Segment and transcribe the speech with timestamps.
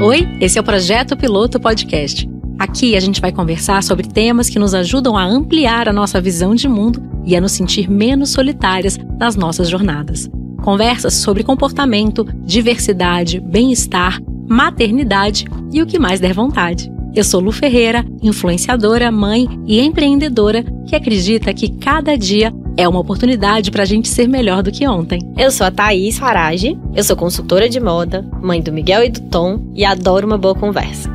[0.00, 2.28] Oi, esse é o Projeto Piloto Podcast.
[2.58, 6.54] Aqui a gente vai conversar sobre temas que nos ajudam a ampliar a nossa visão
[6.54, 10.28] de mundo e a nos sentir menos solitárias nas nossas jornadas.
[10.62, 16.90] Conversas sobre comportamento, diversidade, bem-estar, maternidade e o que mais der vontade.
[17.14, 23.00] Eu sou Lu Ferreira, influenciadora, mãe e empreendedora que acredita que cada dia é uma
[23.00, 25.20] oportunidade para a gente ser melhor do que ontem.
[25.36, 29.20] Eu sou a Thaís Farage, eu sou consultora de moda, mãe do Miguel e do
[29.28, 31.10] Tom e adoro uma boa conversa.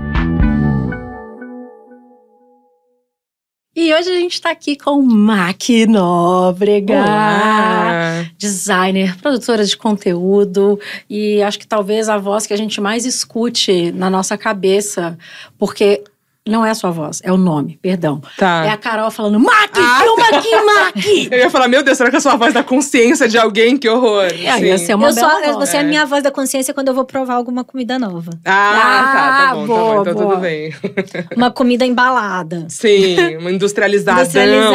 [3.75, 8.25] E hoje a gente está aqui com Mac Nóbrega, Olá.
[8.37, 13.91] designer, produtora de conteúdo e acho que talvez a voz que a gente mais escute
[13.91, 15.17] na nossa cabeça,
[15.57, 16.03] porque
[16.47, 18.21] não é a sua voz, é o nome, perdão.
[18.37, 18.65] Tá.
[18.65, 21.05] É a Carol falando, Mac, Ah, filma aqui, Mac!
[21.31, 23.77] Eu ia falar, meu Deus, será que sou a voz da consciência de alguém?
[23.77, 24.25] Que horror.
[24.25, 24.85] É, ia Sim.
[24.85, 25.69] ser uma eu sou, bela a- voz.
[25.69, 25.85] você é a É.
[25.85, 28.31] minha voz da consciência quando eu vou provar alguma comida nova.
[28.45, 30.01] Ah, tá, tá Ah, bom, boa, tá bom.
[30.01, 30.29] Então boa.
[30.35, 30.73] tudo bem.
[31.35, 32.65] Uma comida embalada.
[32.69, 34.21] Sim, uma industrializadão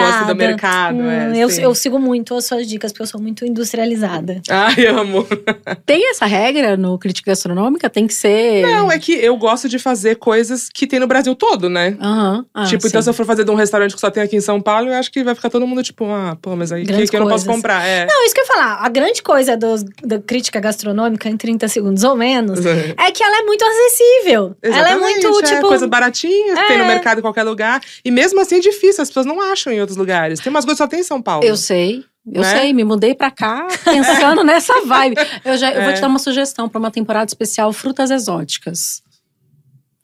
[0.03, 0.97] assim do mercado.
[0.97, 4.41] Hum, é, eu, eu sigo muito as suas dicas, porque eu sou muito industrializada.
[4.51, 5.27] Ai, amo.
[5.87, 7.89] Tem essa regra no Crítica Gastronômica?
[7.89, 8.63] Tem que ser…
[8.67, 11.97] Não, é que eu gosto de fazer coisas que tem no Brasil todo, né?
[12.01, 12.47] Aham.
[12.55, 13.05] Ah, tipo, então sim.
[13.05, 14.95] se eu for fazer de um restaurante que só tem aqui em São Paulo, eu
[14.95, 17.29] acho que vai ficar todo mundo tipo, ah, pô, mas aí que, que eu não
[17.29, 17.85] posso comprar.
[17.87, 18.07] É.
[18.07, 18.79] Não, isso que eu ia falar.
[18.85, 23.39] A grande coisa dos- da crítica gastronômica, em 30 segundos ou menos, é que ela
[23.39, 24.57] é muito acessível.
[24.63, 25.69] ela é Exatamente, muito, tipo.
[25.69, 26.89] coisa baratinha, que tem no É.
[26.89, 27.81] mercado em qualquer lugar.
[28.05, 30.41] E mesmo assim é difícil, as pessoas não acham em outros lugares.
[30.41, 31.45] Tem umas coisas que só tem em São Paulo.
[31.45, 32.05] Eu sei.
[32.31, 32.59] Eu Né?
[32.61, 35.17] sei, me mudei pra cá pensando nessa vibe.
[35.43, 35.95] Eu, já, eu vou É.
[35.95, 39.03] te dar uma sugestão pra uma temporada especial frutas exóticas.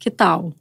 [0.01, 0.53] Que tal?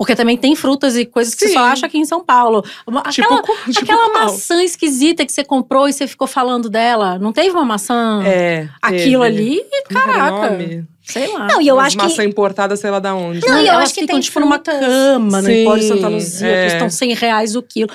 [0.00, 1.52] Porque também tem frutas e coisas que você Sim.
[1.52, 2.64] só acha aqui em São Paulo.
[2.86, 4.24] Uma- Tipo, aquela co- tipo aquela qual?
[4.24, 7.18] maçã esquisita que você comprou e você ficou falando dela.
[7.18, 8.22] Não teve uma maçã?
[8.24, 8.66] É.
[8.80, 9.42] Aquilo teve.
[9.42, 9.62] ali,
[9.92, 10.50] caraca.
[10.52, 10.86] nome?
[11.02, 11.46] Sei lá.
[11.48, 12.28] Não, e eu acho maçã que.
[12.30, 13.46] importada, sei lá da onde.
[13.46, 16.08] Não, e eu elas acho que ficam tem tipo numa cama no Sim, Empório Santa
[16.08, 16.66] Luzia, é.
[16.68, 17.90] que estão 100 reais o quilo.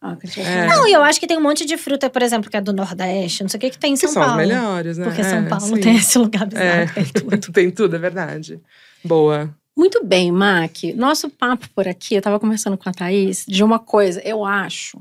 [0.00, 0.66] Ah, que É.
[0.68, 2.72] Não, e eu acho que tem um monte de fruta, por exemplo, que é do
[2.72, 4.40] Nordeste, não sei o que, que tem em que São são Paulo.
[4.40, 5.04] as melhores, né?
[5.04, 5.80] Porque É, São Paulo sim.
[5.82, 6.86] tem esse lugar bizarro É.
[6.86, 7.38] que tem tudo.
[7.52, 8.58] tem tudo, é verdade.
[9.04, 9.50] Boa.
[9.76, 10.82] Muito bem, Mac.
[10.94, 15.00] Nosso papo por aqui, eu estava conversando com a Thaís de uma coisa, eu acho.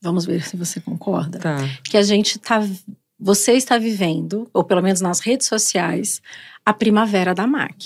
[0.00, 1.38] Vamos ver se você concorda.
[1.38, 1.56] Tá.
[1.84, 2.60] Que a gente tá.
[3.20, 6.20] Você está vivendo, ou pelo menos nas redes sociais,
[6.66, 7.76] a primavera da Mac.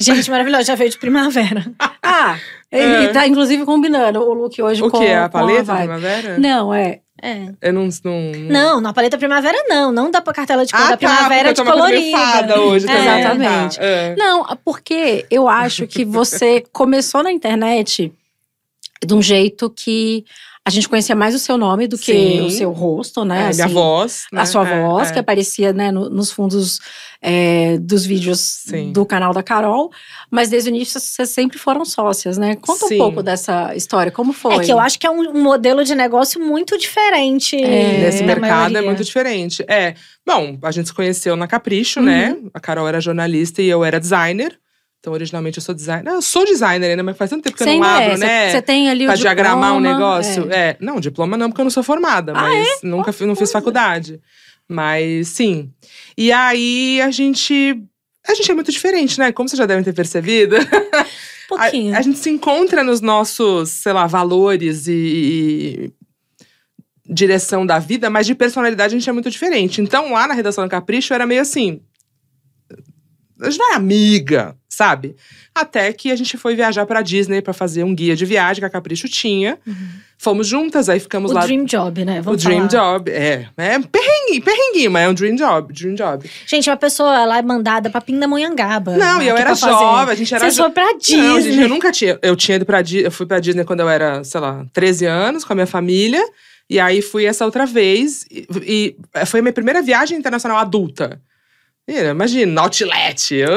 [0.00, 1.70] Gente, maravilhoso, já veio de primavera.
[2.02, 2.38] Ah,
[2.70, 3.08] ele É.
[3.12, 5.06] tá inclusive combinando o look hoje O com que?
[5.06, 5.78] A com paleta vibe.
[5.82, 6.38] primavera?
[6.38, 7.00] Não, é.
[7.24, 7.52] É.
[7.62, 7.88] Eu não.
[8.04, 9.92] Não, Não, na paleta primavera não.
[9.92, 12.60] Não dá pra cartela de cor Ah, da tá, primavera de colorida.
[12.60, 13.20] hoje também.
[13.20, 13.76] Exatamente.
[13.78, 14.16] Tá, é.
[14.16, 18.12] Não, porque eu acho que você começou na internet
[19.06, 20.24] de um jeito que
[20.64, 22.40] a gente conhecia mais o seu nome do que Sim.
[22.42, 23.50] o seu rosto, né?
[23.50, 24.26] É, minha assim, voz.
[24.32, 24.44] A né?
[24.46, 25.12] sua É, voz, é.
[25.12, 26.78] que aparecia né, no- nos fundos
[27.20, 28.92] é, dos vídeos Sim.
[28.92, 29.90] do canal da Carol.
[30.30, 32.54] Mas desde o início vocês sempre foram sócias, né?
[32.56, 32.94] Conta Sim.
[32.94, 34.54] um pouco dessa história, como foi?
[34.54, 37.56] É que eu acho que é um, modelo de negócio muito diferente.
[37.56, 39.64] É, Nesse da mercado é muito diferente.
[39.68, 39.94] É,
[40.24, 42.06] bom, a gente se conheceu na Capricho, Uhum.
[42.06, 42.36] né?
[42.54, 44.56] A Carol era jornalista e eu era designer.
[45.02, 46.08] Então, originalmente, eu sou designer.
[46.12, 48.50] Eu sou designer ainda, mas faz tanto tempo que eu não abro, é, né?
[48.52, 50.46] Você tem ali pra o diagramar um negócio.
[50.48, 50.54] é.
[50.70, 50.76] É.
[50.78, 54.20] não, diploma não, porque eu não sou formada, Ah, mas nunca fi- não fiz faculdade.
[54.68, 55.72] Mas sim.
[56.16, 57.82] E aí a gente.
[58.28, 59.32] A gente é muito diferente, né?
[59.32, 60.54] Como vocês já devem ter percebido.
[61.50, 61.94] Um pouquinho.
[61.94, 68.08] A, a gente se encontra nos nossos, sei lá, valores e, e direção da vida,
[68.08, 69.80] mas de personalidade a gente é muito diferente.
[69.82, 71.80] Então, lá na redação do Capricho, era meio assim.
[73.42, 75.16] A gente não é amiga, sabe?
[75.54, 78.64] Até que a gente foi viajar pra Disney pra fazer um guia de viagem que
[78.66, 79.58] a Capricho tinha.
[80.16, 81.36] Fomos juntas, aí ficamos Uhum.
[81.36, 81.46] o lá.
[81.46, 82.20] Dream Job, né?
[82.20, 82.94] o Vamos Dream falar.
[82.98, 83.48] Job, é.
[83.56, 86.30] É perrenguinho, perrenguinho, mas é um Dream Job, Dream Job.
[86.46, 88.96] Gente, uma pessoa ela é mandada pra Pindamonhangaba.
[88.96, 91.16] Não, né, e eu era jovem, a gente era Vocês jo- foram pra Disney.
[91.16, 92.18] Não, gente, eu nunca tinha.
[92.22, 93.06] Eu tinha ido pra Disney.
[93.06, 96.22] Eu fui pra Disney quando eu era, sei lá, 13 anos, com a minha família.
[96.70, 98.24] E aí fui essa outra vez.
[98.30, 101.20] E, e foi a minha primeira viagem internacional adulta.
[101.88, 103.34] Imagina, outlet.
[103.34, 103.50] eu-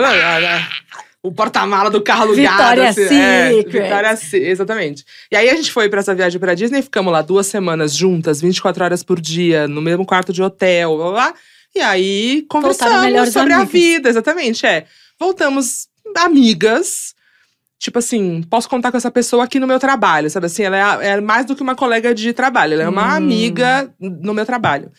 [1.24, 2.36] O porta-mala do carro alugado.
[2.82, 3.72] Victoria's assim, é, Secret.
[3.82, 5.04] Victoria's Se- exatamente.
[5.32, 8.40] E aí a gente foi pra essa viagem pra Disney ficamos lá duas semanas juntas,
[8.42, 11.12] 24 horas por dia, no mesmo quarto de hotel, blá blá.
[11.32, 11.34] blá.
[11.76, 13.72] E aí conversamos sobre a amigas.
[13.74, 14.66] vida, exatamente.
[14.68, 14.86] É.
[15.20, 17.16] Voltamos amigas.
[17.80, 20.64] Tipo assim, posso contar com essa pessoa aqui no meu trabalho, sabe assim?
[20.64, 23.18] Ela é, a- é mais do que uma colega de trabalho, ela é uma Hum.
[23.18, 24.92] amiga no meu trabalho.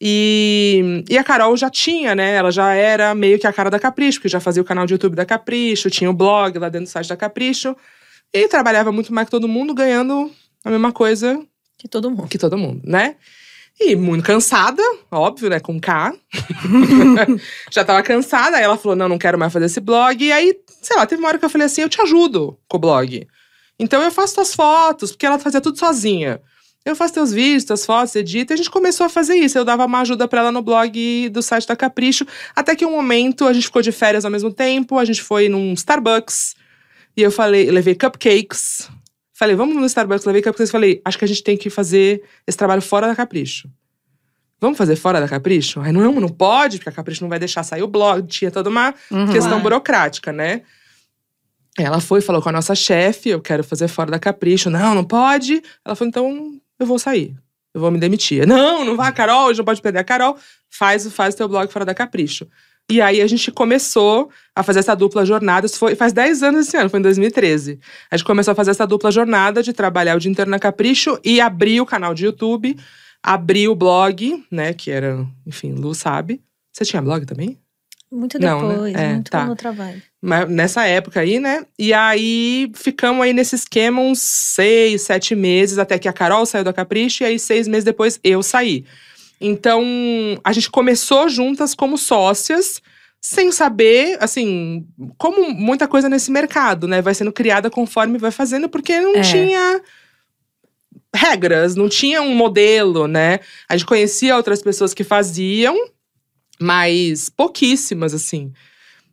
[0.00, 2.34] E, e a Carol já tinha, né?
[2.34, 4.94] Ela já era meio que a cara da Capricho, porque já fazia o canal de
[4.94, 7.76] YouTube da Capricho, tinha o blog lá dentro do site da Capricho.
[8.32, 10.30] E trabalhava muito mais que todo mundo, ganhando
[10.64, 11.44] a mesma coisa
[11.76, 12.28] Que todo mundo.
[12.28, 13.16] que todo mundo, né?
[13.78, 15.58] E muito cansada, óbvio, né?
[15.58, 16.14] Com K.
[17.70, 18.56] Já tava cansada.
[18.56, 20.22] Aí ela falou: não, não quero mais fazer esse blog.
[20.22, 22.76] E aí, sei lá, teve uma hora que eu falei assim: eu te ajudo com
[22.76, 23.26] o blog.
[23.78, 26.40] Então eu faço tuas fotos, porque ela fazia tudo sozinha.
[26.90, 28.52] Eu faço teus vídeos, tuas fotos, edita.
[28.52, 29.56] E a gente começou a fazer isso.
[29.56, 32.26] Eu dava uma ajuda para ela no blog do site da Capricho.
[32.54, 34.98] Até que um momento a gente ficou de férias ao mesmo tempo.
[34.98, 36.54] A gente foi num Starbucks.
[37.16, 38.88] E eu falei, eu levei cupcakes.
[39.32, 40.70] Falei, vamos no Starbucks, levei cupcakes.
[40.70, 43.68] Falei, acho que a gente tem que fazer esse trabalho fora da Capricho.
[44.60, 45.80] Vamos fazer fora da Capricho?
[45.80, 48.26] Aí não, não pode, porque a Capricho não vai deixar sair o blog.
[48.26, 49.24] Tinha toda uma Uhum.
[49.26, 49.62] questão Claro.
[49.62, 50.62] burocrática, né?
[51.78, 54.68] Ela foi, falou com a nossa chefe, eu quero fazer fora da Capricho.
[54.68, 55.62] Não, não pode.
[55.84, 57.36] Ela falou, então eu vou sair.
[57.72, 58.46] Eu vou me demitir.
[58.46, 60.36] Não, não vai, Carol, gente não pode perder a Carol.
[60.68, 62.48] Faz, faz o teu blog fora da Capricho.
[62.90, 65.66] E aí a gente começou a fazer essa dupla jornada.
[65.66, 67.78] Isso foi faz 10 anos esse ano, foi em 2013.
[68.10, 71.16] A gente começou a fazer essa dupla jornada de trabalhar o dia inteiro na Capricho
[71.22, 72.76] e abrir o canal de YouTube,
[73.22, 74.74] abrir o blog, né?
[74.74, 76.42] Que era, enfim, Lu sabe.
[76.72, 77.56] Você tinha blog também?
[78.12, 78.74] Muito Não, né?
[78.74, 79.46] depois, É, muito tá.
[79.46, 80.02] no trabalho.
[80.20, 81.64] Mas nessa época aí, né?
[81.78, 86.64] E aí ficamos aí nesse esquema uns seis, sete meses, até que a Carol saiu
[86.64, 88.84] da Capricho, e aí seis meses depois eu saí.
[89.40, 89.82] Então,
[90.44, 92.82] a gente começou juntas como sócias,
[93.22, 94.86] sem saber, assim,
[95.16, 97.00] como muita coisa nesse mercado, né?
[97.00, 99.20] Vai sendo criada conforme vai fazendo, porque não É.
[99.20, 99.80] tinha
[101.14, 103.40] regras, não tinha um modelo, né?
[103.68, 105.76] A gente conhecia outras pessoas que faziam,
[106.60, 108.52] mas pouquíssimas, assim.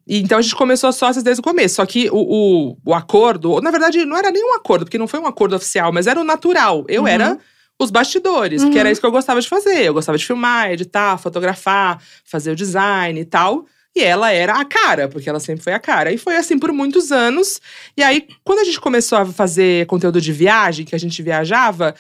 [0.06, 1.76] E então a gente começou sócias desde o começo.
[1.76, 5.08] Só que o, o, o acordo, na verdade, não era nem um acordo, porque não
[5.08, 6.86] foi um acordo oficial, mas era o natural.
[6.88, 7.08] Eu Uhum.
[7.08, 7.38] era
[7.80, 8.80] os bastidores, porque Uhum.
[8.82, 9.84] era isso que eu gostava de fazer.
[9.84, 13.66] Eu gostava de filmar, editar, fotografar, fazer o design e tal.
[13.96, 16.12] E ela era a cara, porque ela sempre foi a cara.
[16.12, 17.60] E foi assim por muitos anos.
[17.98, 21.96] E aí, quando a gente começou a fazer conteúdo de viagem, que a gente viajava,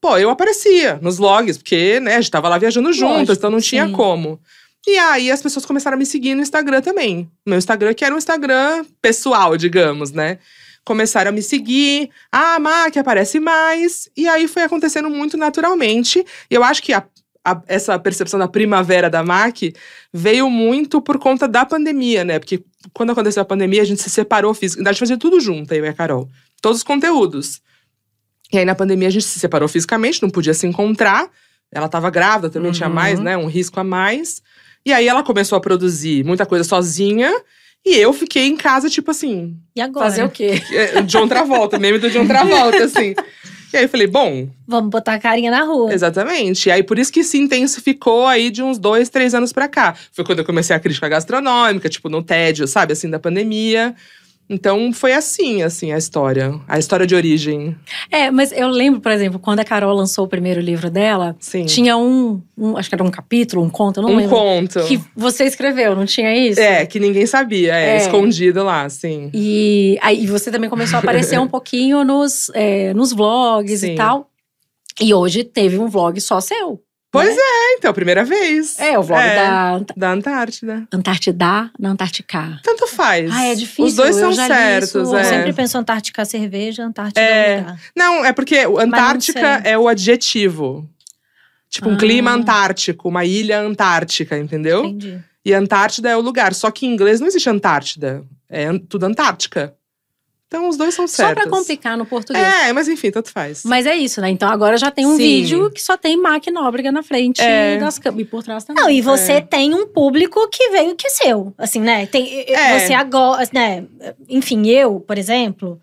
[0.00, 3.60] pô, eu aparecia nos vlogs, porque, né, a gente tava lá viajando juntas, então não
[3.60, 3.92] tinha sim.
[3.92, 4.40] como.
[4.86, 7.28] E aí as pessoas começaram a me seguir no Instagram também.
[7.44, 10.38] Meu Instagram, que era um Instagram pessoal, digamos, né?
[10.84, 12.10] Começaram a me seguir.
[12.30, 14.08] Ah, a Mac aparece mais.
[14.16, 16.24] E aí foi acontecendo muito naturalmente.
[16.48, 17.04] E eu acho que a-
[17.44, 19.74] a- essa percepção da primavera da MAC
[20.12, 22.38] veio muito por conta da pandemia, né?
[22.38, 22.62] Porque
[22.92, 24.88] quando aconteceu a pandemia, a gente se separou fisicamente.
[24.88, 26.28] A gente fazia tudo junto, eu e a Carol.
[26.62, 27.60] Todos os conteúdos.
[28.52, 31.28] E aí, na pandemia, a gente se separou fisicamente, não podia se encontrar.
[31.72, 32.94] Ela estava grávida, também tinha Uhum.
[32.94, 33.36] mais, né?
[33.36, 34.40] Um risco a mais.
[34.86, 37.30] E aí, ela começou a produzir muita coisa sozinha.
[37.84, 40.06] E eu fiquei em casa, tipo assim, E agora?
[40.06, 40.62] Fazer o quê?
[40.72, 43.14] é, John Travolta, meme do John Travolta, assim.
[43.72, 45.92] E aí eu falei, bom, Vamos botar a carinha na rua.
[45.92, 46.68] Exatamente.
[46.68, 49.96] E aí, por isso que se intensificou aí de uns dois, três anos pra cá.
[50.12, 52.92] Foi quando eu comecei a crítica gastronômica, tipo, no tédio, sabe?
[52.92, 53.94] Assim, da pandemia.
[54.48, 56.54] Então, foi assim, assim, a história.
[56.68, 57.74] A história de origem.
[58.10, 61.64] É, mas eu lembro, por exemplo, quando a Carol lançou o primeiro livro dela, Sim.
[61.66, 64.36] tinha um, um- acho que era um capítulo, um conto, não um lembro.
[64.36, 64.84] conto.
[64.84, 66.60] Que você escreveu, não tinha isso?
[66.60, 67.74] É, que ninguém sabia.
[67.74, 67.96] É, É.
[67.96, 69.30] escondido lá, sim.
[69.34, 73.92] E aí você também começou a aparecer um pouquinho nos, é, nos vlogs Sim.
[73.92, 74.30] e tal.
[75.00, 76.80] E hoje teve um vlog só seu.
[77.16, 77.42] Pois né?
[77.42, 78.78] é, então, primeira vez.
[78.78, 80.88] É, o vlog É, da Ant- Da Antártida.
[80.92, 82.60] Antártida, na Antártica.
[82.62, 83.30] Tanto faz.
[83.32, 85.20] Ah, é difícil, Os dois eu são certos, isso, é.
[85.20, 87.58] Eu sempre penso Antártica cerveja, Antártica É.
[87.58, 87.80] lugar.
[87.96, 90.88] Não, é porque o Antártica é o adjetivo.
[91.68, 91.98] Tipo, um Ah.
[91.98, 94.84] clima antártico, uma ilha antártica, entendeu?
[94.84, 95.20] Entendi.
[95.44, 96.54] E Antártida é o lugar.
[96.54, 98.24] Só que em inglês não existe Antártida.
[98.48, 99.74] É tudo Antártica.
[100.48, 101.42] Então os dois são Só certos.
[101.42, 102.44] pra complicar no português.
[102.44, 103.62] É, mas enfim, tanto faz.
[103.64, 104.30] Mas é isso, né?
[104.30, 105.18] Então agora já tem um Sim.
[105.18, 107.78] vídeo que só tem Mac Nóbrega na frente É.
[107.78, 108.26] das câmeras.
[108.26, 108.80] E por trás também.
[108.82, 109.40] Não, e você É.
[109.40, 111.52] tem um público que veio que é seu.
[111.58, 112.06] Assim, né?
[112.06, 112.78] Tem, É.
[112.78, 113.84] Você agora, né?
[114.28, 115.80] Enfim, eu, por exemplo,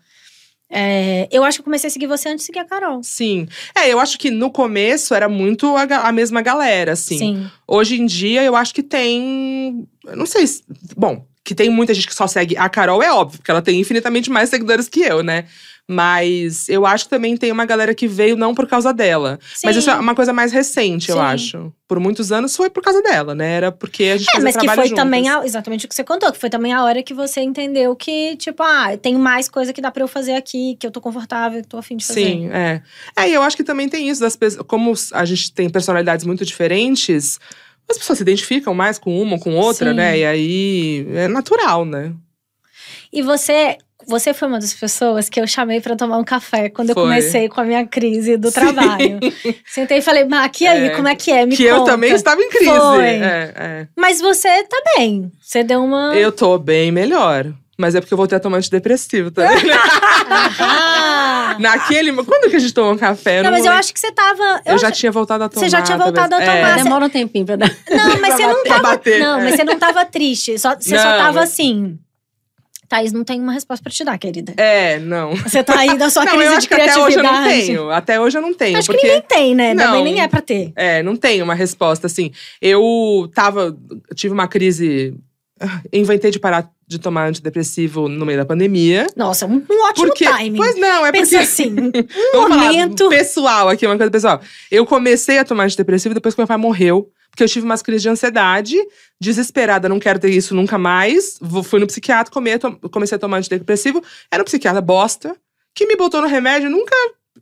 [0.70, 3.02] é, eu acho que eu comecei a seguir você antes de seguir a Carol.
[3.02, 3.46] Sim.
[3.76, 7.18] É, eu acho que no começo era muito a, a mesma galera, assim.
[7.18, 7.50] Sim.
[7.68, 9.86] Hoje em dia, eu acho que tem.
[10.16, 10.62] Não sei se.
[10.96, 13.78] Bom, que tem muita gente que só segue a Carol, é óbvio, porque ela tem
[13.78, 15.44] infinitamente mais seguidores que eu, né?
[15.86, 19.38] Mas eu acho que também tem uma galera que veio não por causa dela.
[19.62, 19.80] Mas Sim.
[19.80, 21.22] isso é uma coisa mais recente, eu Sim.
[21.22, 21.72] acho.
[21.86, 23.52] Por muitos anos foi por causa dela, né?
[23.56, 25.04] Era porque a gente É, fazia mas que foi juntas.
[25.04, 27.94] também a- exatamente o que você contou, que foi também a hora que você entendeu
[27.94, 31.02] que, tipo, ah, tem mais coisa que dá pra eu fazer aqui, que eu tô
[31.02, 32.24] confortável, que tô afim de fazer.
[32.24, 32.80] Sim, é.
[33.14, 34.64] É, e eu acho que também tem isso das pessoas.
[34.66, 37.38] Como a gente tem personalidades muito diferentes,
[37.90, 39.96] as pessoas se identificam mais com uma ou com outra, Sim.
[39.96, 40.18] né?
[40.18, 42.12] E aí é natural, né?
[43.12, 43.76] E você,
[44.08, 47.04] você foi uma das pessoas que eu chamei pra tomar um café quando eu Foi.
[47.04, 48.54] comecei com a minha crise do Sim.
[48.54, 49.20] trabalho.
[49.66, 50.90] Sentei e falei, Mac, e aí, É.
[50.90, 51.46] como é que é?
[51.46, 51.92] Me que eu conta.
[51.92, 52.70] também estava em crise.
[52.70, 53.04] Foi.
[53.06, 53.88] É, é.
[53.96, 55.30] Mas você tá bem.
[55.40, 56.14] Você deu uma.
[56.14, 57.52] Eu tô bem melhor.
[57.76, 59.60] Mas é porque eu voltei a tomar antidepressivo, tá vendo?
[61.60, 62.12] Naquele.
[62.12, 63.42] Quando que a gente tomou um café?
[63.42, 64.62] Não, mas eu acho que você tava.
[64.64, 65.64] Eu já tinha voltado a tomar.
[65.64, 66.50] Você já tinha voltado a talvez.
[66.58, 66.68] tomar.
[66.70, 66.74] É.
[66.78, 67.70] você- Demora um tempinho pra dar.
[67.90, 68.82] Não, mas você não tava.
[68.82, 69.20] bater.
[69.20, 69.44] Não, É.
[69.44, 70.58] mas você não tava triste.
[70.58, 71.98] Só, você só Não, tava mas- assim.
[72.86, 74.52] Thaís não tem uma resposta pra te dar, querida.
[74.58, 75.34] É, não.
[75.36, 77.30] Você tá aí da sua não, crise eu de acho que até hoje eu não
[77.30, 77.66] criatividade.
[77.66, 77.90] tenho.
[77.90, 78.78] Até hoje eu não tenho.
[78.78, 79.00] Acho porque...
[79.00, 79.72] que ninguém tem, né?
[79.74, 79.84] Não.
[79.86, 80.70] Também nem é pra ter.
[80.76, 82.30] É, não tem uma resposta assim.
[82.60, 83.74] Eu tava.
[84.10, 85.14] eu Tive uma crise.
[85.92, 89.06] Inventei de parar de tomar antidepressivo no meio da pandemia.
[89.16, 90.24] Nossa, um, um ótimo Porque.
[90.24, 90.56] timing.
[90.56, 91.44] Pois não, é Pensa porque.
[91.44, 91.74] assim,
[92.34, 93.08] um momento.
[93.08, 94.40] pessoal aqui, uma coisa pessoal.
[94.70, 97.10] Eu comecei a tomar antidepressivo depois que meu pai morreu.
[97.30, 98.76] Porque eu tive umas crises de ansiedade,
[99.20, 101.36] desesperada, não quero ter isso nunca mais.
[101.64, 102.32] Fui no psiquiatra,
[102.90, 104.00] comecei a tomar antidepressivo.
[104.30, 105.34] Era um psiquiatra bosta,
[105.74, 106.94] que me botou no remédio, nunca.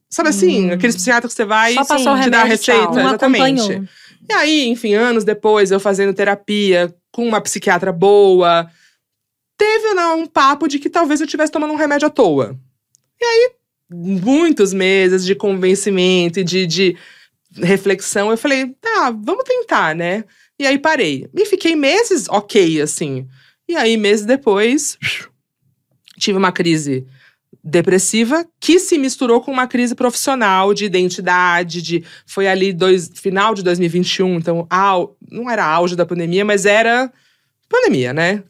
[0.08, 0.72] Sabe assim, Hum.
[0.72, 2.48] aqueles psiquiatras que você vai Só passou te dar a tchau.
[2.48, 2.90] receita.
[2.92, 3.82] Não exatamente.
[4.30, 8.68] E aí, enfim, anos depois, eu fazendo terapia com uma psiquiatra boa,
[9.56, 12.58] teve não, um papo de que talvez eu estivesse tomando um remédio à toa.
[13.20, 13.50] E aí,
[13.92, 16.96] muitos meses de convencimento e de, de
[17.54, 20.24] reflexão, eu falei, tá, vamos tentar, né?
[20.58, 21.28] E aí parei.
[21.34, 23.28] E fiquei meses ok, assim.
[23.68, 24.98] E aí, meses depois,
[26.18, 27.06] tive uma crise
[27.64, 33.54] depressiva que se misturou com uma crise profissional de identidade, de foi ali dois, final
[33.54, 37.12] de 2021, então au, não era auge da pandemia, mas era
[37.68, 38.42] pandemia, né?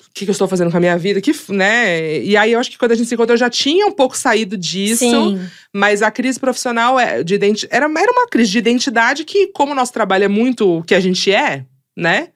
[0.00, 1.20] O que, que eu estou fazendo com a minha vida?
[1.20, 2.18] Que, né?
[2.18, 4.18] E aí eu acho que quando a gente se encontrou, eu já tinha um pouco
[4.18, 5.08] saído disso.
[5.08, 5.40] Sim.
[5.72, 9.70] Mas a crise profissional é de identi era, era uma crise de identidade que, como
[9.70, 11.64] o nosso trabalho é muito o que a gente é,
[11.96, 12.30] né?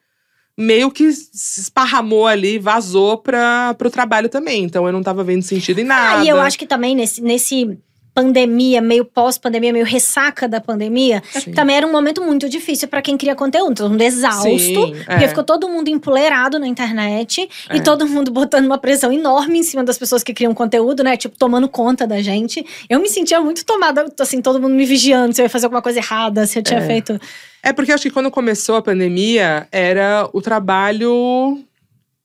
[0.57, 4.63] Meio que se esparramou ali, vazou para o trabalho também.
[4.63, 6.19] Então eu não tava vendo sentido em nada.
[6.19, 7.77] Ah, e eu acho que também nesse, nesse
[8.15, 11.51] pandemia, meio pós-pandemia, meio ressaca da pandemia, Sim.
[11.51, 13.75] também era um momento muito difícil pra quem cria conteúdo.
[13.75, 14.57] Todo mundo exausto.
[14.57, 15.27] Sim, Porque é.
[15.27, 17.75] ficou todo mundo empoleirado na internet É.
[17.75, 21.17] e todo mundo botando uma pressão enorme em cima das pessoas que criam conteúdo, né?
[21.17, 22.65] Tipo, tomando conta da gente.
[22.89, 25.81] Eu me sentia muito tomada, assim, todo mundo me vigiando se eu ia fazer alguma
[25.81, 26.87] coisa errada, se eu tinha É.
[26.87, 27.19] feito.
[27.61, 31.59] É porque acho que quando começou a pandemia, era o trabalho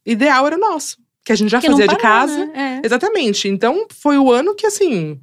[0.06, 0.98] ideal era o nosso.
[1.24, 2.46] Que a gente já Que fazia de parou, casa.
[2.46, 2.80] né?
[2.82, 2.86] É.
[2.86, 3.48] Exatamente.
[3.48, 5.18] Então, foi o ano que, assim.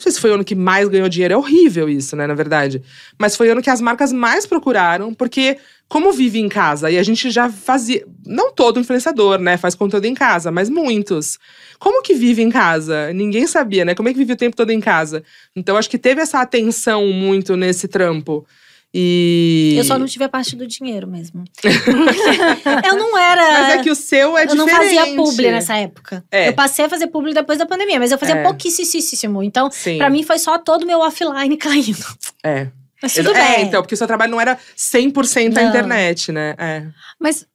[0.00, 1.34] Não sei se foi o ano que mais ganhou dinheiro.
[1.34, 2.82] É horrível isso, né, na verdade.
[3.18, 5.58] Mas foi o ano que as marcas mais procuraram, porque,
[5.90, 8.06] como vive em casa, e a gente já fazia.
[8.24, 9.58] Não todo influenciador, né?
[9.58, 11.38] Faz conteúdo em casa, mas muitos.
[11.78, 13.12] Como que vive em casa?
[13.12, 13.94] Ninguém sabia, né?
[13.94, 15.22] Como é que vive o tempo todo em casa?
[15.54, 18.46] Então, acho que teve essa atenção muito nesse trampo.
[18.92, 19.74] E.
[19.78, 21.44] Eu só não tive a parte do dinheiro mesmo.
[22.84, 23.60] eu não era.
[23.62, 24.96] Mas é que o seu é eu não diferente.
[24.96, 26.24] fazia publi nessa época.
[26.30, 26.48] É.
[26.48, 28.42] Eu passei a fazer publi depois da pandemia, mas eu fazia É.
[28.42, 29.42] pouquíssimo.
[29.42, 29.98] Então, Sim.
[29.98, 32.04] pra mim, foi só todo o meu offline caindo.
[32.44, 32.68] É.
[33.02, 33.66] Mas tudo é, bem.
[33.66, 35.68] então, porque o seu trabalho não era 100% a Não.
[35.70, 36.54] internet, né?
[36.58, 36.86] É.
[37.18, 37.46] Mas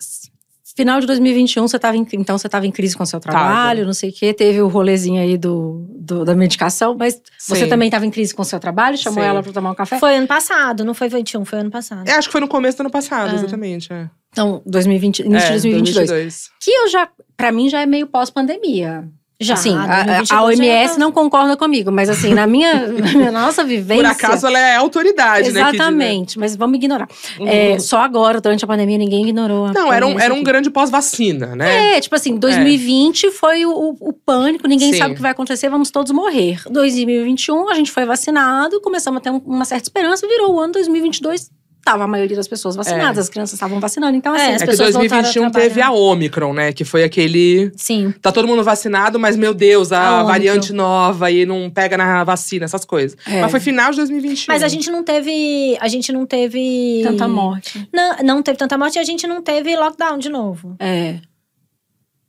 [0.76, 3.86] final de 2021, você tava em, então você estava em crise com o seu trabalho,
[3.86, 4.34] não sei o quê.
[4.34, 7.70] Teve o rolezinho aí do, do- da medicação, mas você Sim.
[7.70, 8.98] também estava em crise com o seu trabalho?
[8.98, 9.30] Chamou Sim.
[9.30, 9.98] ela para tomar um café?
[10.00, 12.08] Foi ano passado, não foi 21, foi ano passado.
[12.08, 13.36] É, acho que foi no começo do ano passado, Ah.
[13.36, 13.92] exatamente.
[13.94, 14.10] É.
[14.32, 16.08] Então, 2020, início É, de 2022.
[16.10, 16.50] 2022.
[16.60, 19.08] Que eu já, pra mim, já é meio pós-pandemia.
[19.38, 22.88] Já, assim, a, 2022 a OMS já não concorda comigo, mas assim, na minha,
[23.32, 24.04] na nossa vivência.
[24.04, 25.60] Por acaso ela é autoridade, né?
[25.66, 25.84] Kid, né?
[25.84, 27.08] Exatamente, mas vamos ignorar.
[27.40, 27.46] Uhum.
[27.48, 29.66] É, só agora, durante a pandemia, ninguém ignorou.
[29.66, 30.46] a Não, era um, era um aqui.
[30.46, 31.98] grande pós-vacina, né?
[31.98, 35.00] É, tipo assim, 2020 foi o, o- o pânico, ninguém Sim.
[35.00, 36.62] sabe o que vai acontecer, vamos todos morrer.
[36.70, 40.72] 2021, a gente foi vacinado, começamos a ter um- uma certa esperança, virou o ano
[40.74, 41.50] 2022,
[41.86, 43.22] tava a maioria das pessoas vacinadas, É.
[43.22, 44.44] as crianças estavam vacinando, então assim…
[44.44, 46.74] É, É, as que pessoas voltaram a 2021 teve a Omicron, né?
[46.74, 47.72] Que foi aquele.
[47.78, 48.14] Sim.
[48.22, 52.24] Tá todo mundo vacinado, mas meu Deus, a, A variante nova e não pega na
[52.24, 53.16] vacina, essas coisas.
[53.28, 53.42] É.
[53.42, 54.46] Mas foi final de 2021.
[54.52, 55.78] Mas a gente não teve.
[55.80, 57.02] A gente não teve.
[57.04, 57.88] Tanta morte.
[57.94, 60.76] Não, não teve tanta morte e a gente não teve lockdown de novo.
[60.80, 61.20] É.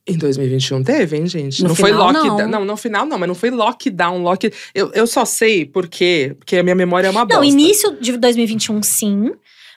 [0.08, 1.62] Em 2021 teve, hein, gente?
[1.62, 2.38] No não foi final, lockdown.
[2.38, 2.48] não.
[2.60, 2.64] Não.
[2.64, 4.22] no final não, mas não foi lockdown.
[4.22, 4.52] Lock...
[4.72, 7.36] Eu, eu só sei por quê, porque a minha memória é uma bosta.
[7.36, 9.32] Não, início de 2021, sim.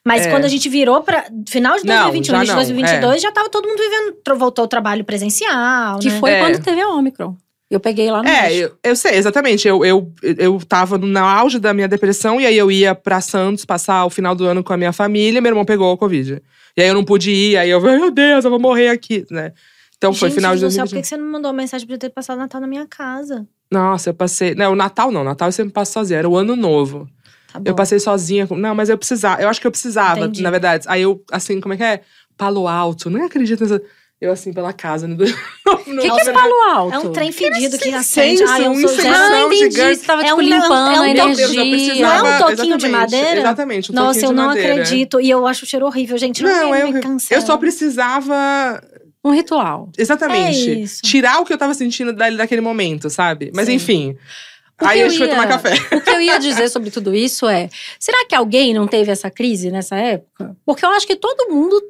[0.06, 0.30] Mas É.
[0.32, 1.26] quando a gente virou pra.
[1.48, 4.38] Final de Não, 2021, já início de não, 2022, já tava todo mundo vivendo.
[4.40, 6.00] Voltou o trabalho presencial.
[6.00, 6.20] Que né?
[6.20, 6.40] foi É.
[6.40, 7.36] quando teve a Omicron.
[7.70, 9.68] Eu peguei lá no É, eu, eu sei, exatamente.
[9.68, 13.64] Eu, eu, eu tava no auge da minha depressão e aí eu ia pra Santos
[13.64, 16.42] passar o final do ano com a minha família e meu irmão pegou a Covid.
[16.76, 19.24] E aí eu não pude ir, aí eu falei, meu Deus, eu vou morrer aqui,
[19.30, 19.52] né?
[19.98, 21.02] Então foi Gente final de do céu, por 2021.
[21.02, 23.46] que você não mandou uma mensagem pra eu ter passado o Natal na minha casa?
[23.72, 24.56] Nossa, eu passei.
[24.56, 25.24] Não, o Natal não.
[25.24, 26.18] Natal eu sempre passo sozinha.
[26.18, 27.08] Era o ano novo.
[27.52, 27.62] Tá.
[27.66, 28.48] Eu passei sozinha.
[28.52, 29.42] Não, mas eu precisava.
[29.42, 30.42] Eu acho que eu precisava, Entendi.
[30.44, 30.86] na verdade.
[30.88, 32.02] Aí eu, assim, como é que é?
[32.38, 33.10] Palo alto.
[33.10, 33.82] Nem acredito nessa.
[34.22, 35.08] Eu, assim, pela casa.
[35.08, 36.94] O que, que é palo alto?
[36.94, 38.44] É um trem fedido que incenso, acende.
[38.44, 39.72] Ai, eu um sou Ah, Não, entendi.
[39.72, 40.00] gigante.
[40.00, 41.96] Você tava, É tipo, um- é um- limpando é um a energia.
[41.96, 42.08] Eu.
[42.08, 43.40] Não é um toquinho de madeira?
[43.40, 44.74] Exatamente, um Nossa, toquinho eu não madeira.
[44.74, 45.22] acredito.
[45.22, 46.44] E eu acho o cheiro horrível, gente.
[46.44, 47.42] Não, Não, eu, me cancela.
[47.42, 48.82] eu só precisava.
[49.24, 49.90] Um ritual.
[49.98, 50.70] Exatamente.
[50.70, 51.02] É isso.
[51.02, 53.52] Tirar o que eu tava sentindo daquele momento, sabe?
[53.54, 53.74] Mas Sim.
[53.74, 54.18] enfim.
[54.82, 55.74] Aí eu a gente foi ia- tomar café.
[55.96, 57.70] O que eu ia dizer sobre tudo isso é:
[58.00, 60.56] será que alguém não teve essa crise nessa época?
[60.66, 61.82] Porque eu acho que todo mundo,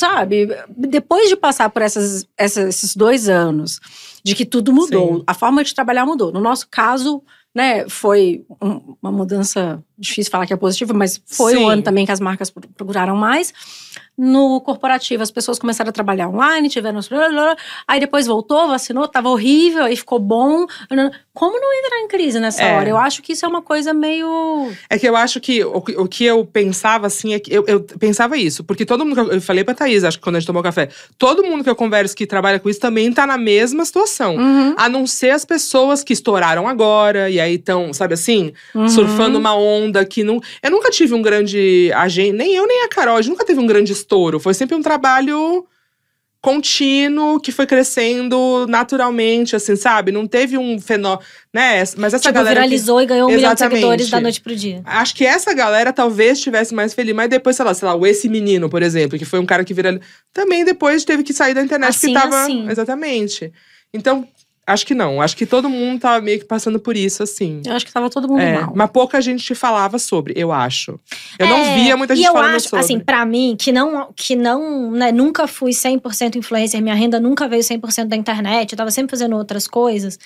[0.00, 3.80] sabe, depois de passar por essas, essas- esses dois anos,
[4.24, 5.24] de que tudo mudou, Sim.
[5.26, 6.30] a forma de trabalhar mudou.
[6.32, 7.22] No nosso caso,
[7.54, 11.64] né, foi um- uma mudança, difícil falar que é positiva, mas foi Sim.
[11.64, 13.52] o ano também que as marcas pro- procuraram mais.
[14.16, 16.98] No corporativo, as pessoas começaram a trabalhar online, tiveram.
[17.86, 20.66] Aí depois voltou, vacinou, tava horrível, aí ficou bom.
[21.32, 22.76] Como não entrar em crise nessa É.
[22.76, 22.88] hora?
[22.88, 24.72] Eu acho que isso é uma coisa meio.
[24.90, 27.64] É que eu acho que o, que- o que eu pensava, assim, é que eu,
[27.68, 28.64] eu pensava isso.
[28.64, 29.20] Porque todo mundo.
[29.20, 30.88] eu- Eu falei pra Thaís, acho que quando a gente tomou café.
[31.16, 34.34] Todo mundo que eu converso que trabalha com isso também tá na mesma situação.
[34.34, 38.88] Uhum, A não ser as pessoas que estouraram agora, e aí estão, sabe assim, uhum.
[38.88, 40.40] surfando uma onda que não.
[40.62, 43.60] Eu nunca tive um grande agente, nem eu nem a Carol, a gente nunca teve
[43.60, 44.38] um grande estouro.
[44.40, 45.66] Foi sempre um trabalho
[46.40, 50.12] contínuo que foi crescendo naturalmente, assim, sabe?
[50.12, 51.20] Não teve um fenômeno,
[51.52, 51.82] né?
[51.96, 52.60] Mas essa Tipo, galera.
[52.60, 53.80] que- viralizou e ganhou um milhão de Exatamente.
[53.80, 54.80] seguidores da noite pro dia.
[54.84, 58.06] Acho que essa galera talvez estivesse mais feliz, mas depois, sei lá, sei lá, o
[58.06, 60.04] esse menino, por exemplo, que foi um cara que viralizou.
[60.32, 62.42] Também depois teve que sair da internet Assim, porque tava.
[62.44, 62.70] assim.
[62.70, 63.52] Exatamente.
[63.92, 64.26] Então,
[64.68, 65.20] acho que não.
[65.20, 67.60] Acho que todo mundo tava meio que passando por isso, assim.
[67.66, 68.72] Eu acho que tava todo mundo É, mal.
[68.76, 71.00] mas pouca gente falava sobre, eu acho.
[71.38, 72.84] Eu não É, via muita e gente eu falando acho, sobre.
[72.84, 77.48] assim, pra mim, que não, que não, né, nunca fui 100% influencer, minha renda nunca
[77.48, 80.18] veio 100% da internet, eu tava sempre fazendo outras coisas.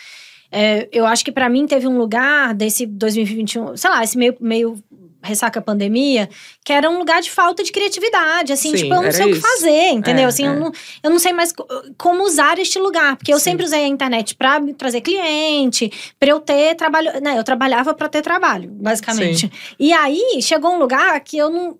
[0.55, 4.37] É, eu acho que pra mim teve um lugar desse 2021, sei lá, esse meio,
[4.39, 4.79] meio
[5.23, 6.29] ressaca pandemia,
[6.64, 9.31] que era um lugar de falta de criatividade, assim, Sim, tipo, eu não sei o
[9.31, 9.41] que isso.
[9.47, 10.25] fazer, entendeu?
[10.25, 10.49] É, assim, é.
[10.49, 13.50] Eu, não, eu não sei mais co- como usar este lugar, porque eu Sim.
[13.52, 17.95] sempre usei a internet pra me trazer cliente, pra eu ter trabalho, né, eu trabalhava
[17.95, 19.50] pra ter trabalho, basicamente.
[19.79, 21.79] E aí chegou um lugar que eu não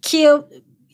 [0.00, 0.44] que eu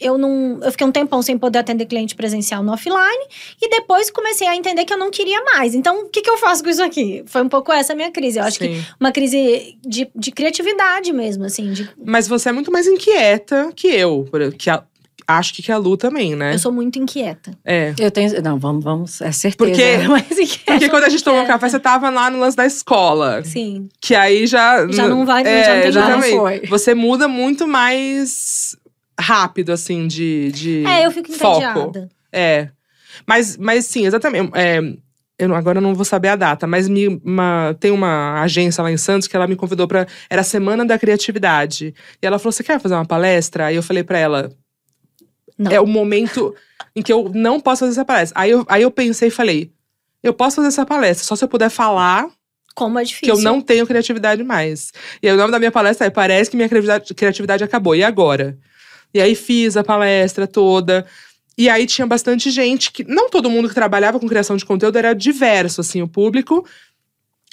[0.00, 0.58] eu não.
[0.62, 3.24] Eu fiquei um tempão sem poder atender cliente presencial no offline.
[3.60, 5.74] E depois comecei a entender que eu não queria mais.
[5.74, 7.22] Então, o que, que eu faço com isso aqui?
[7.26, 8.38] Foi um pouco essa a minha crise.
[8.38, 8.84] Eu acho que Sim.
[8.98, 11.72] uma crise de, de criatividade mesmo, assim.
[11.72, 14.26] de- Mas você é muito mais inquieta que eu.
[14.58, 14.82] Que a-
[15.28, 16.54] acho que que a Lu também, né?
[16.54, 17.52] Eu sou muito inquieta.
[17.64, 17.94] É.
[18.00, 18.42] Eu tenho.
[18.42, 19.20] Não, vamos, vamos.
[19.20, 19.70] É certeza.
[19.70, 20.72] Porque- Mas inquieta.
[20.72, 21.58] Porque quando a gente tomou inquieta.
[21.58, 23.42] café, você tava lá no lance da escola.
[23.44, 23.88] Sim.
[24.00, 24.86] Que aí já.
[24.88, 26.34] Já não vai- é, já não tem exatamente.
[26.34, 26.60] Não foi.
[26.66, 28.76] Você muda muito mais
[29.20, 30.50] rápido, assim, de.
[30.52, 31.56] de É, eu fico foco.
[31.62, 32.08] entediada.
[32.32, 32.68] É.
[33.26, 34.50] Mas, mas sim, exatamente.
[34.54, 34.78] É,
[35.38, 38.90] eu agora eu não vou saber a data, mas me, uma- tem uma agência lá
[38.92, 41.94] em Santos que ela me convidou para Era a Semana da Criatividade.
[42.22, 43.66] E ela falou: Você quer fazer uma palestra?
[43.66, 44.50] Aí eu falei para ela:
[45.58, 45.70] Não.
[45.70, 46.54] É o momento
[46.94, 48.40] em que eu não posso fazer essa palestra.
[48.40, 49.70] Aí eu, aí eu pensei e falei:
[50.22, 52.28] Eu posso fazer essa palestra, só se eu puder falar
[52.74, 53.34] Como é difícil.
[53.34, 54.92] que eu não tenho criatividade mais.
[55.22, 57.94] E aí o nome da minha palestra é Parece que minha criatividade, criatividade acabou.
[57.96, 58.56] E agora?
[59.12, 61.04] E aí fiz a palestra toda.
[61.58, 63.04] E aí tinha bastante gente que.
[63.04, 66.66] Não todo mundo que trabalhava com criação de conteúdo era diverso, assim, o público.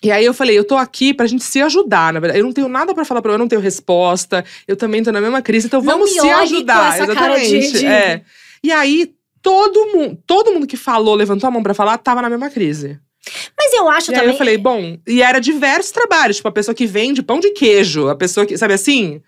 [0.04, 2.40] E aí eu falei, eu tô aqui pra gente se ajudar, na verdade.
[2.40, 4.46] Eu não tenho nada pra falar pra eu não tenho resposta.
[4.68, 7.02] Eu também tô na mesma crise, então Não vamos se ajudar.
[7.02, 7.72] Exatamente.
[7.80, 8.22] de- É.
[8.64, 12.30] E aí, todo mundo, todo mundo que falou, levantou a mão pra falar, tava na
[12.30, 13.00] mesma crise.
[13.58, 14.34] Mas eu acho E aí também.
[14.34, 18.08] eu falei, bom, e era diversos trabalhos, tipo, a pessoa que vende pão de queijo,
[18.08, 19.20] a pessoa que, sabe assim?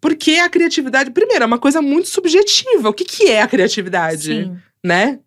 [0.00, 2.88] Porque a criatividade, primeiro, é uma coisa muito subjetiva.
[2.88, 4.56] O que, que é a criatividade, Sim.
[4.84, 5.18] né?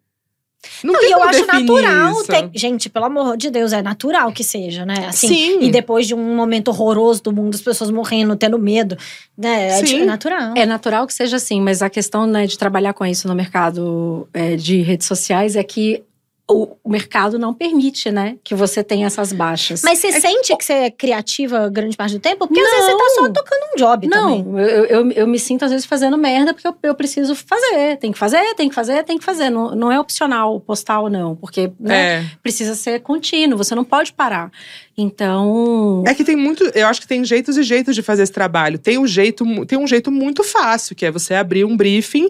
[0.84, 2.24] Não, Não, tem e eu acho natural.
[2.26, 5.06] ter- Gente, pelo amor de Deus, é natural que seja, né?
[5.08, 5.60] Assim, Sim.
[5.62, 8.98] E depois de um momento horroroso do mundo, as pessoas morrendo, tendo medo,
[9.38, 9.68] né?
[9.68, 9.84] É, Sim.
[9.86, 10.54] de- é natural.
[10.58, 14.28] É natural que seja assim, mas a questão né, de trabalhar com isso no mercado
[14.34, 16.04] é, de redes sociais é que
[16.50, 19.82] o, mercado não permite, né, que você tenha essas baixas.
[19.84, 22.48] Mas você sente que você é criativa grande parte do tempo?
[22.48, 23.34] Porque às vezes você tá só Não.
[23.34, 24.44] tocando um job também.
[24.44, 27.98] não, eu, eu, eu me sinto às vezes fazendo merda porque eu, eu preciso fazer.
[27.98, 29.50] Tem que fazer, tem que fazer, tem que fazer.
[29.50, 32.26] Não, não é opcional postar ou não, porque né, É.
[32.42, 34.50] precisa ser contínuo, você não pode parar.
[34.98, 36.04] Então.
[36.08, 36.64] É que tem muito.
[36.74, 38.80] Eu acho que tem jeitos e jeitos de fazer esse trabalho.
[38.80, 42.30] Tem um jeito, tem um jeito muito fácil, que é você abrir um briefing,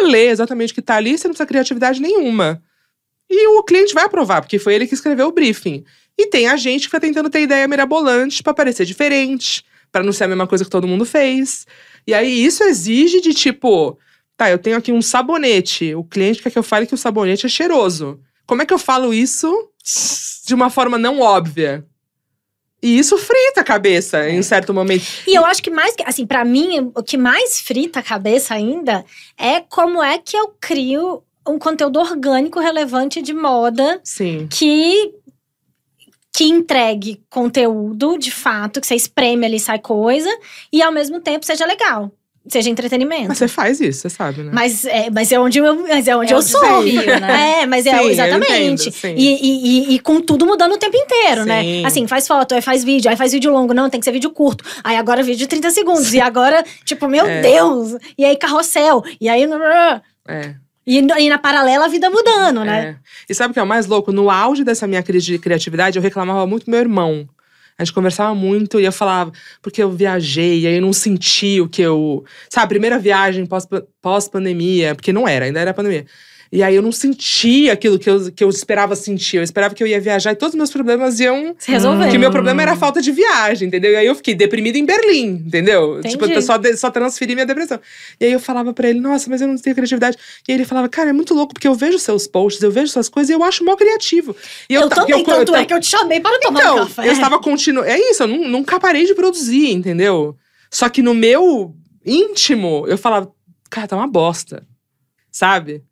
[0.00, 2.60] ler exatamente o que tá ali, você não precisa criatividade nenhuma.
[3.34, 5.82] E o cliente vai aprovar, porque foi ele que escreveu o briefing.
[6.18, 10.12] E tem a gente que tá tentando ter ideia mirabolante pra parecer diferente, pra não
[10.12, 11.66] ser a mesma coisa que todo mundo fez.
[12.06, 13.98] E aí isso exige de tipo,
[14.36, 15.94] tá, eu tenho aqui um sabonete.
[15.94, 18.20] O cliente quer que eu fale que o sabonete é cheiroso.
[18.46, 19.70] Como é que eu falo isso
[20.46, 21.86] de uma forma não óbvia?
[22.82, 25.06] E isso frita a cabeça em um certo momento.
[25.26, 29.04] E eu acho que mais, assim, pra mim, o que mais frita a cabeça ainda
[29.38, 34.46] é como é que eu crio um conteúdo orgânico relevante de moda Sim.
[34.50, 35.12] que
[36.34, 40.30] que entregue conteúdo de fato, que você espreme ali e sai coisa,
[40.72, 42.10] e ao mesmo tempo seja legal.
[42.48, 43.28] seja entretenimento.
[43.28, 44.50] Mas você faz isso, você sabe, né?
[44.52, 46.60] Mas é, mas é onde eu, mas é onde É eu o sou.
[46.82, 47.60] desafio, né?
[47.62, 48.88] É, mas é Sim, exatamente.
[48.88, 49.14] entendo, sim.
[49.14, 51.62] E, e, e, e com tudo mudando o tempo inteiro, né?
[51.62, 51.84] Sim.
[51.84, 54.30] Assim, faz foto, aí faz vídeo, aí faz vídeo longo, não, tem que ser vídeo
[54.30, 54.64] curto.
[54.82, 56.12] Aí agora vídeo de 30 segundos.
[56.14, 57.42] E agora, tipo, meu É.
[57.42, 57.94] Deus!
[58.16, 59.04] E aí carrossel.
[59.20, 59.44] E aí.
[60.26, 60.54] É.
[60.86, 62.82] E, e na paralela a vida mudando, né?
[62.82, 62.96] É.
[63.28, 64.12] E sabe o que é o mais louco?
[64.12, 67.28] No auge dessa minha crise de criatividade, eu reclamava muito meu irmão.
[67.78, 71.68] A gente conversava muito e eu falava, porque eu viajei, aí eu não senti o
[71.68, 72.24] que eu.
[72.48, 73.66] Sabe, primeira viagem pós-
[74.00, 76.04] pós-pandemia, porque não era, ainda era pandemia.
[76.54, 79.38] E aí eu não sentia aquilo que eu, que eu esperava sentir.
[79.38, 81.54] Eu esperava que eu ia viajar e todos os meus problemas iam.
[81.58, 82.10] Se resolver.
[82.10, 83.90] Que o meu problema era a falta de viagem, entendeu?
[83.92, 85.98] E aí eu fiquei deprimida em Berlim, entendeu?
[86.00, 86.10] Entendi.
[86.18, 87.80] Tipo, eu só, só transferi minha depressão.
[88.20, 90.18] E aí eu falava pra ele, nossa, mas eu não tenho criatividade.
[90.46, 92.88] E aí ele falava, cara, é muito louco, porque eu vejo seus posts, eu vejo
[92.92, 94.36] suas coisas e eu acho mó criativo.
[94.68, 96.76] E Eu, ta- também, eu- tanto eu- é que eu te chamei para tomar então,
[96.76, 97.08] um café.
[97.08, 97.88] eu estava continuando.
[97.88, 100.36] É isso, eu nu- nunca parei de produzir, entendeu?
[100.70, 103.32] Só que no meu íntimo, eu falava,
[103.70, 104.66] cara, tá uma bosta.
[105.30, 105.82] Sabe?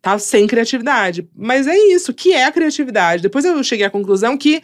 [0.00, 1.28] Tá sem criatividade.
[1.34, 3.22] Mas é isso, que é a criatividade.
[3.22, 4.62] Depois eu cheguei à conclusão que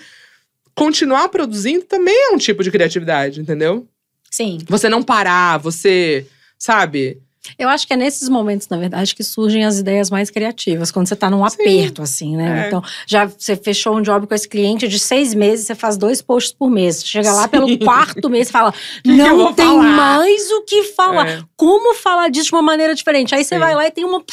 [0.74, 3.86] continuar produzindo também é um tipo de criatividade, entendeu?
[4.30, 4.58] Sim.
[4.68, 6.26] Você não parar, você.
[6.58, 7.20] Sabe?
[7.58, 11.06] Eu acho que é nesses momentos, na verdade, que surgem as ideias mais criativas, quando
[11.06, 12.64] você tá num aperto, assim, né?
[12.64, 12.66] É.
[12.66, 16.22] Então, já você fechou um job com esse cliente de seis meses, você faz dois
[16.22, 16.96] posts por mês.
[16.96, 18.72] Você Chega lá pelo quarto mês e fala:
[19.04, 21.28] não tem falar?" mais o que falar.
[21.28, 21.42] É.
[21.56, 23.34] Como falar disso de uma maneira diferente?
[23.34, 23.60] Aí você Sim.
[23.60, 24.24] vai lá e tem uma.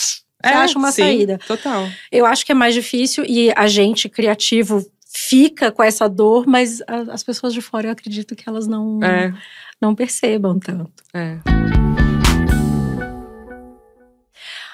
[0.44, 1.40] Você É, acha uma sim, saída.
[1.48, 1.88] Total.
[2.12, 6.82] Eu acho que é mais difícil e a gente criativo fica com essa dor, mas
[6.88, 9.34] a- as pessoas de fora eu acredito que elas não, É,
[9.82, 10.92] não percebam tanto.
[11.14, 11.38] é.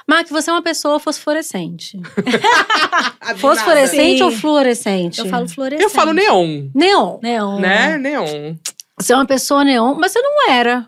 [0.09, 1.99] Mac, você é uma pessoa fosforescente.
[3.37, 4.23] Fosforescente Sim.
[4.23, 5.19] ou fluorescente?
[5.19, 5.83] Eu falo fluorescente.
[5.83, 7.19] Eu falo neon, Neon.
[7.21, 7.59] Neon.
[7.59, 7.97] né?
[7.97, 8.55] Neon.
[8.97, 10.87] Você é uma pessoa neon, mas você não era.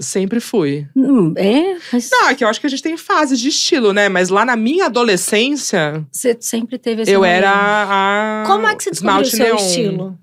[0.00, 0.86] Sempre fui.
[0.96, 1.76] Hum, é?
[1.92, 4.08] Mas Não, é que eu acho que a gente tem fases de estilo, né?
[4.08, 8.44] Mas lá na minha adolescência, você sempre teve esse eu era a.
[8.46, 9.56] Como é que você descobriu o seu neon.
[9.56, 10.18] estilo?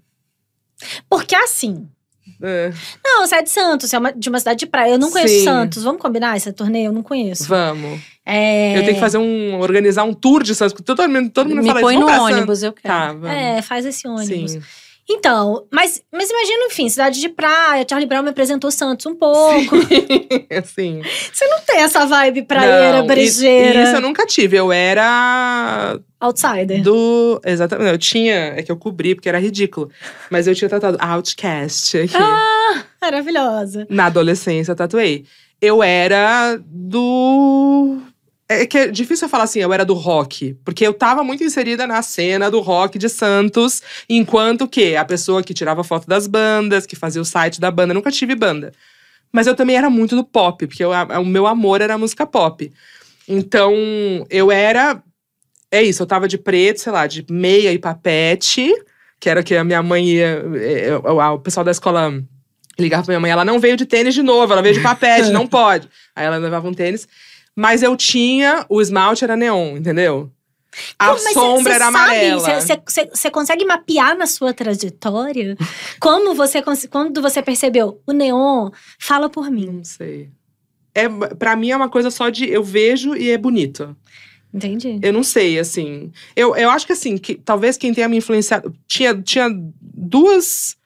[1.09, 1.87] Porque assim.
[2.41, 2.71] É,
[3.03, 4.91] Não, você é de Santos, você é uma- de uma cidade de praia.
[4.91, 5.43] Eu não conheço Sim.
[5.43, 5.83] Santos.
[5.83, 6.87] Vamos combinar esse torneio?
[6.87, 7.45] Eu não conheço.
[7.45, 7.99] vamos.
[8.25, 8.77] É...
[8.77, 9.59] Eu tenho que fazer um.
[9.59, 10.73] organizar um tour de Santos.
[10.73, 12.05] porque Todo mundo, todo mundo Me fala põe isso.
[12.05, 12.81] no ônibus, eu Santos.
[12.81, 12.93] quero.
[12.93, 13.29] Tá, vamos.
[13.29, 14.51] É, faz esse ônibus.
[14.51, 14.61] Sim.
[15.09, 17.85] Então, mas, mas imagina, enfim, cidade de praia.
[17.89, 19.75] Charlie Brown me apresentou Santos um pouco.
[20.51, 21.01] Assim.
[21.31, 24.57] Você não tem essa vibe praieira, Não, brejeira, e Isso eu nunca tive.
[24.57, 26.81] Eu era outsider.
[26.81, 27.39] do.
[27.45, 27.89] Exatamente.
[27.91, 28.53] Eu tinha.
[28.57, 29.89] É que eu cobri, porque era ridículo.
[30.29, 32.15] Mas eu tinha tatuado Outcast aqui.
[32.17, 32.83] Ah!
[33.01, 33.87] Maravilhosa.
[33.89, 35.25] Na adolescência, eu tatuei.
[35.61, 37.97] Eu era do.
[38.49, 40.55] É que é difícil eu falar assim, eu era do rock.
[40.63, 45.43] Porque eu tava muito inserida na cena do rock de Santos, enquanto que a pessoa
[45.43, 48.71] que tirava foto das bandas, que fazia o site da banda, eu nunca tive banda.
[49.33, 52.25] Mas eu também era muito do pop, porque eu- o meu amor era a música
[52.25, 52.71] pop.
[53.27, 53.73] Então,
[54.29, 55.01] eu era.
[55.69, 58.73] É isso, eu tava de preto, sei lá, de meia e papete,
[59.19, 60.41] que era que a minha mãe ia.
[60.55, 62.23] é, é, O o pessoal da escola
[62.79, 65.29] ligava pra minha mãe, ela não veio de tênis de novo, ela veio de papete,
[65.31, 65.89] não pode.
[66.15, 67.05] Aí ela levava um tênis.
[67.59, 70.31] Mas eu tinha, o esmalte era neon, entendeu?
[70.99, 72.59] A Pô, mas cê- sombra cê era sabe, amarela.
[73.11, 75.57] Você consegue mapear na sua trajetória
[75.99, 80.29] como você quando você percebeu o neon fala por mim, Não sei.
[80.93, 83.95] É, pra mim é uma coisa só de eu vejo e é bonito.
[84.53, 84.99] entendi?
[85.01, 86.11] Eu não sei, assim.
[86.35, 88.71] Eu, eu acho que assim, que, talvez quem tenha me influenciado.
[88.87, 89.47] Tinha, tinha
[89.81, 90.77] duas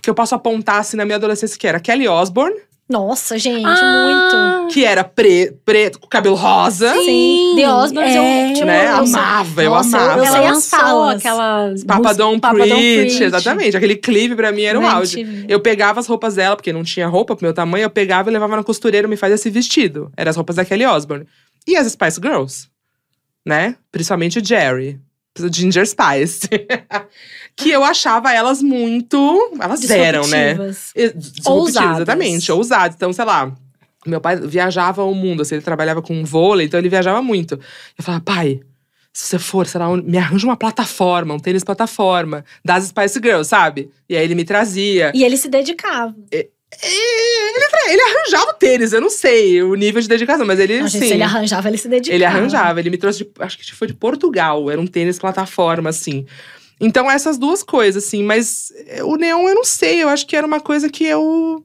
[0.00, 2.56] que eu posso apontar assim na minha adolescência, que era Kelly Osbourne,
[2.88, 3.76] Nossa, gente, muito.
[3.76, 6.90] Ah, que era pre, preto, com cabelo rosa.
[7.04, 8.52] Sim, The eu, é.
[8.54, 8.86] tipo, né?
[8.88, 10.18] eu amava, eu Nossa, eu- amava.
[10.20, 11.16] eu sei Ela as lançou falas.
[11.18, 13.22] aquela Papa Don't Papa Preach, Preach.
[13.24, 13.76] exatamente.
[13.76, 15.44] Aquele clipe pra mim era o na auge.
[15.46, 18.32] Eu pegava as roupas dela, porque não tinha roupa pro meu tamanho, eu pegava e
[18.32, 20.10] levava na costureira, me faz esse vestido.
[20.16, 21.26] Eram as roupas da Kelly Osbourne.
[21.66, 22.68] E as Spice Girls,
[23.44, 23.76] né?
[23.92, 24.98] Principalmente o Jerry.
[25.52, 26.48] Ginger Spice.
[27.56, 29.52] que eu achava elas muito.
[29.60, 30.56] Elas eram, né?
[31.44, 31.96] Ousadas.
[31.98, 32.94] Exatamente, ousadas.
[32.96, 33.52] Então, sei lá.
[34.06, 37.54] Meu pai viajava o mundo, assim, ele trabalhava com vôlei, então ele viajava muito.
[37.98, 38.60] Eu falava, pai,
[39.12, 43.48] se você for, sei lá, me arranja uma plataforma, um tênis plataforma, das Spice Girls,
[43.48, 43.90] sabe?
[44.08, 45.10] E aí ele me trazia.
[45.14, 46.14] E ele se dedicava.
[46.32, 46.48] E
[46.82, 50.86] Ele, ele arranjava o tênis, eu não sei o nível de dedicação, mas ele, Não,
[50.88, 51.08] gente, sim.
[51.08, 52.14] se ele arranjava, ele se dedicava.
[52.14, 55.88] Ele arranjava, ele me trouxe, de, acho que foi de Portugal, era um tênis plataforma,
[55.90, 56.26] assim.
[56.80, 58.70] Então, essas duas coisas, assim, mas
[59.04, 61.64] o neon eu não sei, eu acho que era uma coisa que eu.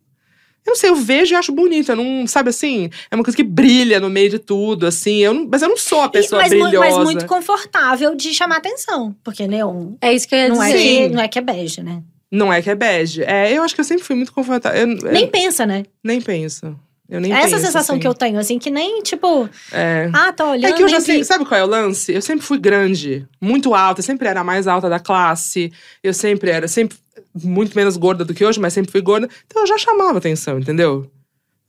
[0.66, 2.90] Eu não sei, eu vejo e acho bonita, eu não, sabe assim?
[3.12, 5.18] É uma coisa que brilha no meio de tudo, assim.
[5.18, 6.90] Eu não- mas eu não sou a E- pessoa mas, mu- brilhosa.
[6.96, 9.14] mas muito confortável de chamar atenção.
[9.22, 10.82] Porque neon É isso que eu ia não é, dizer.
[11.10, 12.02] que, não é que é bege, né?
[12.36, 13.24] Não é que é bege.
[13.24, 14.82] É, eu acho que eu sempre fui muito confortável.
[14.82, 15.84] Eu, eu- Nem pensa, né?
[16.04, 16.76] nem penso.
[17.08, 18.00] Eu nem Essa penso, sensação assim.
[18.02, 20.10] que eu tenho, assim, que nem, tipo, É.
[20.14, 20.74] ah, tá olhando.
[20.74, 21.26] É que eu já sei, vi.
[21.26, 22.12] sabe qual é o lance?
[22.12, 25.72] Eu sempre fui grande, muito alta, eu sempre era a mais alta da classe.
[26.02, 26.98] Eu sempre era, sempre
[27.44, 29.30] muito menos gorda do que hoje, mas sempre fui gorda.
[29.46, 31.06] Então eu já chamava atenção, entendeu?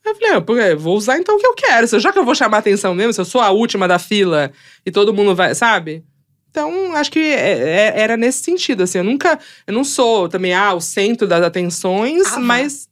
[0.05, 0.75] Eu falei, ah, por quê?
[0.75, 1.87] vou usar então o que eu quero.
[1.93, 4.51] Eu- Já que eu vou chamar atenção mesmo, se eu sou a última da fila
[4.87, 6.05] e todo mundo vai, sabe?
[6.55, 8.99] Então, acho que é- é- era nesse sentido, assim.
[8.99, 9.37] Eu nunca.
[9.67, 12.89] Eu não sou também, ah, o centro das atenções, Ah, mas.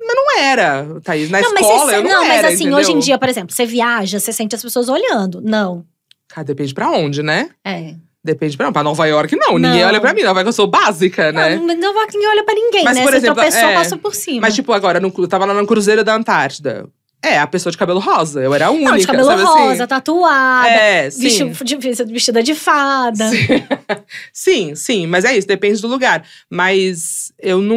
[0.00, 1.28] Mas não era, Thaís.
[1.28, 2.78] Na não, mas escola você- eu não, não, mas era, assim, entendeu?
[2.78, 5.42] hoje em dia, por exemplo, você viaja, você sente as pessoas olhando.
[5.42, 5.84] Não.
[6.28, 7.50] Cara, depende pra onde, né?
[7.62, 7.94] É.
[8.24, 9.58] Depende pra, pra Nova York, não.
[9.58, 9.88] Ninguém Não.
[9.88, 10.22] olha pra mim.
[10.22, 11.56] Nova York eu sou básica, né?
[11.56, 13.02] Não, não vai ninguém olha pra ninguém, Mas, né?
[13.02, 14.40] por exemplo, tropeçou, é, passa por cima.
[14.42, 16.88] Mas, tipo, agora, no, eu tava lá no Cruzeiro da Antártida.
[17.22, 18.40] É, a pessoa de cabelo rosa.
[18.40, 19.86] Eu era a única, não, de cabelo sabe rosa, assim?
[19.88, 21.22] tatuada, É, sim.
[21.22, 23.28] vestido- de- vestida de fada.
[24.32, 25.06] Sim, sim.
[25.06, 26.24] Mas é isso, depende do lugar.
[26.48, 27.76] Mas eu não…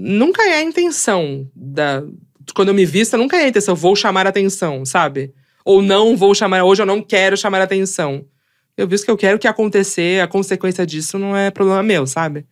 [0.00, 2.02] Nunca é a intenção da…
[2.54, 3.74] Quando eu me visto, nunca é a intenção.
[3.76, 5.32] Vou chamar atenção, sabe?
[5.64, 6.64] Ou não vou chamar…
[6.64, 8.24] Hoje eu não quero chamar atenção.
[8.76, 10.20] Eu visto que eu quero que acontecer.
[10.20, 12.44] A consequência disso não é problema meu, sabe?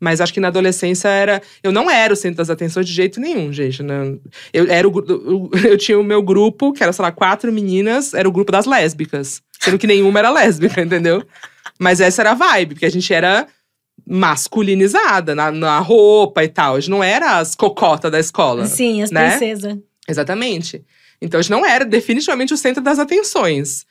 [0.00, 1.42] Mas acho que na adolescência era.
[1.62, 3.82] Eu não era o centro das atenções de jeito nenhum, gente.
[3.82, 4.16] né?
[4.52, 8.28] Eu, era o, eu tinha o meu grupo, que era, sei lá, quatro meninas, era
[8.28, 9.42] o grupo das lésbicas.
[9.60, 11.24] Sendo que nenhuma era lésbica, entendeu?
[11.78, 13.46] Mas essa era a vibe, porque a gente era
[14.06, 16.76] masculinizada na, na roupa e tal.
[16.76, 18.66] A gente não era as cocotas da escola.
[18.66, 19.30] Sim, as né?
[19.30, 19.78] princesas.
[20.08, 20.84] Exatamente.
[21.20, 23.84] Então a gente não era definitivamente o centro das atenções.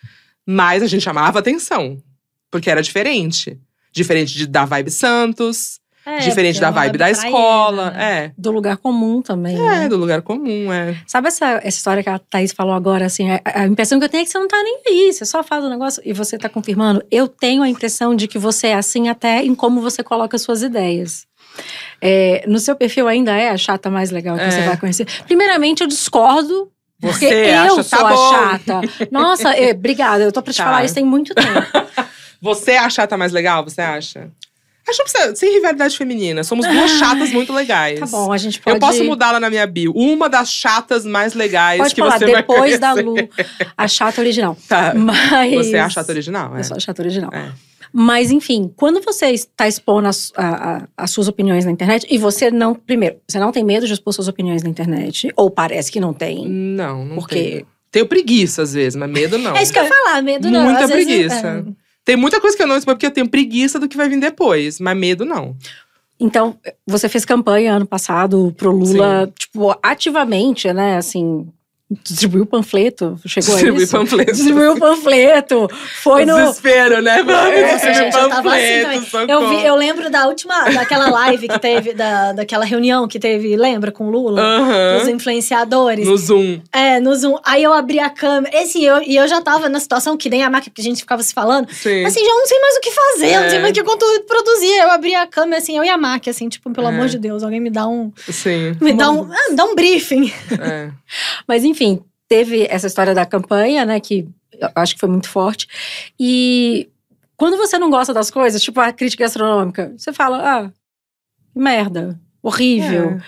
[0.45, 2.01] Mas a gente chamava atenção.
[2.49, 3.59] Porque era diferente.
[3.91, 7.91] Diferente de, da vibe Santos, É, diferente da é vibe da escola.
[7.91, 8.31] né?
[8.37, 9.55] Do lugar comum também.
[9.55, 9.85] É, né?
[9.85, 10.95] é, do lugar comum, é.
[11.05, 13.29] Sabe essa, essa história que a Thaís falou agora, assim?
[13.29, 15.11] A, a impressão que eu tenho é que você não tá nem aí.
[15.13, 17.03] Você só faz o negócio e você tá confirmando.
[17.11, 20.61] Eu tenho a impressão de que você é assim até em como você coloca suas
[20.63, 21.25] ideias.
[22.01, 24.51] É, no seu perfil ainda é a chata mais legal que É.
[24.51, 25.05] você vai conhecer.
[25.25, 26.71] Primeiramente, eu discordo.
[26.99, 28.29] Porque Você eu acha, sou tá a bom.
[28.31, 28.81] chata.
[29.11, 30.23] Nossa, é, obrigada.
[30.23, 30.63] Eu tô pra te Tá.
[30.63, 31.47] falar isso tem muito tempo.
[32.41, 34.29] Você é a chata mais legal, você acha?
[34.91, 36.43] Que não precisa, sem rivalidade feminina.
[36.43, 37.99] Somos duas chatas muito legais.
[37.99, 38.77] Tá bom, a gente pode.
[38.77, 39.91] Eu posso mudá-la na minha bio.
[39.93, 42.93] Uma das chatas mais legais Pode que falar, você vai depois da.
[42.93, 43.15] Lu,
[43.77, 44.57] a chata original.
[44.67, 44.93] Tá.
[44.95, 45.53] Mas.
[45.53, 46.59] Você é a chata original, é.
[46.59, 47.29] Eu sou a chata original.
[47.33, 47.49] É.
[47.93, 52.17] Mas, enfim, quando você está expondo as, a- a- as suas opiniões na internet, e
[52.17, 52.75] você não.
[52.75, 56.13] Primeiro, você não tem medo de expor suas opiniões na internet, ou parece que não
[56.13, 56.47] tem.
[56.47, 57.67] Não, não Porque- tenho.
[57.89, 59.55] Tenho preguiça às vezes, mas medo não.
[59.55, 60.63] É isso que eu ia falar, medo não.
[60.65, 61.47] Muita Às vezes, preguiça.
[61.47, 61.86] é.
[62.07, 64.17] Tem muita coisa que eu não exponho porque eu tenho preguiça do que vai vir
[64.17, 65.57] depois, mas medo não.
[66.17, 70.95] Então, você fez campanha ano passado pro Lula, tipo, ativamente, né?
[70.95, 71.45] Assim,
[71.89, 73.97] distribuiu panfleto, chegou Distribuir a isso?
[73.97, 74.31] panfleto.
[74.33, 75.67] Distribuiu panfleto.
[76.03, 76.35] Foi no.
[76.37, 77.23] Desespero, né?
[77.23, 79.29] Vamos É, distribuir assim panfleto, também.
[79.35, 83.55] Eu, vi- eu lembro da última, daquela live que teve, da, daquela reunião que teve,
[83.55, 84.41] lembra, com o Lula?
[84.41, 84.97] Aham.
[85.01, 86.05] Os influenciadores.
[86.07, 86.61] No Zoom.
[86.73, 87.37] É, no Zoom.
[87.45, 88.55] Aí eu abri a câmera.
[88.61, 90.99] Esse, eu, e eu já tava na situação que nem a máquina que a gente
[90.99, 91.71] ficava se falando.
[91.71, 92.03] Sim.
[92.05, 93.61] Assim, já não sei mais o que fazer, eu não sei É.
[93.61, 94.77] mais que conteúdo produzir.
[94.77, 96.89] Eu abri a câmera, assim, eu e a máquina, assim, tipo, pelo É.
[96.89, 98.11] amor de Deus, alguém me dá um.
[98.29, 98.75] Sim.
[98.81, 100.33] Me dá um, ah, me dá um briefing.
[100.59, 100.89] É.
[101.47, 101.76] Mas, enfim,
[102.27, 103.99] teve essa história da campanha, né?
[103.99, 104.27] Que
[104.59, 105.67] eu acho que foi muito forte.
[106.19, 106.89] E
[107.35, 110.71] quando você não gosta das coisas, tipo a crítica gastronômica, você fala, ah,
[111.53, 113.11] que merda, horrível.
[113.11, 113.21] É.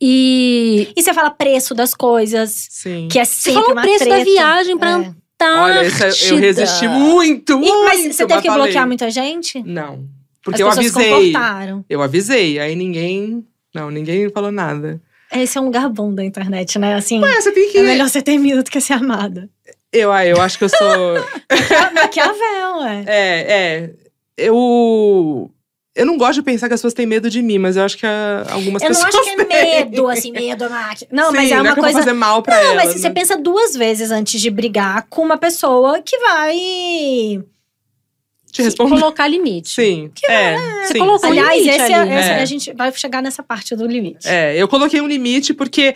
[0.00, 0.92] E.
[0.96, 3.08] E você fala preço das coisas, Sim.
[3.10, 4.18] que é Você sempre fala o uma preço treta.
[4.18, 4.94] da viagem pra É.
[4.94, 5.62] Antártida.
[5.62, 7.84] Olha, esse eu resisti muito, E- muito.
[7.84, 8.62] mas você teve que falei.
[8.64, 9.60] bloquear muita gente?
[9.64, 10.06] Não.
[10.44, 11.10] Porque eu As se avisei.
[11.32, 11.84] comportaram.
[11.88, 13.44] Eu avisei, aí ninguém.
[13.74, 15.00] Não, ninguém falou nada.
[15.32, 16.94] Esse é um lugar bom da internet, né?
[16.94, 17.78] Assim, É, você tem que.
[17.78, 19.48] é melhor ser temido do que ser amado.
[19.92, 20.78] Eu, ah, eu acho que eu sou.
[21.94, 23.04] Maquiavel, é.
[23.06, 23.90] é, é.
[24.36, 25.50] Eu.
[25.94, 27.98] Eu não gosto de pensar que as pessoas têm medo de mim, mas eu acho
[27.98, 29.14] que algumas Eu não pessoas.
[29.14, 29.44] acho que é
[29.84, 31.10] medo, assim, medo, máquina.
[31.12, 31.98] Não, Sim, mas é não uma é que eu coisa.
[31.98, 32.74] fazer mal pra Não, ela.
[32.76, 33.14] mas você né?
[33.14, 37.44] pensa duas vezes antes de brigar com uma pessoa que vai.
[38.52, 38.90] Te responder.
[39.00, 39.70] Colocar limite.
[39.70, 40.10] Sim.
[40.28, 42.10] é, Você sim, colocou um Aliás, limite esse, ali.
[42.12, 42.42] é, esse- É.
[42.42, 44.28] a gente vai chegar nessa parte do limite.
[44.28, 45.94] É, eu coloquei um limite porque.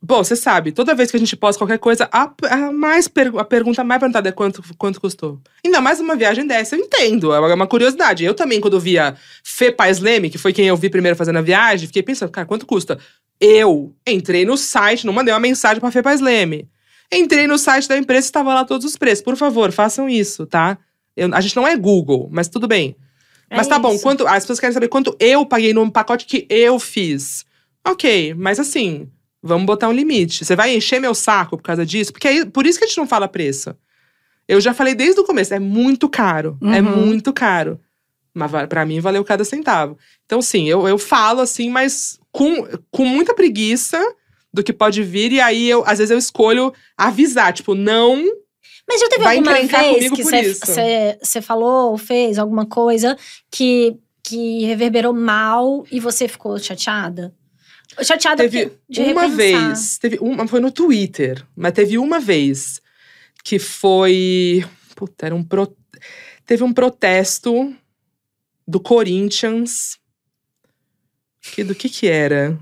[0.00, 3.36] Bom, você sabe, toda vez que a gente posta qualquer coisa, a, a mais per-
[3.36, 5.40] a pergunta mais perguntada é quanto, quanto custou.
[5.64, 7.32] Ainda mais uma viagem dessa, eu entendo.
[7.34, 8.24] É uma- uma curiosidade.
[8.24, 11.42] Eu também, quando via Fê Paz Leme, que foi quem eu vi primeiro fazendo a
[11.42, 12.96] viagem, fiquei pensando, cara, quanto custa?
[13.40, 16.68] Eu entrei no site, não mandei uma mensagem pra Fê Paz Leme.
[17.12, 19.22] Entrei no site da empresa e estava lá todos os preços.
[19.24, 20.78] Por favor, façam isso, tá?
[21.16, 22.96] Eu- a gente não é Google, mas tudo bem.
[23.50, 24.02] É Mas tá bom, isso.
[24.02, 27.44] quanto, as pessoas querem saber quanto eu paguei num pacote que eu fiz.
[27.86, 29.10] Ok, mas assim,
[29.42, 30.44] vamos botar um limite.
[30.44, 32.12] Você vai encher meu saco por causa disso?
[32.12, 33.76] Porque aí, por isso que a gente não fala preço.
[34.48, 36.56] Eu já falei desde o começo, é muito caro.
[36.62, 37.04] É Uhum.
[37.06, 37.78] muito caro.
[38.34, 39.98] Mas pra mim valeu cada centavo.
[40.24, 44.00] Então, sim, eu, eu falo assim, mas com, com muita preguiça
[44.52, 45.30] do que pode vir.
[45.32, 48.24] E aí, eu, às vezes, eu escolho avisar, tipo, não.
[48.92, 53.16] Mas já teve Vai alguma vez que você falou ou fez alguma coisa
[53.50, 57.34] que, que reverberou mal e você ficou chateada?
[58.02, 59.36] Chateada Teve de uma repensar.
[59.36, 62.80] vez, teve uma, foi no Twitter, mas teve uma vez
[63.42, 64.64] que foi.
[64.94, 65.42] Puta, era um.
[65.42, 65.74] Pro,
[66.46, 67.74] teve um protesto
[68.66, 69.98] do Corinthians.
[71.40, 72.58] Que, do que que era?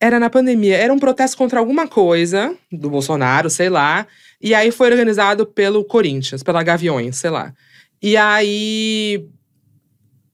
[0.00, 0.76] Era na pandemia.
[0.76, 4.06] Era um protesto contra alguma coisa do Bolsonaro, sei lá.
[4.40, 7.52] E aí foi organizado pelo Corinthians, pela Gaviões, sei lá.
[8.02, 9.26] E aí.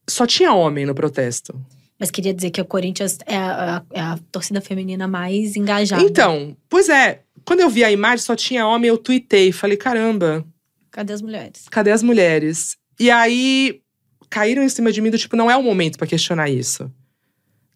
[0.08, 1.54] Só tinha homem no protesto.
[1.98, 6.02] Mas queria dizer que o Corinthians é a, é a torcida feminina mais engajada.
[6.02, 7.20] Então, pois é.
[7.44, 9.52] Quando eu vi a imagem, só tinha homem, eu tuitei.
[9.52, 10.44] Falei, caramba,
[10.90, 11.64] Cadê as mulheres?
[11.70, 12.76] cadê as mulheres?
[13.00, 13.80] E aí,
[14.28, 16.90] caíram em cima de mim do tipo, não é o momento pra questionar isso.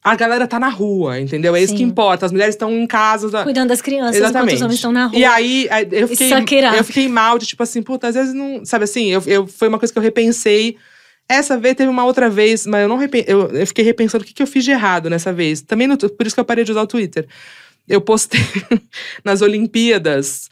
[0.07, 1.57] A galera tá na rua, entendeu?
[1.57, 1.79] É isso Sim.
[1.79, 2.27] que importa.
[2.27, 3.43] As mulheres estão em casa.
[3.43, 4.55] Cuidando das crianças Exatamente.
[4.55, 5.19] os homens estão na rua.
[5.19, 8.65] E aí, eu fiquei, Isso eu fiquei mal de tipo assim, puta, às vezes não.
[8.65, 10.77] Sabe assim, eu, eu, foi uma coisa que eu repensei.
[11.29, 14.27] Essa vez teve uma outra vez, mas eu não repen, eu, eu fiquei repensando o
[14.29, 15.61] que, que eu fiz de errado nessa vez.
[15.61, 17.27] Também no, por isso que eu parei de usar o Twitter.
[17.89, 18.41] Eu postei
[19.25, 20.49] nas Olimpíadas,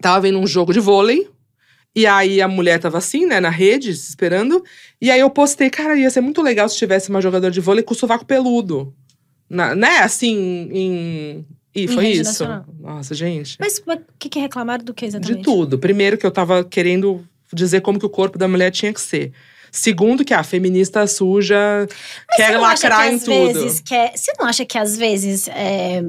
[0.00, 1.28] tava vendo um jogo de vôlei.
[1.94, 4.62] E aí a mulher tava assim, né, na rede, esperando.
[5.00, 7.82] E aí eu postei, cara, ia ser muito legal se tivesse uma jogadora de vôlei
[7.82, 8.94] com sovaco peludo.
[9.48, 11.46] Na- né, assim, em.
[11.74, 12.24] E foi isso.
[12.24, 12.64] nacional.
[12.78, 13.56] Nossa, gente.
[13.60, 13.84] Mas o
[14.18, 15.38] que, que reclamaram do que exatamente?
[15.38, 15.78] De tudo.
[15.78, 19.32] Primeiro, que eu tava querendo dizer como que o corpo da mulher tinha que ser.
[19.72, 21.86] Segundo, que a feminista suja
[22.28, 23.34] Mas quer lacrar que em às tudo.
[23.62, 26.02] vezes quer- Você não acha que às vezes é,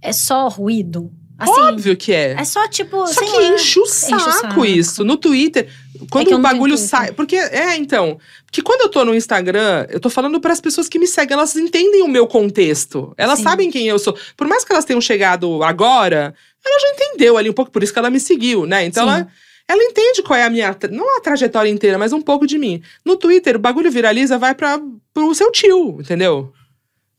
[0.00, 1.12] é só ruído?
[1.38, 2.32] Assim, Óbvio que é.
[2.38, 3.06] é só tipo.
[3.08, 3.48] Só que lá.
[3.48, 4.64] enche o o saco, saco.
[4.64, 5.04] isso.
[5.04, 5.68] No Twitter,
[6.10, 7.12] quando que eu o bagulho sai.
[7.12, 8.18] Porque, é, então.
[8.46, 11.34] Porque quando eu tô no Instagram, eu tô falando para as pessoas que me seguem,
[11.34, 13.12] elas entendem o meu contexto.
[13.16, 13.44] Elas Sim.
[13.44, 14.16] sabem quem eu sou.
[14.36, 17.92] Por mais que elas tenham chegado agora, ela já entendeu ali um pouco, por isso
[17.92, 18.84] que ela me seguiu, né?
[18.84, 19.14] Então Sim.
[19.14, 19.28] ela.
[19.66, 20.76] Ela entende qual é a minha.
[20.90, 22.82] Não a trajetória inteira, mas um pouco de mim.
[23.02, 24.78] No Twitter, o bagulho viraliza, vai para
[25.12, 26.52] pro seu tio, entendeu?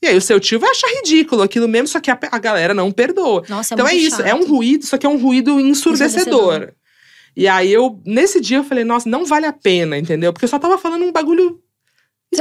[0.06, 2.74] E aí o seu tio vai achar ridículo aquilo mesmo, só que a, a galera
[2.76, 3.44] não perdoa.
[3.50, 4.28] Nossa, é Então é isso, chato.
[4.28, 6.54] é um ruído, só que é um ruído ensurdecedor.
[6.54, 6.74] Ensurdecedor.
[7.36, 10.32] E aí eu, nesse dia, eu falei, nossa, não vale a pena, entendeu?
[10.32, 11.60] Porque eu só tava falando um bagulho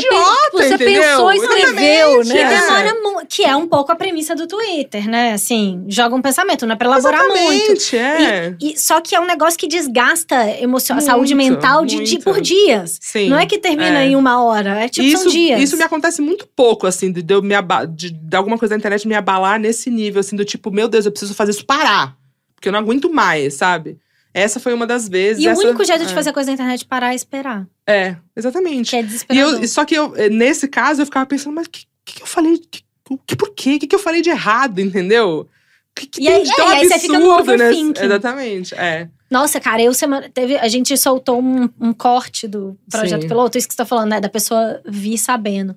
[0.01, 1.03] idiota, pe- você entendeu?
[1.03, 2.61] pensou, escreveu, Exatamente, né?
[2.63, 5.33] Demora que é um pouco a premissa do Twitter, né?
[5.33, 7.73] Assim, joga um pensamento, não é pra elaborar muito.
[7.73, 8.57] Exatamente, é.
[8.61, 12.25] E, só que é um negócio que desgasta a Muito, saúde mental de, de muito.
[12.25, 12.99] por dias.
[13.01, 13.29] Sim.
[13.29, 14.09] Não é que termina é.
[14.09, 15.61] em uma hora, é tipo, isso, são dias.
[15.61, 17.55] isso me acontece muito pouco, assim, de, de me
[17.91, 21.07] de, de alguma coisa da internet me abalar nesse nível, assim, do tipo, meu Deus,
[21.07, 22.17] eu preciso fazer isso parar.
[22.55, 23.99] Porque eu não aguento mais, sabe?
[24.35, 25.43] Essa foi uma das vezes.
[25.43, 26.15] E o essa- único jeito de é.
[26.15, 27.67] fazer coisa na internet é parar e esperar.
[27.87, 28.91] É, exatamente.
[28.91, 29.63] Que é E desesperador.
[29.63, 32.27] eu, só que eu, eh, nesse caso, eu ficava pensando, mas o que, que, eu
[32.27, 32.59] falei?
[32.59, 32.83] Que,
[33.27, 33.77] que, por quê?
[33.77, 35.41] O que, que eu falei de errado, entendeu?
[35.43, 38.03] O que, que E aí- é, tão e aí você fica no absurdo overthinking.
[38.05, 39.09] Exatamente, é.
[39.31, 40.29] Nossa, cara, eu semana.
[40.29, 43.29] Teve, a gente soltou um, um corte do projeto Sim.
[43.29, 44.21] piloto, isso que você tá falando, né?
[44.21, 45.77] Da pessoa vir sabendo.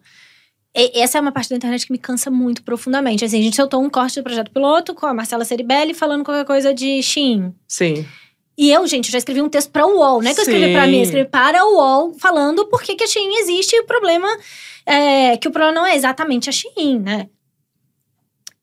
[0.75, 3.23] E- essa é uma parte da internet que me cansa muito profundamente.
[3.23, 6.45] Assim, a gente soltou um corte do projeto piloto com a Marcela Ceribelli falando qualquer
[6.45, 7.53] coisa de Shein.
[7.67, 8.05] Sim.
[8.57, 10.21] E eu, gente, já escrevi um texto pra UOL.
[10.21, 10.91] Não é que eu escrevi pra Sim.
[10.91, 13.85] mim, eu escrevi para a UOL falando por que, que a Shein existe e o
[13.85, 14.27] problema
[14.85, 17.29] é que o problema não é exatamente a Shein, né?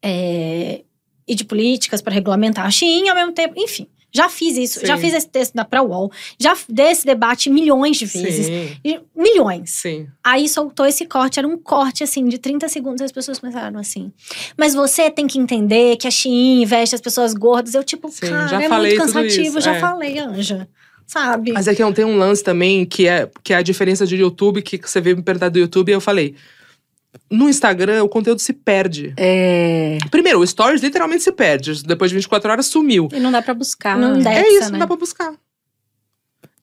[0.02, 0.83] É,
[1.26, 3.54] e de políticas para regulamentar a Shein ao mesmo tempo.
[3.57, 4.81] Enfim, já fiz isso.
[4.81, 4.87] Sim.
[4.87, 6.11] Já fiz esse texto da UOL.
[6.38, 8.46] Já dei esse debate milhões de vezes.
[8.46, 9.00] Sim.
[9.14, 9.70] Milhões.
[9.70, 10.07] Sim.
[10.22, 13.79] Aí soltou esse corte, era um corte assim de 30 segundos, e as pessoas começaram
[13.81, 14.12] assim.
[14.57, 17.74] Mas você tem que entender que a Shein veste as pessoas gordas.
[17.74, 19.81] Eu, tipo, Sim, cara, é muito cansativo, já é.
[19.81, 20.68] falei, Anja.
[21.07, 21.53] Sabe?
[21.53, 24.16] Mas é que não tem um lance também que é, que é a diferença de
[24.16, 26.37] YouTube, que você veio me perguntar do YouTube, e eu falei.
[27.31, 29.12] No Instagram, o conteúdo se perde.
[29.16, 29.98] É.
[30.11, 31.83] Primeiro, o Stories literalmente se perde.
[31.83, 33.09] Depois de 24 horas, sumiu.
[33.12, 33.96] E não dá pra buscar.
[33.96, 34.33] Não dá.
[34.33, 34.70] É Alexa, isso, né?
[34.72, 35.35] não dá pra buscar.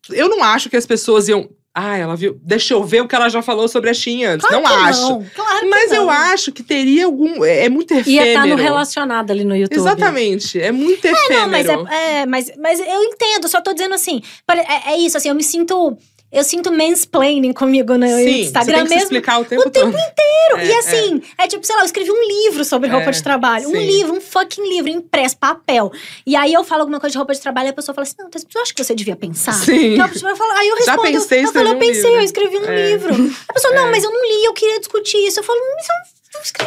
[0.09, 1.49] Eu não acho que as pessoas iam.
[1.73, 2.37] Ah, ela viu.
[2.43, 4.45] Deixa eu ver o que ela já falou sobre a antes.
[4.45, 5.01] Claro não que acho.
[5.01, 6.09] Não, claro que Mas eu não.
[6.09, 7.45] acho que teria algum.
[7.45, 8.25] É, é muito efêmero.
[8.25, 9.79] Ia estar no relacionado ali no YouTube.
[9.79, 10.59] Exatamente.
[10.59, 11.39] É muito efêmero.
[11.39, 14.21] Não, mas, é, é, mas, mas eu entendo, só tô dizendo assim.
[14.49, 15.97] É, é isso, assim, eu me sinto.
[16.31, 19.03] Eu sinto mansplaining comigo no Sim, você Instagram tem que mesmo.
[19.03, 20.57] explicar o tempo, o tempo inteiro.
[20.59, 21.45] É, e assim, é.
[21.47, 23.67] tipo, sei lá, eu escrevi um livro sobre É, roupa de trabalho.
[23.67, 23.85] Um sim.
[23.85, 25.91] livro, um fucking livro, impresso, papel.
[26.25, 28.15] E aí eu falo alguma coisa de roupa de trabalho e a pessoa fala assim:
[28.17, 29.51] não, Tess, eu acho que você devia pensar.
[29.53, 29.93] Sim.
[29.95, 31.95] Então, a pessoa fala, aí eu Já respondo, pensei em eu falo, eu um pensei,
[32.03, 32.15] livro.
[32.15, 32.91] eu escrevi um É.
[32.91, 33.13] livro.
[33.49, 33.91] A pessoa, não, É.
[33.91, 35.39] mas eu não li, eu queria discutir isso.
[35.39, 36.20] Eu falo, mas eu não escrevi um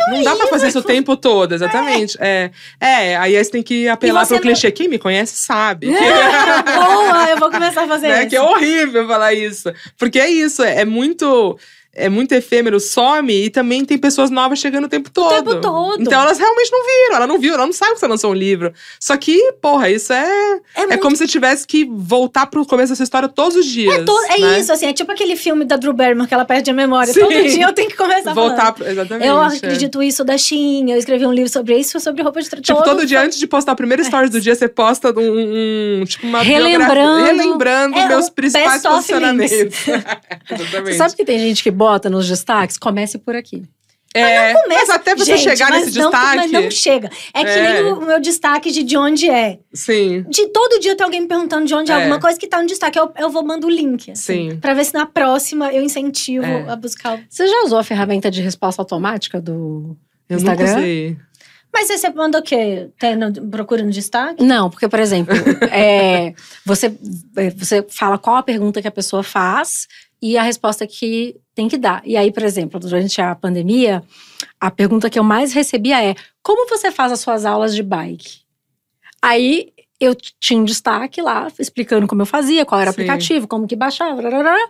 [0.09, 2.16] Não dá pra fazer isso o tempo todo, exatamente.
[2.20, 2.51] É.
[2.81, 4.70] É, aí você tem que apelar pro clichê.
[4.70, 5.89] Quem me conhece sabe.
[5.91, 8.20] Boa, eu vou começar a fazer né?
[8.20, 8.29] isso.
[8.31, 9.72] Que é horrível falar isso.
[9.99, 11.59] Porque é isso, é, é muito.
[11.95, 15.30] É muito efêmero, some e também tem pessoas novas chegando o tempo todo.
[15.34, 16.01] tempo todo.
[16.03, 18.34] Então elas realmente não viram, ela não viu, ela não sabe que você lançou um
[18.34, 18.72] livro.
[19.01, 20.24] Só que, porra, isso é.
[20.74, 23.95] É, É muito como se tivesse que voltar pro começo dessa história todos os dias.
[23.95, 24.59] É, to- é né?
[24.61, 27.12] isso, assim, é tipo aquele filme da Drew Barrymore que ela perde a memória.
[27.12, 27.20] Sim.
[27.20, 28.74] Todo dia eu tenho que começar Voltar, falando.
[28.74, 29.26] pro- exatamente.
[29.28, 29.47] Eu é.
[29.57, 33.05] acredito isso da Shein, eu escrevi um livro sobre isso, sobre roupa de Tipo, todo
[33.07, 36.42] dia antes de postar o primeiro stories do dia, você posta um, um- tipo uma
[36.42, 39.74] Relembrando- biografia, relembrando É, meus um principais posicionamentos.
[39.84, 40.97] Você Exatamente.
[40.97, 42.78] sabe que tem gente que bota nos destaques?
[42.78, 43.62] Comece por aqui.
[44.16, 46.37] é, mas até você Gente, chegar mas nesse não, destaque.
[46.37, 47.11] Mas não chega.
[47.35, 47.82] É que É.
[47.82, 49.59] nem o meu destaque de de onde é.
[49.72, 50.24] Sim.
[50.28, 51.99] De todo dia tem alguém me perguntando de onde é, É.
[51.99, 52.97] alguma coisa que tá no destaque.
[52.99, 54.12] Eu, eu vou mando o link.
[54.12, 54.57] Assim, Sim.
[54.61, 56.70] Pra ver se na próxima eu incentivo É.
[56.70, 57.16] a buscar.
[57.18, 59.97] o- Você já usou a ferramenta de resposta automática do
[60.30, 60.66] Eu Instagram?
[60.68, 61.16] nunca sei.
[61.72, 62.89] Mas você manda o quê?
[63.01, 64.41] Tem no, procura no destaque?
[64.45, 65.35] Não, porque, por exemplo,
[65.72, 66.32] é,
[66.64, 66.87] você,
[67.37, 69.89] é, você fala qual a pergunta que a pessoa faz
[70.21, 72.03] e a resposta que tem que dar.
[72.05, 74.03] E aí, por exemplo, durante a pandemia,
[74.61, 78.41] a pergunta que eu mais recebia é: como você faz as suas aulas de bike?
[79.23, 83.67] Aí eu tinha um destaque lá, explicando como eu fazia, qual era o aplicativo, como
[83.67, 84.21] que baixava.
[84.21, 84.69] rarará.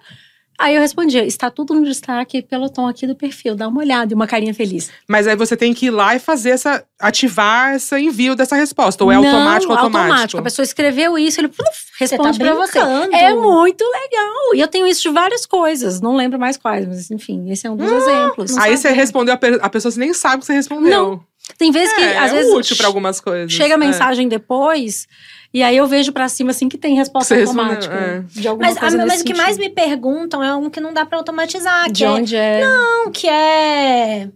[0.58, 4.12] Aí eu respondia: está tudo no destaque pelo tom aqui do perfil, dá uma olhada
[4.12, 4.90] e uma carinha feliz.
[5.08, 6.84] Mas aí você tem que ir lá e fazer essa.
[7.00, 9.02] ativar esse envio dessa resposta.
[9.04, 10.38] Ou é Não, automático automático?
[10.40, 12.78] A pessoa escreveu isso, ele pluf, Você tá responde pra você.
[13.12, 14.54] É muito legal.
[14.54, 16.00] E eu tenho isso de várias coisas.
[16.00, 18.56] Não lembro mais quais, mas enfim, esse é um dos exemplos.
[18.58, 20.90] Aí você respondeu, a, pe- a pessoa nem sabe que você respondeu.
[20.90, 21.24] Não,
[21.58, 23.52] Tem vezes que, é, às é vezes, útil pra algumas coisas.
[23.52, 23.78] chega a É.
[23.78, 25.06] mensagem depois,
[25.54, 27.94] e aí eu vejo pra cima assim que tem resposta Você respondeu, automática.
[27.94, 28.22] é.
[28.40, 29.42] De alguma Mas, a- coisa mas nesse o que sentido.
[29.46, 31.86] mais me perguntam é um que não dá pra automatizar.
[31.90, 32.60] De que é, onde é.
[32.60, 34.28] Não, que é.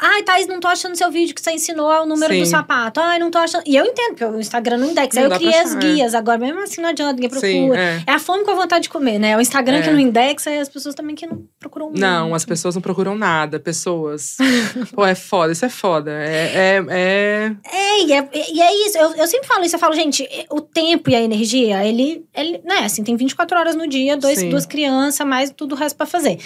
[0.00, 2.40] Ai, Thaís, não tô achando seu vídeo que você ensinou é o número Sim.
[2.40, 3.00] do sapato.
[3.00, 3.64] Ai, não tô achando.
[3.66, 5.08] E eu entendo, porque o Instagram não indexa.
[5.14, 5.78] Não Aí eu criei as é.
[5.78, 6.14] guias.
[6.14, 7.50] Agora, mesmo assim, não adianta, ninguém procura.
[7.52, 8.02] Sim, é.
[8.06, 9.36] É a fome com a vontade de comer, né?
[9.36, 9.82] O Instagram É.
[9.82, 12.36] que não indexa e as pessoas também que não procuram Não, muito.
[12.36, 14.36] as pessoas não procuram nada, pessoas.
[14.94, 16.12] Pô, é foda, isso é foda.
[16.12, 18.96] É, é, é- É, e é, e é isso.
[18.98, 19.74] Eu, eu sempre falo isso.
[19.74, 23.74] Eu falo, gente, o tempo e a energia, ele, ele né, assim, tem 24 horas
[23.74, 24.48] no dia, dois, Sim.
[24.48, 26.38] duas crianças, mais tudo o resto pra fazer.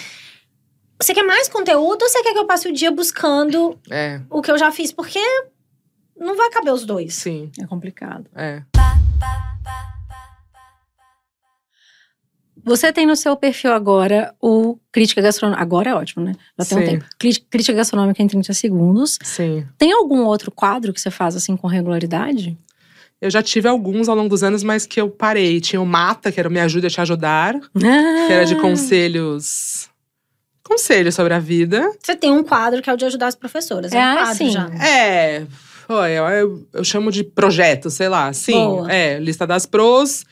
[1.03, 4.41] Você quer mais conteúdo ou você quer que eu passe o dia buscando é, o
[4.41, 4.89] que eu já fiz?
[4.93, 5.19] Porque
[6.17, 7.13] não vai caber os dois.
[7.13, 8.25] sim, É complicado.
[8.33, 8.63] é.
[12.65, 15.61] Você tem no seu perfil agora o Crítica Gastronômica.
[15.61, 16.31] Agora é ótimo, né?
[16.57, 16.87] Já tem um Sim.
[16.91, 17.05] tempo.
[17.19, 19.19] Cri- Crítica Gastronômica em 30 segundos.
[19.21, 19.67] Sim.
[19.77, 22.57] Tem algum outro quadro que você faz assim com regularidade?
[23.19, 25.59] Eu já tive alguns ao longo dos anos, mas que eu parei.
[25.59, 28.45] Tinha o Mata, que era o Me Ajude a Te Ajudar, que era Ah.
[28.45, 29.89] de conselhos.
[30.63, 31.91] Conselhos sobre a vida.
[32.01, 33.91] Você tem um quadro que é o de ajudar as professoras.
[33.91, 34.49] É, É, um quadro sim.
[34.49, 34.69] já.
[34.83, 35.45] É.
[35.89, 35.95] eu,
[36.29, 38.31] eu, eu chamo de projeto, sei lá.
[38.31, 38.53] Sim.
[38.53, 38.91] Boa.
[38.91, 40.25] É, lista das pros.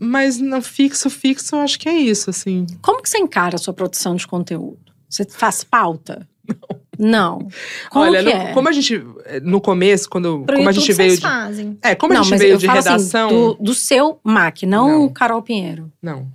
[0.00, 2.66] Mas não fixo, fixo, eu acho que é isso, assim.
[2.82, 4.80] Como que você encara a sua produção de conteúdo?
[5.08, 6.26] Você faz pauta?
[6.98, 7.46] Não.
[7.88, 8.52] Como Olha, que no- é?
[8.52, 9.00] como a gente.
[9.42, 10.42] No começo, quando.
[10.44, 11.26] Pro como a gente veio vocês de.
[11.26, 11.78] fazem.
[11.82, 13.28] É, como a não, gente mas veio eu de falo assim, redação.
[13.28, 15.08] do, do seu Mac, não, Não.
[15.08, 15.92] Carol Pinheiro.
[16.02, 16.26] Não.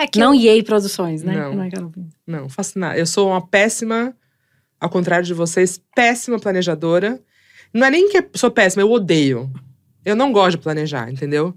[0.00, 1.34] É que Não eu- EA Produções, né?
[1.34, 1.62] Não.
[1.62, 1.92] é Pinheiro.
[2.26, 2.96] Não, faço nada.
[2.98, 4.14] Eu sou uma péssima,
[4.80, 7.20] ao contrário de vocês, péssima planejadora.
[7.72, 9.50] Não é nem que eu sou péssima, eu odeio.
[10.04, 11.54] Eu não gosto de planejar, entendeu?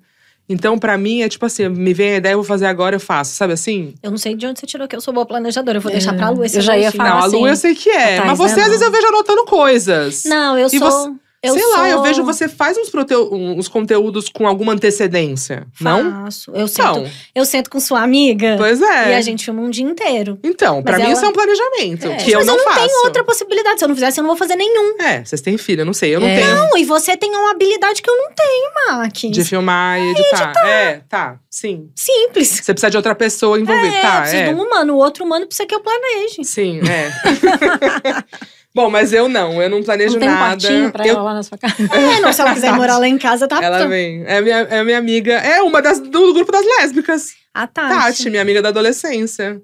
[0.50, 3.00] Então, pra mim, é tipo assim, me vem a ideia, eu vou fazer agora, eu
[3.00, 3.96] faço, sabe assim?
[4.04, 5.78] Eu não sei de onde você tirou que eu sou boa planejadora.
[5.78, 6.60] Eu vou deixar pra Lu esse É.
[6.60, 6.98] Eu já ia elogio.
[6.98, 8.18] Fala não, a Lu assim, eu sei que é.
[8.18, 8.88] Thais Mas você, é às vezes, não.
[8.88, 10.24] eu vejo anotando coisas.
[10.26, 11.16] Não, eu E sou.
[11.44, 11.72] Eu Sei sou...
[11.74, 15.68] lá, eu vejo você faz uns, proteu- uns conteúdos com alguma antecedência.
[15.82, 16.24] Não?
[16.24, 16.52] Faço.
[16.56, 19.12] Eu sento, Então, eu sento com sua amiga pois é.
[19.12, 20.40] e a gente filma um dia inteiro.
[20.44, 22.16] Então, pra Mas mim ela- isso é um planejamento, É.
[22.16, 22.88] que eu Mas não, eu não faço.
[22.88, 23.80] tenho outra possibilidade.
[23.80, 24.96] Se eu não fizesse, eu não vou fazer nenhum.
[25.02, 26.40] É, vocês têm filho, eu não sei, eu não É.
[26.40, 26.56] tenho.
[26.56, 29.14] Não, e você tem uma habilidade que eu não tenho, Mac.
[29.14, 30.54] De filmar e editar.
[30.66, 31.90] É, tá, sim.
[31.96, 32.48] Simples.
[32.50, 33.94] Você precisa de outra pessoa envolvida.
[33.96, 34.48] É, eu tá, preciso é.
[34.48, 34.94] de um humano.
[34.94, 36.44] O outro humano precisa que eu planeje.
[36.44, 37.12] Sim, é.
[38.76, 40.46] Bom, mas eu não, eu não planejo Não tem um nada.
[40.62, 41.76] quartinho pra eu, ela lá na sua casa?
[41.94, 44.24] É, não, se ela quiser morar lá em casa, tá ela vem.
[44.26, 45.34] É minha, é minha amiga.
[45.34, 47.34] É uma das, do grupo das lésbicas.
[47.54, 47.96] A Tati.
[47.96, 49.62] Tati, minha amiga da adolescência.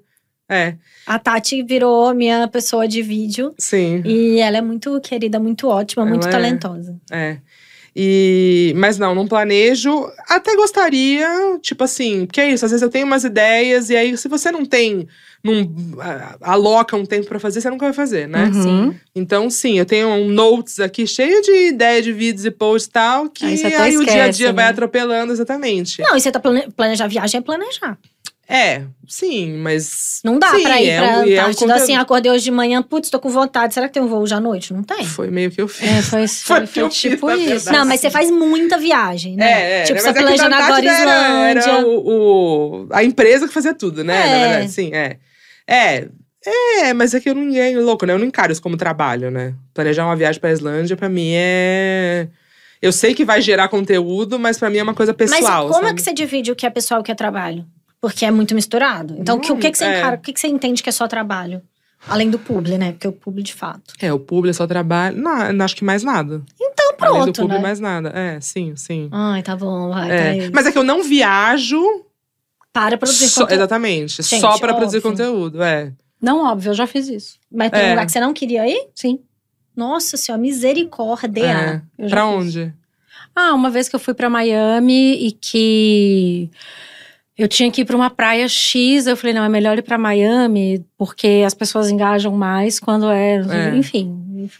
[0.48, 0.74] É,
[1.06, 3.52] A Tati virou minha pessoa de vídeo.
[3.58, 4.02] sim.
[4.04, 6.40] E ela é muito querida, muito ótima, muito Ela é.
[6.40, 6.96] talentosa.
[7.10, 7.36] É.
[7.94, 10.08] E, mas não, não planejo.
[10.28, 11.28] Até gostaria,
[11.60, 14.52] tipo assim, porque é isso, às vezes eu tenho umas ideias, e aí, se você
[14.52, 15.08] não tem,
[15.42, 15.68] não
[16.00, 18.50] ah, aloca um tempo pra fazer, você nunca vai fazer, né?
[18.54, 18.94] Uhum.
[19.14, 22.92] Então, sim, eu tenho um notes aqui cheio de ideia de vídeos e posts e
[22.92, 24.70] tal, que Aí aí, você até o dia a esquece, dia vai né?
[24.70, 26.00] atropelando, exatamente.
[26.02, 26.68] Não, e você tá plane...
[26.76, 27.98] planejar viagem é planejar.
[28.52, 30.20] É, sim, mas.
[30.24, 32.44] Não dá sim, pra ir é pra um- é um Antártida conteúdo- assim, acordei hoje
[32.44, 33.72] de manhã, putz, tô com vontade.
[33.72, 34.72] Será que tem um voo hoje à noite?
[34.72, 35.04] Não tem.
[35.06, 35.86] Foi meio que eu fiz.
[35.88, 37.44] É, foi, Foi foi, foi tipo isso.
[37.46, 37.78] verdade.
[37.78, 39.50] Não, mas você faz muita viagem, né?
[39.50, 39.82] É, é.
[39.84, 41.70] Tipo, você é que planejando agora Antártida era, Islândia.
[41.70, 42.08] era o,
[42.82, 44.14] o- a empresa que fazia tudo, né?
[44.16, 44.26] É.
[44.32, 45.16] Na verdade, sim, é.
[45.68, 46.08] É,
[46.82, 48.14] É, mas é que eu não ganho louco, né?
[48.14, 49.54] Eu não encaro isso como trabalho, né?
[49.74, 52.26] Planejar uma viagem pra Islândia, pra mim, é.
[52.82, 55.40] Eu sei que vai gerar conteúdo, mas pra mim é uma coisa pessoal.
[55.42, 55.88] Mas como sabe?
[55.90, 57.66] é que você divide o que é pessoal e o que é trabalho?
[58.00, 59.14] Porque é muito misturado.
[59.18, 59.98] Então, o que- o que, que você é.
[59.98, 60.16] encara?
[60.16, 61.60] O que, que você entende que é só trabalho?
[62.08, 62.92] Além do publi, né?
[62.92, 63.92] Porque o publi, de fato.
[64.00, 65.18] É, o publi é só trabalho.
[65.20, 66.42] Não, acho que mais nada.
[66.58, 67.62] Então, Além do pronto, publi, né?
[67.62, 68.08] mais nada.
[68.14, 69.08] É, sim, sim.
[69.12, 70.10] Ai, tá bom, vai.
[70.10, 70.16] É.
[70.34, 70.50] peraí.
[70.50, 71.78] Mas é que eu não viajo
[72.72, 73.58] Para produzir só- conteúdo.
[73.60, 74.22] Exatamente.
[74.22, 75.92] Gente, só pra produzir conteúdo, é.
[76.22, 77.38] Não, óbvio, eu já fiz isso.
[77.52, 77.86] Mas tem É.
[77.88, 78.88] um lugar que você não queria ir?
[78.94, 79.18] Sim.
[79.76, 81.82] Nossa senhora, misericórdia.
[81.98, 82.08] é.
[82.08, 82.34] Pra fiz.
[82.34, 82.74] onde?
[83.36, 86.50] Ah, uma vez que eu fui pra Miami e que
[87.40, 89.96] eu tinha que ir pra uma praia X, eu falei, não, é melhor ir pra
[89.96, 93.36] Miami, porque as pessoas engajam mais quando é.
[93.36, 93.74] É.
[93.74, 94.50] Enfim.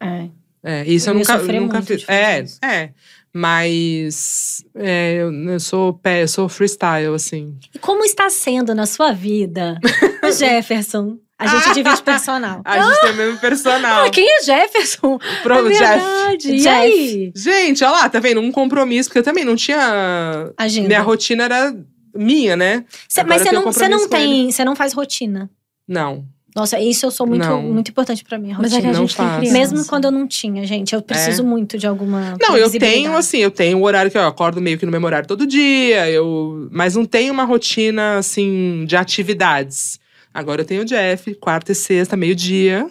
[0.00, 0.28] É.
[0.62, 2.08] É, isso eu, Eu nunca, nunca fiz.
[2.08, 2.90] É, é.
[3.32, 7.56] Mas é, eu, sou pé, eu sou freestyle, assim.
[7.74, 9.78] E como está sendo na sua vida,
[10.24, 11.18] o Jefferson?
[11.38, 12.62] A gente divide personal.
[12.64, 14.06] A gente tem o mesmo personal.
[14.06, 15.18] Ah, quem é Jefferson?
[15.42, 15.78] Pro é Jeff.
[15.78, 16.54] verdade.
[16.54, 16.68] E Jeff.
[16.68, 17.32] aí?
[17.36, 18.40] Gente, olha lá, tá vendo?
[18.40, 20.50] Um compromisso, porque eu também não tinha.
[20.56, 20.88] Agenda.
[20.88, 21.74] Minha rotina era
[22.14, 22.84] minha, né?
[23.08, 25.50] Cê- mas você não, você não tem, você não faz rotina.
[25.86, 26.24] Não.
[26.54, 27.62] Nossa, isso eu sou muito, Não.
[27.62, 29.38] muito importante pra mim, a Mas é que a Não gente tem faço.
[29.38, 29.56] criança.
[29.56, 33.38] Mesmo quando eu não tinha, gente, eu preciso muito de alguma Não, eu tenho, assim,
[33.38, 36.68] eu tenho o horário que eu acordo meio que no mesmo horário todo dia, eu,
[36.72, 40.00] mas não tenho uma rotina, assim, de atividades.
[40.34, 42.84] Agora eu tenho o Jeff, quarta e sexta, meio-dia.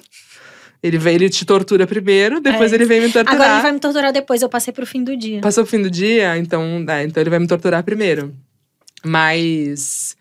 [0.82, 2.76] Ele vem, ele te tortura primeiro, depois É.
[2.76, 3.36] ele vem me torturar.
[3.36, 5.42] Agora ele vai me torturar depois, eu passei pro fim do dia.
[5.42, 8.34] Passou o fim do dia, então, é, então ele vai me torturar primeiro.
[9.04, 10.16] Mas.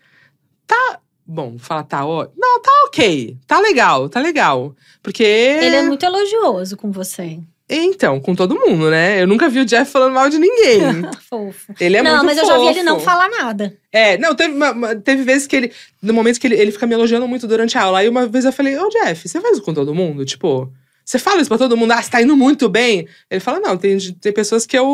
[0.66, 1.00] Tá.
[1.26, 2.26] Bom, vou falar tá ó.
[2.36, 3.36] Não, tá ok.
[3.46, 4.74] Tá legal, tá legal.
[5.02, 5.22] Porque.
[5.24, 7.38] Ele é muito elogioso com você.
[7.70, 9.20] Então, com todo mundo, né?
[9.20, 10.80] Eu nunca vi o Jeff falando mal de ninguém.
[11.28, 11.74] Fofo.
[11.78, 13.76] Ele é não, muito mas eu já vi ele não falar nada.
[13.92, 15.72] É, não, teve, uma- teve vezes que ele.
[16.00, 17.98] No momento que ele, ele fica me elogiando muito durante a aula.
[17.98, 20.24] Aí uma vez eu falei, ô Jeff, você faz isso com todo mundo?
[20.24, 20.72] Tipo,
[21.08, 21.90] você fala isso pra todo mundo?
[21.92, 23.08] Ah, você tá indo muito bem.
[23.30, 24.84] Ele fala, não, tem, tem pessoas que eu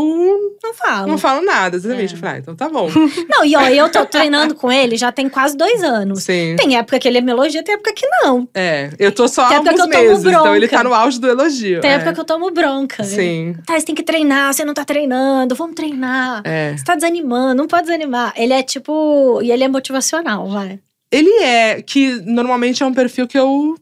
[0.63, 1.07] Não fala.
[1.09, 2.13] não falo nada, exatamente.
[2.13, 2.15] É.
[2.17, 2.89] Eu falei, ah, então tá bom.
[3.29, 6.23] Não, e ó, eu tô treinando com ele já tem quase dois anos.
[6.23, 6.55] Sim.
[6.57, 8.49] Tem época que ele me elogia, tem época que não.
[8.55, 10.77] É, eu tô só há Tem época alguns que eu tomo meses, então ele bronca.
[10.85, 11.81] tá no auge do elogio.
[11.81, 11.95] Tem é.
[11.95, 13.03] época que eu tomo bronca.
[13.03, 16.43] Sim, Tá, você tem que treinar, você não tá treinando, vamos treinar.
[16.45, 16.77] é.
[16.77, 18.33] Você tá desanimando, não pode desanimar.
[18.37, 19.41] Ele é tipo.
[19.43, 20.79] E ele é motivacional, vai.
[21.11, 23.75] Ele é, que normalmente é um perfil que eu.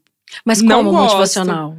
[0.46, 1.04] Mas Não como gosto.
[1.08, 1.76] motivacional?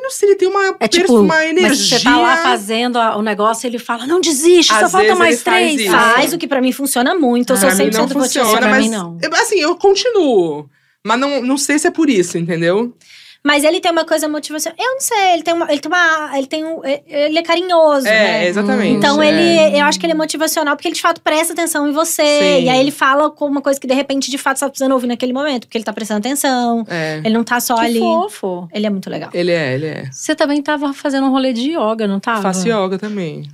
[0.00, 1.68] Eu não sei, ele tem uma, É tipo, uma energia.
[1.68, 4.92] mas você tá lá fazendo a- o negócio e ele fala, não desiste, só Às
[4.92, 5.80] falta vezes mais ele faz três.
[5.82, 5.90] isso.
[5.90, 7.52] Faz o que pra mim funciona muito.
[7.52, 8.84] Eu sou Pra mim 100% não funciona, pra mas.
[8.84, 9.18] mim não.
[9.34, 10.70] assim, eu continuo.
[11.04, 12.94] Mas não, não sei se é por isso, entendeu?
[13.42, 14.76] Mas ele tem uma coisa motivacional.
[14.78, 15.70] Eu não sei, ele tem uma.
[15.70, 16.38] Ele tem uma.
[16.38, 16.84] Ele tem um.
[16.84, 18.46] Ele é carinhoso, É, né?
[18.48, 18.96] exatamente.
[18.98, 19.28] Então é.
[19.28, 22.22] ele, eu acho que ele é motivacional porque ele de fato presta atenção em você.
[22.22, 22.64] Sim.
[22.64, 24.92] E aí ele fala com uma coisa que de repente de fato você tá precisando
[24.92, 26.84] ouvir naquele momento, porque ele tá prestando atenção.
[26.86, 27.22] É.
[27.24, 27.98] Ele não tá só Que ali.
[27.98, 28.68] fofo.
[28.74, 29.30] Ele é muito legal.
[29.32, 30.10] Ele é, ele é.
[30.12, 32.42] Você também tava fazendo um rolê de yoga, não tava?
[32.42, 33.48] Faço yoga também.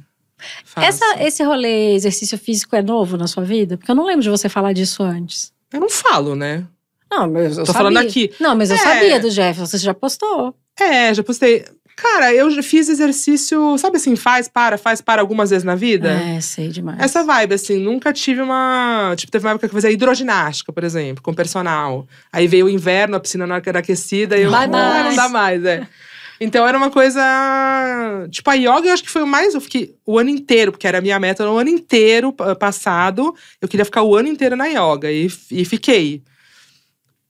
[0.65, 0.87] Faço.
[0.87, 3.77] Essa, esse rolê exercício físico é novo na sua vida?
[3.77, 5.53] Porque eu não lembro de você falar disso antes.
[5.73, 6.65] Eu não falo, né?
[7.11, 7.75] Não, mas eu Tô sabia.
[7.91, 8.31] falando aqui.
[8.41, 8.79] Não, mas eu É.
[8.79, 10.55] sabia do Jeff, você já postou.
[10.79, 11.65] É, já postei.
[11.97, 16.11] Cara, eu fiz exercício, sabe assim, faz, para, faz, para algumas vezes na vida?
[16.11, 16.99] É, sei demais.
[17.01, 19.15] Essa vibe, assim, nunca tive uma.
[19.17, 22.07] Tipo, teve uma época que eu fazia hidroginástica, por exemplo, com personal.
[22.31, 24.55] Aí veio o inverno, a piscina não era aquecida e eu.
[24.55, 25.87] "Ah, bye." não dá mais, é.
[26.39, 27.23] Então era uma coisa.
[28.31, 29.55] Tipo, a yoga eu acho que foi o mais.
[29.55, 33.35] Eu fiquei o ano inteiro, porque era a minha meta no ano inteiro pa- passado.
[33.61, 36.23] Eu queria ficar o ano inteiro na yoga e, e fiquei.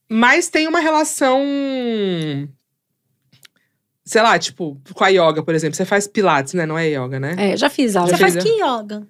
[0.09, 1.41] Mas tem uma relação.
[4.05, 5.75] Sei lá, tipo, com a yoga, por exemplo.
[5.75, 6.65] Você faz pilates, né?
[6.65, 7.35] Não é yoga, né?
[7.37, 8.09] É, já fiz aula.
[8.09, 9.05] Você faz que yoga?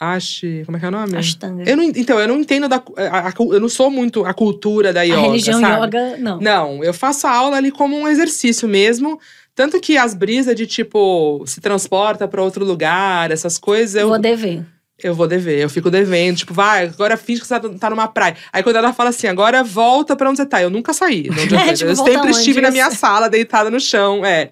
[0.00, 0.62] Ache.
[0.64, 1.16] Como é que é o nome?
[1.16, 1.68] Ashtanga.
[1.68, 2.76] Eu não, então, eu não entendo da.
[2.76, 5.18] a- a- eu não sou muito a cultura da yoga.
[5.18, 5.86] a religião sabe?
[5.86, 6.40] yoga, não.
[6.40, 9.20] Não, eu faço a aula ali como um exercício mesmo.
[9.54, 14.18] Tanto que as brisas de tipo, se transporta pra outro lugar, essas coisas, eu, Vou
[14.18, 14.64] dever.
[15.02, 15.58] Eu vou dever.
[15.60, 16.36] Eu fico devendo.
[16.38, 18.36] Tipo, vai, agora finge que você tá- tá numa praia.
[18.52, 20.60] Aí quando ela fala assim, agora volta pra onde você tá.
[20.62, 21.28] Eu nunca saí.
[21.68, 24.50] É, tipo, eu sempre estive na minha sala, deitada no chão, é.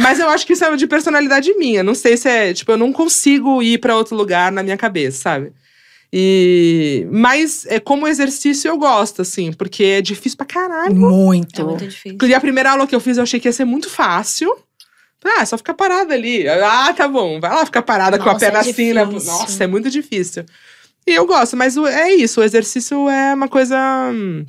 [0.00, 1.82] Mas eu acho que isso é de personalidade minha.
[1.82, 2.52] Não sei se é.
[2.52, 5.52] Tipo, eu não consigo ir pra outro lugar na minha cabeça, sabe?
[6.12, 7.06] E.
[7.10, 10.94] Mas é, como exercício eu gosto, assim, porque é difícil pra caralho.
[10.94, 11.60] Muito.
[11.60, 12.18] É muito difícil.
[12.28, 14.54] E a primeira aula que eu fiz, eu achei que ia ser muito fácil.
[15.24, 16.48] Ah, é só ficar parada ali.
[16.48, 17.38] Ah, tá bom.
[17.40, 19.04] Vai lá ficar parada com a Nossa, perna é assim, né?
[19.04, 20.44] Nossa, é muito difícil.
[21.06, 22.40] E eu gosto, mas o- é isso.
[22.40, 23.76] O exercício é uma coisa
[24.12, 24.44] hum,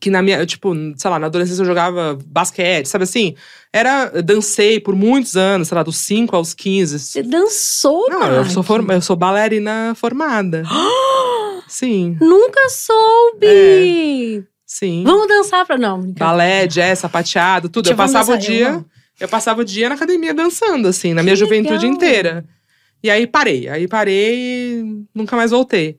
[0.00, 3.34] que na minha, tipo, sei lá, na adolescência eu jogava basquete, sabe assim?
[3.72, 6.98] Era, eu dancei por muitos anos, sei lá, dos 5 aos 15.
[6.98, 8.50] Você dançou, Não, eu Mark?
[8.50, 10.62] sou, forma, eu sou bailarina formada.
[11.68, 12.16] Sim.
[12.20, 14.44] Nunca soube!
[14.66, 15.02] Sim.
[15.04, 15.76] Vamos dançar pra.
[15.76, 16.00] Não.
[16.12, 17.90] Balé, jazz, sapateado, tudo.
[17.90, 18.72] Eu passava o dançar, eu dia.
[18.72, 18.84] não.
[19.20, 21.92] Eu passava o dia na academia dançando, assim, na minha Que juventude legal.
[21.92, 22.44] inteira.
[23.02, 23.68] E aí parei.
[23.68, 25.98] Aí parei e nunca mais voltei.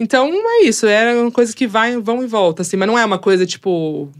[0.00, 3.04] Então é isso, era uma coisa que vai, vão e volta, assim, mas não é
[3.04, 4.10] uma coisa tipo.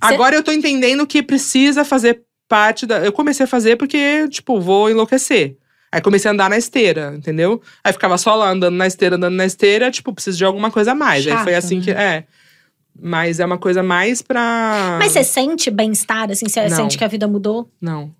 [0.00, 2.98] Agora eu tô entendendo que precisa fazer parte da.
[2.98, 5.56] Eu comecei a fazer porque, tipo, vou enlouquecer.
[5.92, 7.60] Aí comecei a andar na esteira, entendeu?
[7.82, 10.92] Aí ficava só lá andando na esteira, andando na esteira, tipo, preciso de alguma coisa
[10.92, 11.26] a mais.
[11.26, 11.84] Aí foi Chato, assim né?
[11.84, 11.90] que.
[11.90, 12.24] É.
[13.02, 14.96] Mas é uma coisa mais pra.
[14.98, 16.48] Mas você sente bem-estar, assim?
[16.48, 16.76] Você Não.
[16.76, 17.68] sente que a vida mudou?
[17.80, 18.12] Não.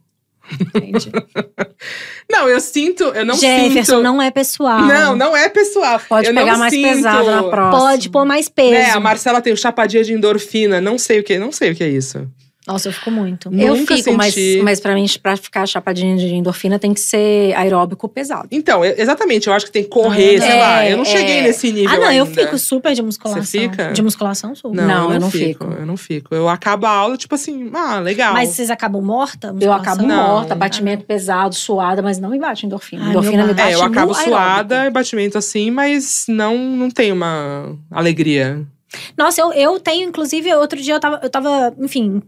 [0.52, 1.12] Entendi.
[2.30, 3.04] Não, eu sinto.
[3.04, 4.02] Eu não Jefferson, sinto.
[4.02, 4.82] não é pessoal.
[4.82, 6.00] Não, não é pessoal.
[6.08, 7.70] Pode eu pegar mais sinto, pesado na próxima.
[7.70, 8.70] Pode pôr mais peso.
[8.72, 10.80] Né, a Marcela tem o chapadinha de endorfina.
[10.80, 12.28] Não sei o que, não sei o que é isso.
[12.72, 13.48] Nossa, eu fico muito.
[13.52, 14.60] Eu Nunca fico, mas, senti.
[14.62, 18.48] mas pra mim, pra ficar chapadinha de endorfina, tem que ser aeróbico pesado.
[18.50, 20.88] Então, eu- exatamente, eu acho que tem que correr, Ah, sei é, lá.
[20.88, 21.06] Eu não é.
[21.06, 21.90] cheguei nesse nível.
[21.90, 22.40] Ah, não, eu ainda.
[22.42, 23.42] fico super de musculação.
[23.42, 23.92] Você fica?
[23.92, 24.72] De musculação, sou.
[24.74, 25.80] Não, Não, eu, eu não fico, fico.
[25.80, 26.34] Eu não fico.
[26.34, 28.32] Eu acabo a aula, tipo assim, ah, legal.
[28.34, 29.54] Mas vocês acabam morta?
[29.60, 30.28] Eu acabo Não.
[30.28, 33.02] morta, batimento pesado, suada, mas não me bate endorfina.
[33.04, 34.94] Ai, endorfina me bate é, eu acabo suada, aeróbico.
[34.94, 38.64] batimento assim, mas não, não tem uma alegria.
[39.16, 42.22] Nossa, eu, eu tenho, inclusive, outro dia eu tava, eu tava, enfim,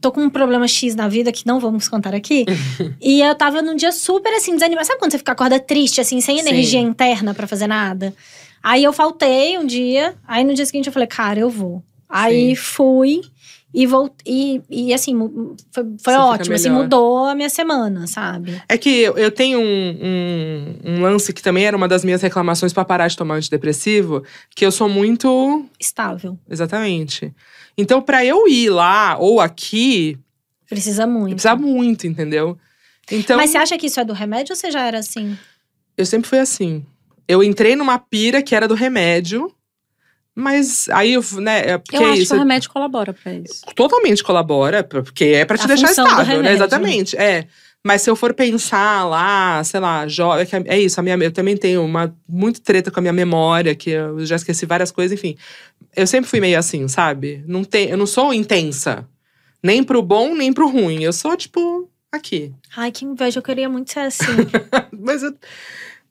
[0.00, 2.44] tô com um problema X na vida que não vamos contar aqui.
[3.00, 4.86] e eu tava num dia super assim, desanimada.
[4.86, 6.48] Sabe quando você fica acorda triste, assim, sem Sim.
[6.48, 8.14] energia interna pra fazer nada?
[8.62, 11.82] Aí eu faltei um dia, aí no dia seguinte eu falei, cara, eu vou.
[12.08, 13.22] Aí fui
[13.74, 14.24] e voltei.
[14.70, 15.18] E, e assim,
[15.72, 18.62] foi, foi ótimo, assim, mudou a minha semana, sabe?
[18.68, 22.22] É que eu, eu tenho um, um, um lance que também era uma das minhas
[22.22, 24.22] reclamações pra parar de tomar antidepressivo,
[24.54, 25.66] que eu sou muito.
[25.80, 26.38] Estável.
[26.48, 27.34] Exatamente.
[27.76, 30.16] Então, pra eu ir lá ou aqui,
[30.68, 31.32] Precisa muito.
[31.32, 32.56] precisa muito, entendeu?
[33.10, 35.36] Então, Mas você acha que isso é do remédio ou você já era assim?
[35.96, 36.84] eu sempre fui assim.
[37.26, 39.50] Eu entrei numa pira que era do remédio,
[40.34, 42.30] mas aí eu, né, é porque Eu é acho isso.
[42.30, 43.62] que o remédio colabora pra isso.
[43.74, 46.22] totalmente colabora, porque é pra te A deixar estável, né?
[46.24, 46.56] remédio.
[46.56, 47.16] Exatamente.
[47.16, 47.46] É.
[47.86, 51.16] Mas se eu for pensar lá, sei lá, jo- é, que é isso, a minha,
[51.16, 54.90] eu também tenho uma muito treta com a minha memória, que eu já esqueci várias
[54.90, 55.36] coisas, enfim.
[55.94, 57.44] Eu sempre fui meio assim, sabe?
[57.46, 59.06] Não tem, eu não sou intensa.
[59.62, 61.02] Nem pro bom, nem pro ruim.
[61.04, 62.52] Eu sou, tipo, aqui.
[62.74, 64.24] Ai, que inveja, eu queria muito ser assim.
[64.98, 65.34] Mas eu.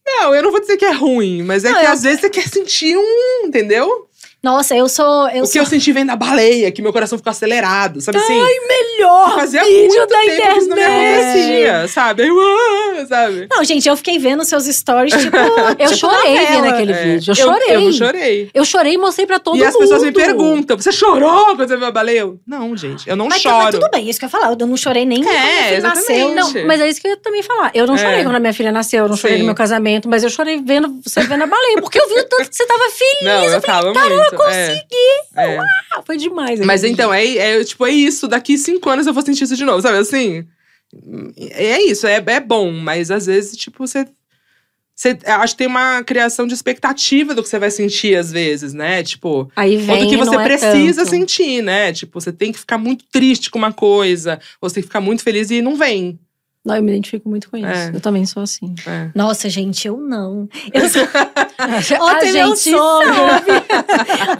[0.05, 2.19] Não, eu não vou dizer que é ruim, mas é Não, que eu- às vezes
[2.19, 4.09] você quer sentir um, entendeu?
[4.43, 5.29] Nossa, eu sou.
[5.29, 8.17] Eu o que sou eu senti vendo a baleia, que meu coração ficou acelerado, sabe
[8.17, 8.37] assim?
[8.67, 11.21] Melhor Fazia vídeo muito da tempo que isso não me internet.
[11.21, 12.27] acontecia, sabe?
[12.27, 13.47] Eu, ah, sabe?
[13.49, 15.37] Não, gente, eu fiquei vendo seus stories, tipo.
[15.79, 16.49] Eu tipo chorei novela.
[16.61, 17.31] vendo aquele É, vídeo.
[17.31, 17.75] Eu chorei.
[17.75, 18.49] Eu, chorei.
[18.53, 19.67] Eu chorei e mostrei pra todo e mundo.
[19.69, 22.19] as pessoas me perguntam: você chorou quando você viu a baleia?
[22.19, 23.63] Eu, não, gente, eu não Mas, tá- choro.
[23.63, 24.55] mas tudo bem, isso que eu ia falar.
[24.59, 26.35] Eu não chorei nem quando É, meu filho exatamente.
[26.35, 26.59] nasceu.
[26.61, 27.71] Não, mas é isso que eu ia também falar.
[27.73, 27.97] Eu não É.
[27.97, 29.41] chorei quando a minha filha nasceu, eu não chorei Sim.
[29.43, 32.23] no meu casamento, mas eu chorei vendo você vendo a baleia, porque eu vi o
[32.27, 33.23] tanto que você tava feliz.
[33.23, 34.32] Não, eu tava muito.
[34.33, 35.13] Eu consegui!
[35.35, 35.59] É, é.
[36.05, 36.59] Foi demais.
[36.59, 38.27] Mas então, é, é, tipo, é isso.
[38.27, 39.97] Daqui cinco anos eu vou sentir isso de novo, sabe?
[39.97, 40.45] Assim.
[41.51, 44.05] É isso, é, é bom, mas às vezes, tipo, você.
[44.95, 48.75] Você, acho que tem uma criação de expectativa do que você vai sentir, às vezes,
[48.75, 49.01] né?
[49.01, 51.09] Tipo, Aí vem ou do que você é precisa tanto.
[51.09, 51.91] sentir, né?
[51.91, 55.01] Tipo, você tem que ficar muito triste com uma coisa, ou você tem que ficar
[55.01, 56.19] muito feliz e não vem.
[56.65, 57.67] Não, eu me identifico muito com isso.
[57.67, 57.91] É.
[57.93, 58.73] Eu também sou assim.
[58.87, 59.09] É.
[59.13, 60.47] Nossa, gente, eu não.
[60.73, 61.01] Eu sou...
[62.01, 63.13] Ontem meu gente sogro.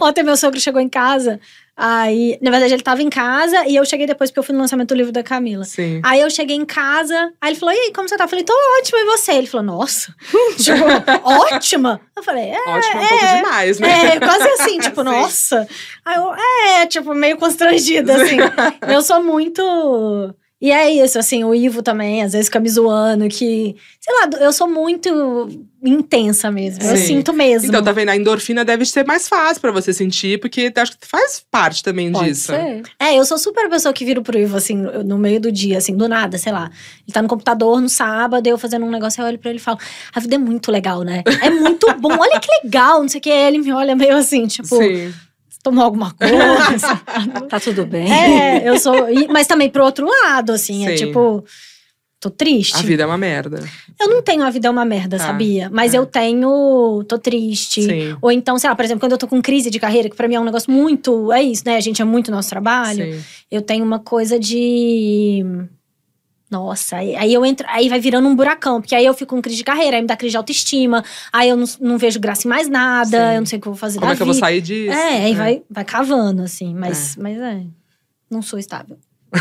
[0.00, 1.38] Ontem meu sogro chegou em casa.
[1.76, 4.60] Aí, na verdade, ele tava em casa e eu cheguei depois porque eu fui no
[4.60, 5.64] lançamento do livro da Camila.
[5.64, 6.00] Sim.
[6.04, 8.24] Aí eu cheguei em casa, aí ele falou: E aí, como você tá?
[8.24, 9.32] Eu falei: Tô ótima, e você?
[9.32, 10.14] Ele falou: Nossa,
[10.56, 10.84] tipo,
[11.24, 12.00] ótima?
[12.16, 14.14] Eu falei: É, Ótimo, é um pouco demais, né?
[14.14, 15.08] é, quase assim, tipo, Sim.
[15.08, 15.68] nossa.
[16.04, 18.36] Aí eu, é, tipo, meio constrangida, assim.
[18.88, 19.62] eu sou muito.
[20.62, 23.76] E é isso, assim, o Ivo também, às vezes fica me zoando, que.
[24.00, 25.48] Sei lá, eu sou muito
[25.84, 26.82] intensa mesmo.
[26.82, 27.06] Eu Sim.
[27.06, 27.68] sinto mesmo.
[27.68, 28.08] Então, tá vendo?
[28.08, 32.10] A endorfina deve ser mais fácil pra você sentir, porque acho que faz parte também
[32.10, 32.46] Pode disso.
[32.46, 32.82] ser.
[32.98, 35.78] É, eu sou super pessoa que viro pro Ivo, assim, no no meio do dia,
[35.78, 36.70] assim, do nada, sei lá.
[37.06, 39.62] Ele tá no computador no sábado, eu fazendo um negócio, eu olho pra ele e
[39.62, 39.78] falo:
[40.14, 41.22] A vida é muito legal, né?
[41.42, 43.30] É muito bom, olha que legal, não sei o que.
[43.30, 45.12] Aí ele me olha meio assim, tipo, Sim.
[45.64, 47.00] Tomou alguma coisa.
[47.48, 48.12] Tá tudo bem.
[48.12, 48.94] é, eu sou.
[49.30, 51.06] Mas também pro outro lado, assim, é Sim.
[51.06, 51.44] tipo.
[52.20, 52.74] Tô triste.
[52.76, 53.62] A vida é uma merda.
[54.00, 55.68] Eu não tenho a vida é uma merda, Tá, sabia?
[55.70, 55.98] Mas é.
[55.98, 57.04] eu tenho.
[57.06, 57.82] Tô triste.
[57.82, 58.16] Sim.
[58.22, 60.26] Ou então, sei lá, por exemplo, quando eu tô com crise de carreira, que pra
[60.26, 61.30] mim é um negócio muito.
[61.32, 61.76] É isso, né?
[61.76, 63.12] A gente é muito nosso trabalho.
[63.12, 63.20] Sim.
[63.50, 65.44] Eu tenho uma coisa de.
[66.54, 69.42] Nossa, aí, aí eu entro, aí vai virando um buracão, porque aí eu fico com
[69.42, 72.46] crise de carreira, aí me dá crise de autoestima, aí eu não, não vejo graça
[72.46, 73.34] em mais nada, Sim.
[73.34, 74.96] eu não sei o que eu vou fazer Como é que eu vou sair disso?
[74.96, 77.20] É, aí vai, vai cavando, assim, mas é.
[77.20, 77.62] mas é.
[78.30, 78.96] Não sou estável.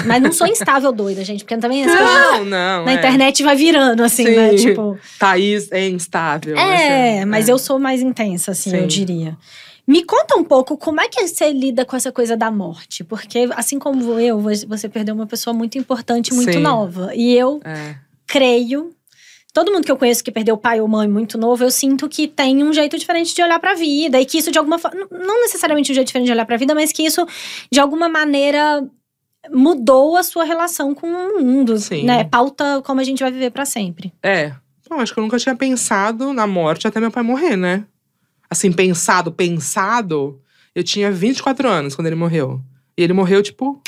[0.07, 2.85] Mas não sou instável doida, gente, porque também coisas Não, não.
[2.85, 2.95] na é.
[2.95, 4.35] internet vai virando, assim, Sim.
[4.35, 4.55] né?
[4.55, 4.97] Tipo.
[5.19, 6.57] Thaís é instável.
[6.57, 7.51] É, assim, mas é.
[7.51, 8.77] eu sou mais intensa, assim, Sim.
[8.77, 9.37] eu diria.
[9.85, 13.03] Me conta um pouco como é que você lida com essa coisa da morte.
[13.03, 16.59] Porque, assim como eu, você perdeu uma pessoa muito importante, muito Sim.
[16.59, 17.11] nova.
[17.13, 17.95] E eu É.
[18.25, 18.91] creio.
[19.53, 22.27] Todo mundo que eu conheço que perdeu pai ou mãe muito novo, eu sinto que
[22.27, 24.19] tem um jeito diferente de olhar pra vida.
[24.19, 25.05] E que isso, de alguma forma.
[25.11, 27.25] Não necessariamente um jeito diferente de olhar pra vida, mas que isso,
[27.71, 28.87] de alguma maneira,
[29.51, 31.77] mudou a sua relação com o mundo.
[31.77, 32.05] Sim.
[32.05, 32.23] Né?
[32.23, 34.13] Pauta como a gente vai viver pra sempre.
[34.23, 34.53] É.
[34.89, 37.85] Bom, acho que eu nunca tinha pensado na morte até meu pai morrer, né?
[38.53, 40.39] Assim, pensado, pensado.
[40.75, 42.61] Eu tinha 24 anos quando ele morreu.
[42.95, 43.81] E ele morreu, tipo,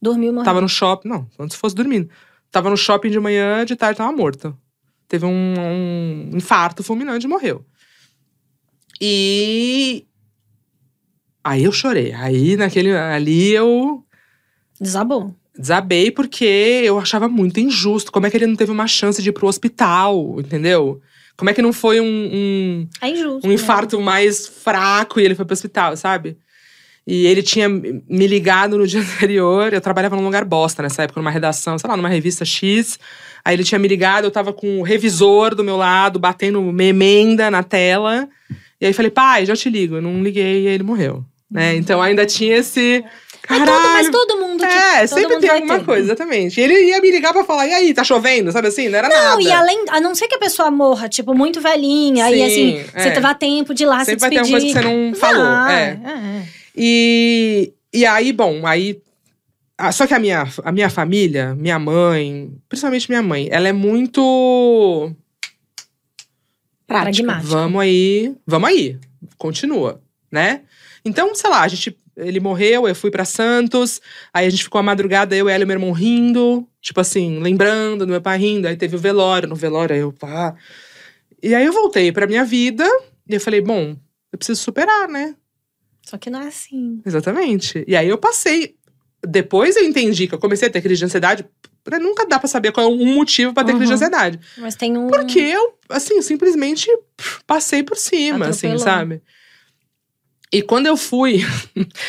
[0.00, 0.44] Dormiu morreu.
[0.44, 1.08] tava no shopping.
[1.08, 2.10] Não, antes fosse dormindo.
[2.50, 4.58] Tava no shopping de manhã, de tarde tava morto.
[5.06, 7.64] Teve um, um infarto fulminante e morreu.
[9.00, 10.04] E.
[11.44, 12.12] Aí eu chorei.
[12.12, 12.90] Aí naquele.
[12.96, 14.04] Ali eu
[14.80, 15.32] Desabou.
[15.56, 16.44] desabei porque
[16.84, 18.10] eu achava muito injusto.
[18.10, 21.00] Como é que ele não teve uma chance de ir pro hospital, entendeu?
[21.42, 23.44] Como é que não foi um, um, É injusto.
[23.44, 23.54] um né?
[23.56, 26.36] infarto mais fraco e ele foi pro hospital, sabe?
[27.04, 29.72] E ele tinha me ligado no dia anterior.
[29.72, 32.96] Eu trabalhava num lugar bosta nessa época, numa redação, sei lá, numa revista X.
[33.44, 36.84] Aí ele tinha me ligado, eu tava com o revisor do meu lado, batendo uma
[36.84, 38.28] emenda na tela.
[38.80, 39.96] E aí falei, pai, já te ligo.
[39.96, 41.24] Eu não liguei e aí ele morreu.
[41.50, 41.74] Né?
[41.74, 43.04] Então ainda tinha esse.
[43.48, 44.64] Mas todo, Caralho, mas todo mundo.
[44.64, 45.84] é, todo sempre mundo tem alguma ter.
[45.84, 46.60] coisa, exatamente.
[46.60, 48.52] E ele ia me ligar pra falar, e aí, tá chovendo?
[48.52, 48.88] Sabe assim?
[48.88, 49.30] Não era nada.
[49.30, 52.44] Não, e além, a não ser que a pessoa morra, tipo, muito velhinha, e Sim,
[52.44, 53.02] assim, é.
[53.02, 54.76] você teve tempo de ir lá Sempre se vai ter despedir.
[54.76, 55.44] alguma coisa que você não falou.
[55.44, 55.86] Vai, é.
[55.88, 56.48] é.
[56.76, 59.00] E, e aí, bom, aí.
[59.92, 65.10] Só que a minha, a minha família, minha mãe, principalmente minha mãe, ela é muito.
[66.86, 67.24] Prática.
[67.24, 67.48] Pragmática.
[67.48, 68.98] Vamos aí, vamos aí.
[69.36, 70.60] Continua, né?
[71.04, 71.96] Então, sei lá, a gente.
[72.16, 74.00] Ele morreu, eu fui pra Santos,
[74.34, 78.04] aí a gente ficou a madrugada, eu, ela e meu irmão rindo, tipo assim, lembrando
[78.04, 78.68] do meu pai rindo.
[78.68, 80.54] Aí teve o velório, no velório aí eu pá.
[81.42, 82.84] E aí eu voltei pra minha vida,
[83.28, 83.96] e eu falei, bom,
[84.32, 85.34] eu preciso superar, né?
[86.04, 87.00] Só que não é assim.
[87.06, 87.82] Exatamente.
[87.86, 88.74] E aí eu passei.
[89.26, 91.46] Depois eu entendi que eu comecei a ter crise de ansiedade.
[91.84, 93.94] pra- Nunca dá pra saber qual é um motivo pra ter crise de Uhum.
[93.94, 94.38] ansiedade.
[94.58, 95.08] Mas tem um.
[95.08, 96.86] Porque eu, assim, simplesmente
[97.46, 98.78] passei por cima, assim, Atropelou.
[98.78, 99.22] sabe?
[100.52, 101.44] E quando eu fui.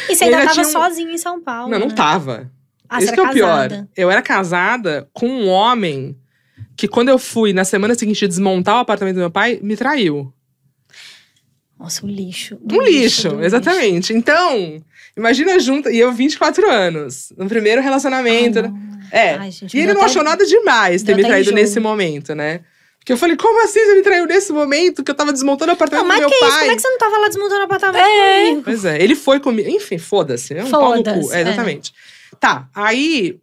[0.09, 1.71] E você ainda tava um- sozinho em São Paulo.
[1.71, 1.93] não, não né?
[1.95, 2.51] tava.
[2.89, 3.87] Ah, Isso que é o pior.
[3.95, 6.15] Eu era casada com um homem
[6.75, 10.31] que, quando eu fui na semana seguinte desmontar o apartamento do meu pai, me traiu.
[11.79, 12.57] Nossa, o lixo.
[12.61, 14.13] do Um lixo, do exatamente.
[14.13, 14.81] Então,
[15.17, 15.89] imagina junto.
[15.89, 18.59] E eu, 24 anos, no primeiro relacionamento.
[18.59, 18.93] Ah, não.
[19.11, 19.33] É.
[19.35, 22.61] Ai, gente, E ele não achou nada demais ter me até traído nesse momento, né?
[23.03, 25.73] Porque eu falei, como assim você me traiu nesse momento que eu tava desmontando o
[25.73, 26.49] apartamento Não, mas do meu que pai?
[26.49, 26.59] isso?
[26.59, 28.45] Como é que você não tava lá desmontando o apartamento É.
[28.45, 28.61] comigo?
[28.63, 29.69] Pois é, ele foi comigo.
[29.69, 30.53] Enfim, foda-se.
[30.53, 31.09] É um pau no cu.
[31.09, 31.41] Foda-se, É, é.
[31.41, 31.93] exatamente.
[32.39, 33.37] Tá, aí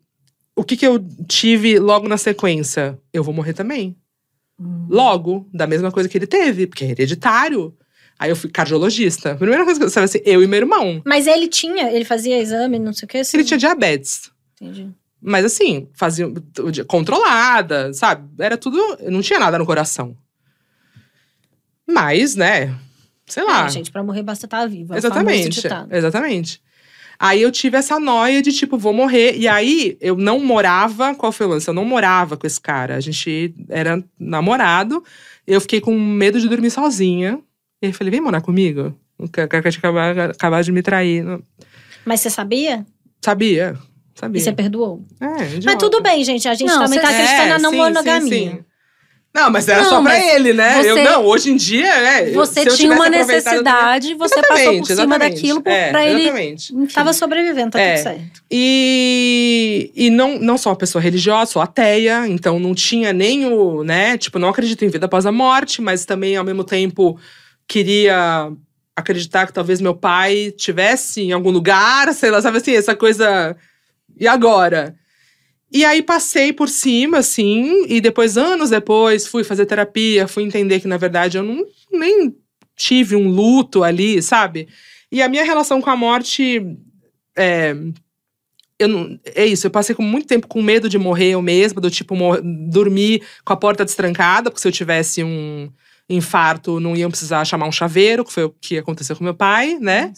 [0.56, 0.98] o que que eu
[1.28, 2.98] tive logo na sequência?
[3.12, 3.94] Eu vou morrer também.
[4.58, 4.86] Hum.
[4.88, 7.74] Logo, da mesma coisa que ele teve, porque é hereditário.
[8.18, 9.34] Aí eu fui cardiologista.
[9.36, 11.02] Primeira coisa que eu sabe assim, eu e meu irmão.
[11.06, 13.18] Mas ele tinha, ele fazia exame, não sei o que.
[13.18, 13.36] assim?
[13.36, 14.30] Ele tinha diabetes.
[14.60, 14.88] Entendi.
[15.22, 16.26] Mas assim, fazia
[16.86, 18.28] controlada, sabe?
[18.38, 18.78] Era tudo.
[19.08, 20.16] Não tinha nada no coração.
[21.86, 22.74] Mas, né?
[23.26, 23.66] Sei lá.
[23.66, 24.62] É, gente, pra morrer basta estar.
[24.62, 25.60] É o exatamente.
[25.90, 26.62] Exatamente.
[27.18, 29.36] Aí eu tive essa noia de tipo, vou morrer.
[29.36, 31.14] E aí eu não morava.
[31.14, 31.68] Qual foi o lance?
[31.68, 32.96] Eu não morava com esse cara.
[32.96, 35.04] A gente era namorado.
[35.46, 37.38] Eu fiquei com medo de dormir sozinha.
[37.82, 38.98] E aí eu falei, vem morar comigo?
[39.18, 41.24] O cara que acabar, acabar de me trair.
[42.06, 42.86] Mas você sabia?
[43.22, 43.76] Sabia.
[44.20, 44.38] Sabia.
[44.38, 45.02] E você perdoou?
[45.20, 45.78] É, Mas idiota.
[45.78, 46.46] tudo bem, gente.
[46.46, 48.20] A gente Não, também você- tá acreditando É, na não sim, monogamia.
[48.22, 48.58] sim, sim.
[49.32, 50.80] Não, mas era Não, só pra mas ele, né?
[50.84, 52.30] Eu, você- não, hoje em dia, é.
[52.32, 55.34] Você se eu tinha uma necessidade, você passou por cima exatamente.
[55.36, 56.22] daquilo por- é, pra ele.
[56.24, 56.74] Exatamente.
[56.92, 57.94] Tava sobrevivendo, tá É.
[57.94, 58.42] tudo certo.
[58.50, 63.84] E, e não, não sou uma pessoa religiosa, sou ateia, então não tinha nem o,
[63.84, 64.18] né?
[64.18, 67.16] Tipo, não acredito em vida após a morte, mas também, ao mesmo tempo,
[67.68, 68.50] queria
[68.96, 73.56] acreditar que talvez meu pai tivesse em algum lugar, sei lá, sabe assim, essa coisa.
[74.18, 74.96] E agora?
[75.72, 80.80] E aí passei por cima, assim, e depois, anos depois, fui fazer terapia, fui entender
[80.80, 82.34] que, na verdade, eu não nem
[82.74, 84.68] tive um luto ali, sabe?
[85.12, 86.60] E a minha relação com a morte.
[87.36, 87.74] É,
[88.78, 91.80] eu não, é isso, eu passei com muito tempo com medo de morrer eu mesma,
[91.82, 92.16] do tipo,
[92.70, 95.70] dormir com a porta destrancada, porque se eu tivesse um
[96.08, 99.78] infarto, não iam precisar chamar um chaveiro, que foi o que aconteceu com meu pai,
[99.78, 100.12] né?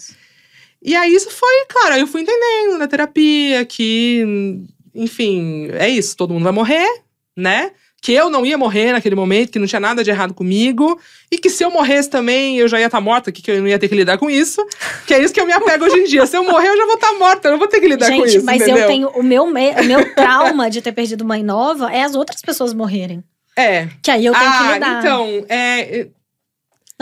[0.84, 4.64] E aí isso foi, claro, aí eu fui entendendo na terapia que,
[4.94, 6.88] enfim, é isso, todo mundo vai morrer,
[7.36, 7.70] né?
[8.04, 10.98] Que eu não ia morrer naquele momento, que não tinha nada de errado comigo.
[11.30, 13.68] E que se eu morresse também, eu já ia estar morta, que, que eu não
[13.68, 14.60] ia ter que lidar com isso.
[15.06, 16.26] Que é isso que eu me apego hoje em dia.
[16.26, 18.16] Se eu morrer, eu já vou estar morta, eu não vou ter que lidar com
[18.16, 18.78] Gente, isso, mas entendeu?
[18.78, 19.08] eu tenho.
[19.10, 22.74] O meu, me- o meu trauma de ter perdido mãe nova é as outras pessoas
[22.74, 23.22] morrerem.
[23.56, 23.86] É.
[24.02, 24.98] Que aí eu tenho que ah, lidar.
[24.98, 26.08] então, é,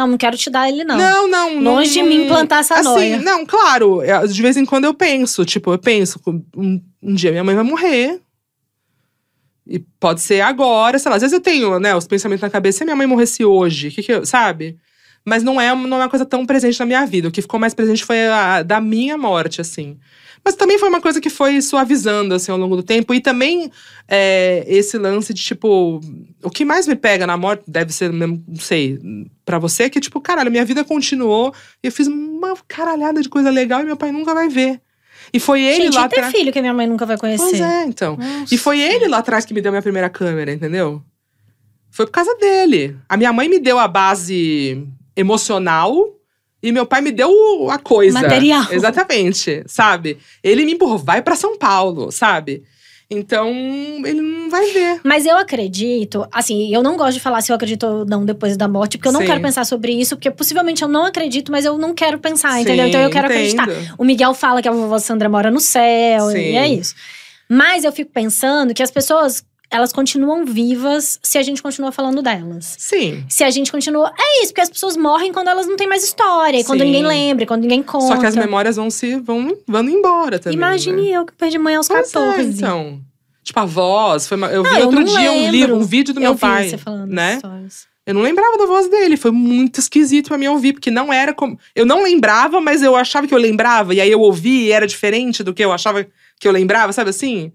[0.00, 0.96] Não, não quero te dar ele, não.
[0.96, 1.60] Não, não.
[1.60, 3.20] não- Longe de mim plantar essa assim, noia.
[3.20, 4.00] Não, claro.
[4.02, 5.44] é, De vez em quando eu penso.
[5.44, 6.18] Tipo, eu penso,
[6.56, 8.20] um, um dia minha mãe vai morrer.
[9.66, 11.16] E pode ser agora, sei lá.
[11.16, 12.78] Às vezes eu tenho, né, os pensamentos na cabeça.
[12.78, 14.78] Se minha mãe morresse hoje, que que eu, sabe?
[15.24, 17.28] Mas não é, não é uma coisa tão presente na minha vida.
[17.28, 19.98] O que ficou mais presente foi a da minha morte, assim.
[20.42, 23.12] Mas também foi uma coisa que foi suavizando, assim, ao longo do tempo.
[23.12, 23.70] E também
[24.08, 26.00] é, esse lance de, tipo…
[26.42, 28.98] O que mais me pega na morte, deve ser não sei,
[29.50, 31.52] pra você, que, tipo, caralho, minha vida continuou.
[31.82, 34.80] E eu fiz uma caralhada de coisa legal e meu pai nunca vai ver.
[35.32, 36.32] E foi ele Gente, lá atrás…
[36.32, 37.42] filho que minha mãe nunca vai conhecer.
[37.42, 38.16] Pois é, então.
[38.16, 38.54] Nossa.
[38.54, 41.02] E foi ele lá atrás que me deu minha primeira câmera, entendeu?
[41.90, 42.96] Foi por causa dele.
[43.08, 44.86] A minha mãe me deu a base
[45.16, 45.92] emocional
[46.62, 48.20] e meu pai me deu a coisa.
[48.20, 48.66] Material.
[48.70, 50.18] Exatamente, sabe?
[50.44, 52.62] Ele me empurrou, vai pra São Paulo, sabe?
[53.12, 55.00] Então, ele não vai ver.
[55.02, 58.56] Mas eu acredito, assim, eu não gosto de falar se eu acredito ou não depois
[58.56, 59.26] da morte, porque eu não Sim.
[59.26, 62.60] quero pensar sobre isso, porque possivelmente eu não acredito, mas eu não quero pensar, Sim,
[62.60, 62.86] entendeu?
[62.86, 63.60] Então eu quero entendo.
[63.62, 63.94] acreditar.
[63.98, 66.38] O Miguel fala que a vovó Sandra mora no céu, Sim.
[66.38, 66.94] e é isso.
[67.48, 72.20] Mas eu fico pensando que as pessoas, elas continuam vivas se a gente continua falando
[72.22, 72.74] delas.
[72.78, 73.24] Sim.
[73.28, 74.12] Se a gente continua.
[74.18, 76.86] É isso, porque as pessoas morrem quando elas não têm mais história, e quando Sim.
[76.86, 78.06] ninguém lembra, quando ninguém conta.
[78.06, 80.56] Só que as memórias vão se vão, vão embora também.
[80.56, 81.16] Imagine né?
[81.18, 82.40] eu que perdi mãe aos Pois 14.
[82.40, 83.00] é, então.
[83.42, 84.26] Tipo, a voz.
[84.28, 86.36] Foi uma- eu Não, vi eu outro dia um livro, um vídeo do eu meu
[86.36, 86.68] pai.
[86.68, 87.38] você falando né?
[87.38, 87.88] stories.
[88.06, 91.32] Eu não lembrava da voz dele, foi muito esquisito pra mim ouvir, porque não era
[91.32, 91.56] como.
[91.76, 94.86] Eu não lembrava, mas eu achava que eu lembrava, e aí eu ouvi e era
[94.86, 96.04] diferente do que eu achava
[96.40, 97.52] que eu lembrava, sabe assim?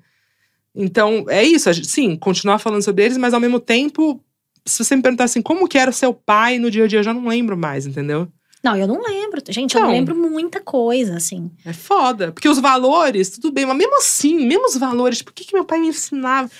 [0.76, 4.22] Então, é isso, gente- sim, continuar falando sobre eles, mas ao mesmo tempo,
[4.66, 7.00] se você me perguntar assim, como que era o seu pai no dia a dia,
[7.00, 8.28] eu já não lembro mais, entendeu?
[8.64, 9.42] Não, eu não lembro.
[9.48, 9.82] Gente, eu Então.
[9.92, 11.52] não lembro muita coisa, assim.
[11.64, 12.32] É foda.
[12.32, 15.54] Porque os valores, tudo bem, mas mesmo assim, mesmo os valores, tipo, o que, que
[15.54, 16.48] meu pai me ensinava?
[16.48, 16.52] O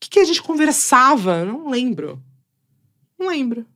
[0.00, 1.36] que, que a gente conversava?
[1.40, 2.18] Eu Não lembro.
[3.18, 3.66] Não lembro.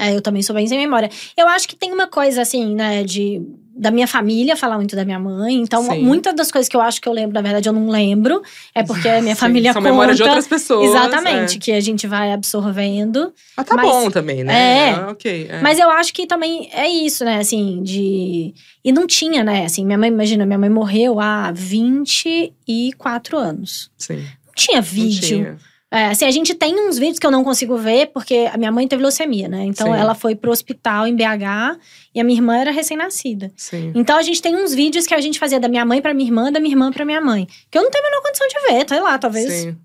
[0.00, 1.10] É, eu também sou bem sem memória.
[1.36, 3.42] Eu acho que tem uma coisa, assim, né, de.
[3.80, 5.54] Da minha família falar muito da minha mãe.
[5.54, 6.02] Então, Sim.
[6.02, 8.42] muitas das coisas que eu acho que eu lembro, na verdade, eu não lembro.
[8.74, 9.92] É porque a minha Sim, família São conta.
[9.92, 10.90] memórias de outras pessoas.
[10.90, 11.60] Exatamente, é.
[11.60, 13.32] que a gente vai absorvendo.
[13.56, 14.88] Mas tá Mas- bom também, né?
[14.90, 14.94] É.
[15.06, 15.46] ok.
[15.48, 15.60] é.
[15.60, 17.38] Mas eu acho que também é isso, né?
[17.38, 18.52] Assim, de.
[18.84, 19.64] E não tinha, né?
[19.64, 23.90] Assim, minha mãe, imagina, minha mãe morreu há 24 anos.
[23.96, 24.16] Sim.
[24.46, 25.20] Não tinha não vídeo.
[25.28, 25.56] tinha.
[25.90, 28.70] É, assim, a gente tem uns vídeos que eu não consigo ver, porque a minha
[28.70, 29.64] mãe teve leucemia, né?
[29.64, 29.98] Então Sim.
[29.98, 31.78] ela foi pro hospital em BH
[32.14, 33.50] e a minha irmã era recém-nascida.
[33.56, 33.92] Sim.
[33.94, 36.28] Então a gente tem uns vídeos que a gente fazia da minha mãe pra minha
[36.28, 37.48] irmã, da minha irmã pra minha mãe.
[37.70, 39.76] Que eu não tenho a menor condição de ver, sei lá, talvez Sim.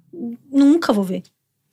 [0.52, 1.24] nunca vou ver.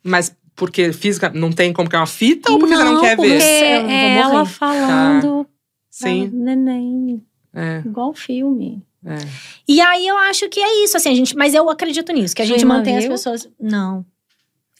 [0.01, 3.15] Mas porque física não tem como que é uma fita ou porque você não quer
[3.17, 3.75] porque ver?
[3.75, 5.47] Eu não vou é ela falando
[5.89, 6.29] Sim.
[6.29, 7.21] pra neném,
[7.53, 8.81] É, igual filme.
[9.05, 9.15] é.
[9.67, 11.35] E aí eu acho que é isso, assim, a gente.
[11.35, 13.49] Mas eu acredito nisso, que a gente mantém as pessoas.
[13.59, 14.05] Não.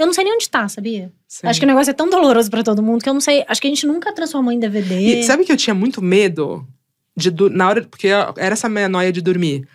[0.01, 1.11] Eu não sei nem onde tá, sabia?
[1.27, 1.45] sim.
[1.47, 3.43] Acho que o negócio é tão doloroso pra todo mundo que eu não sei.
[3.47, 4.95] Acho que a gente nunca transformou em DVD.
[4.99, 6.67] E sabe que eu tinha muito medo
[7.15, 9.67] de na hora porque era essa noia de dormir.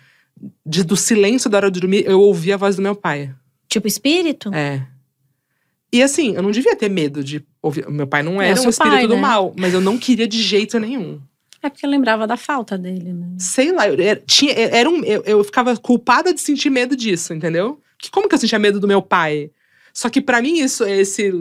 [0.65, 3.33] De, do silêncio da hora de dormir, eu ouvia a voz do meu pai.
[3.69, 4.53] Tipo espírito?
[4.53, 4.85] É.
[5.91, 7.89] E assim, eu não devia ter medo de ouvir.
[7.89, 9.21] Meu pai não É, era um espírito pai, do né?
[9.21, 11.19] mal, mas eu não queria de jeito nenhum.
[11.63, 13.27] É porque eu lembrava da falta dele, né?
[13.39, 17.33] Sei lá, eu, era, tinha, era um, eu, eu ficava culpada de sentir medo disso,
[17.33, 17.81] entendeu?
[17.97, 19.49] Que como que eu sentia medo do meu pai?
[19.97, 21.33] Só que pra mim isso esse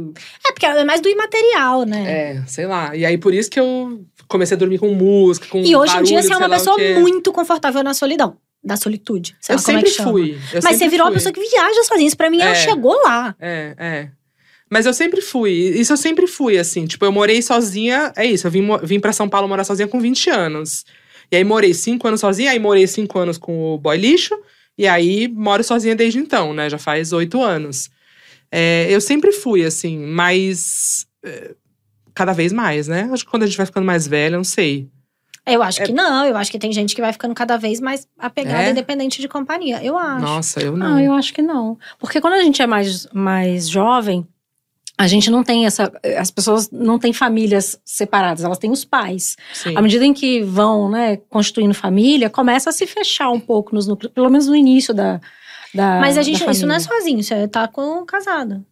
[0.46, 2.04] É, porque é mais do imaterial, né?
[2.40, 2.96] é, sei lá.
[2.96, 6.02] E aí por isso que eu comecei a dormir com música, com E hoje em
[6.04, 8.38] dia barulho, você é uma pessoa muito confortável na solidão.
[8.64, 9.36] Da solitude.
[9.46, 10.10] Eu é sempre chama.
[10.10, 10.30] fui.
[10.54, 11.18] eu Mas sempre você virou uma fui.
[11.18, 12.06] pessoa que viaja sozinha.
[12.08, 12.54] Isso pra mim, ela É.
[12.54, 13.36] chegou lá.
[13.38, 14.08] É, é.
[14.70, 15.50] Mas eu sempre fui.
[15.52, 16.86] Isso eu sempre fui, assim.
[16.86, 18.10] Tipo, eu morei sozinha.
[18.16, 20.86] É isso, eu vim, vim pra São Paulo morar sozinha com 20 anos.
[21.30, 24.34] E aí morei cinco anos sozinha, aí morei cinco anos com o boy lixo.
[24.78, 26.70] E aí moro sozinha desde então, né?
[26.70, 27.90] Já faz oito anos.
[28.50, 31.06] É, eu sempre fui, assim, mas.
[31.24, 31.54] é,
[32.14, 33.10] cada vez mais, né?
[33.12, 34.88] Acho que quando a gente vai ficando mais velha, eu não sei.
[35.44, 35.84] Eu acho É.
[35.86, 36.24] que não.
[36.26, 38.70] Eu acho que tem gente que vai ficando cada vez mais apegada, É?
[38.70, 39.84] independente de companhia.
[39.84, 40.24] Eu acho.
[40.24, 41.00] Nossa, eu Não, não.
[41.00, 41.78] eu acho que não.
[41.98, 44.26] Porque quando a gente é mais, mais jovem,
[44.98, 45.92] a gente não tem essa.
[46.18, 49.36] As pessoas não têm famílias separadas, elas têm os pais.
[49.52, 49.76] Sim.
[49.76, 53.86] À medida em que vão, né, constituindo família, começa a se fechar um pouco nos
[53.86, 55.20] núcleos, pelo menos no início da.
[55.74, 58.62] Da Mas a da gente, isso não é sozinho, você tá com casada.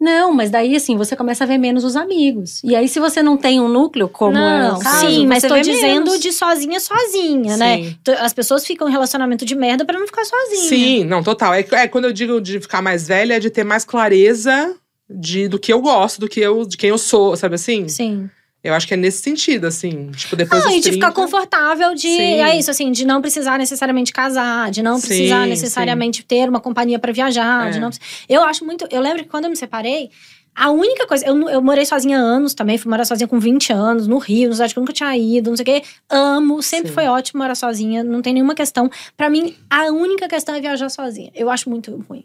[0.00, 2.62] Não, mas daí assim, você começa a ver menos os amigos.
[2.64, 5.42] E aí, se você não tem um núcleo, como é não, o caso, sim, mas
[5.42, 6.20] você tô vê dizendo menos.
[6.20, 7.76] de sozinha, sozinha, né?
[7.82, 7.98] Sim.
[8.02, 10.68] T- As pessoas ficam em relacionamento de merda pra não ficar sozinha.
[10.68, 11.52] Sim, não, total.
[11.52, 14.74] É, é quando eu digo de ficar mais velha, é de ter mais clareza
[15.10, 17.86] de, do que eu gosto, do que eu, de quem eu sou, sabe assim?
[17.86, 18.30] Sim.
[18.66, 20.10] Eu acho que é nesse sentido, assim.
[20.10, 22.02] Tipo, depois Não, e de ficar 30, confortável de.
[22.08, 22.40] Sim.
[22.40, 26.60] É isso, assim, de não precisar necessariamente casar, de não Sim, precisar necessariamente ter uma
[26.60, 27.70] companhia pra viajar, É.
[27.70, 27.90] de não.
[28.28, 28.86] Eu acho muito.
[28.90, 30.10] Eu lembro que quando eu me separei,
[30.58, 33.74] A única coisa, eu, eu morei sozinha há anos também, fui morar sozinha com 20
[33.74, 35.82] anos, no Rio, no cidade que eu nunca tinha ido, não sei o quê.
[36.08, 36.94] Amo, sempre Sim.
[36.94, 38.88] foi ótimo morar sozinha, não tem nenhuma questão.
[39.18, 41.30] Pra mim, a única questão é viajar sozinha.
[41.34, 42.24] Eu acho muito ruim.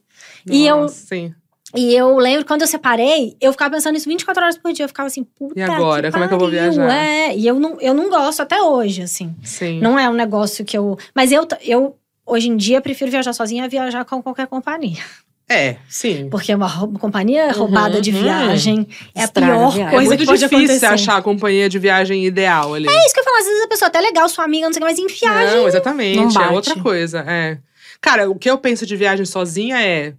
[0.50, 1.36] E eu, Nossa, Sim.
[1.76, 4.86] E eu lembro, quando eu separei, eu ficava pensando nisso 24 horas por dia.
[4.86, 6.12] Eu ficava assim, puta E agora?
[6.12, 6.92] Como é que eu vou viajar?
[6.94, 9.36] É, e eu não, eu não gosto até hoje, assim.
[9.44, 9.80] Sim.
[9.80, 10.98] Não é um negócio que eu...
[11.16, 11.96] Mas eu, eu
[12.26, 15.04] hoje em dia, prefiro viajar sozinha a viajar com qualquer companhia.
[15.50, 16.30] É, sim.
[16.30, 18.22] Porque uma companhia roubada de uhum.
[18.22, 19.88] viagem é a Estraga pior viagem.
[19.88, 20.86] É coisa muito que pode difícil acontecer.
[20.86, 22.88] achar a companhia de viagem ideal ali.
[22.88, 24.74] É isso que eu falo, às vezes a pessoa é até legal, sua amiga, não
[24.74, 25.58] sei o que, mas em viagem.
[25.58, 26.34] Não, exatamente.
[26.34, 27.26] não é outra coisa.
[27.28, 27.58] É.
[28.00, 30.14] Cara, o que eu penso de viagem sozinha é: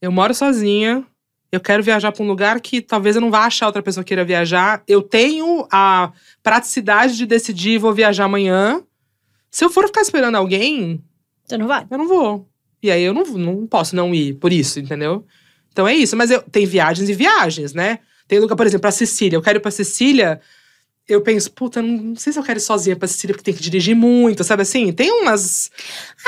[0.00, 1.04] eu moro sozinha,
[1.52, 4.24] eu quero viajar pra um lugar que talvez eu não vá achar outra pessoa queira
[4.24, 4.82] viajar.
[4.86, 8.82] Eu tenho a praticidade de decidir, vou viajar amanhã.
[9.50, 11.02] Se eu for ficar esperando alguém,
[11.44, 11.86] Você não vai.
[11.90, 12.48] eu não vou.
[12.82, 15.24] E aí eu não, não posso não ir por isso, entendeu?
[15.72, 16.16] Então é isso.
[16.16, 17.98] Mas eu, tem viagens e viagens, né?
[18.28, 19.36] Tem lugar, por exemplo, pra Sicília.
[19.36, 20.40] Eu quero ir pra Sicília.
[21.12, 23.62] Eu penso, puta, não, sei se eu quero ir sozinha pra Sicília, porque tem que
[23.62, 24.92] dirigir muito, sabe assim?
[24.92, 25.70] Tem umas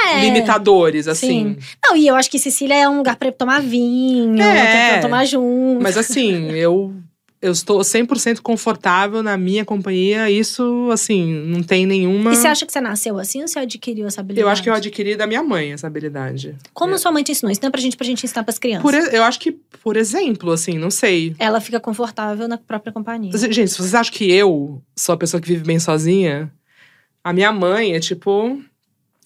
[0.08, 0.20] É.
[0.20, 1.56] limitadores, assim.
[1.84, 4.92] Não, e eu acho que Sicília é um lugar pra tomar vinho, É.
[4.94, 5.82] pra tomar junto.
[5.82, 6.92] Mas assim, eu,
[7.42, 10.30] eu estou 100% confortável na minha companhia.
[10.30, 12.32] Isso, assim, não tem nenhuma.
[12.32, 14.46] E você acha que você nasceu assim ou você adquiriu essa habilidade?
[14.46, 16.54] Eu acho que eu adquiri da minha mãe essa habilidade.
[16.72, 16.98] Como É.
[16.98, 17.50] sua mãe te ensinou?
[17.50, 18.82] Ensina pra gente, pra gente ensinar pras crianças.
[18.82, 19.50] Por, eu acho que,
[19.82, 21.34] por exemplo, assim, não sei.
[21.36, 23.36] Ela fica confortável na própria companhia.
[23.36, 26.48] Gente, se vocês acham que eu sou a pessoa que vive bem sozinha,
[27.24, 28.62] a minha mãe é tipo.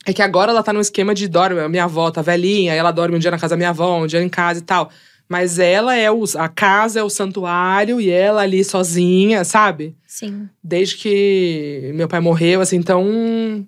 [0.06, 1.60] É que agora ela tá num esquema de dorme.
[1.60, 4.06] A minha avó tá velhinha, ela dorme um dia na casa da minha avó, um
[4.06, 4.88] dia em casa e tal.
[5.28, 6.24] Mas ela é o.
[6.36, 9.96] A casa é o santuário e ela ali sozinha, sabe?
[10.06, 10.48] Sim.
[10.62, 13.66] Desde que meu pai morreu, assim, então.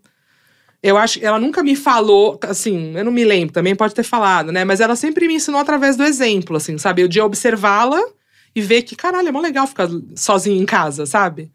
[0.81, 4.53] Eu acho ela nunca me falou, assim, eu não me lembro, também pode ter falado,
[4.53, 4.65] né?
[4.65, 7.03] Mas ela sempre me ensinou através do exemplo, assim, sabe?
[7.03, 8.01] Eu de observá-la
[8.55, 11.51] e ver que, caralho, é mó legal ficar sozinha em casa, sabe?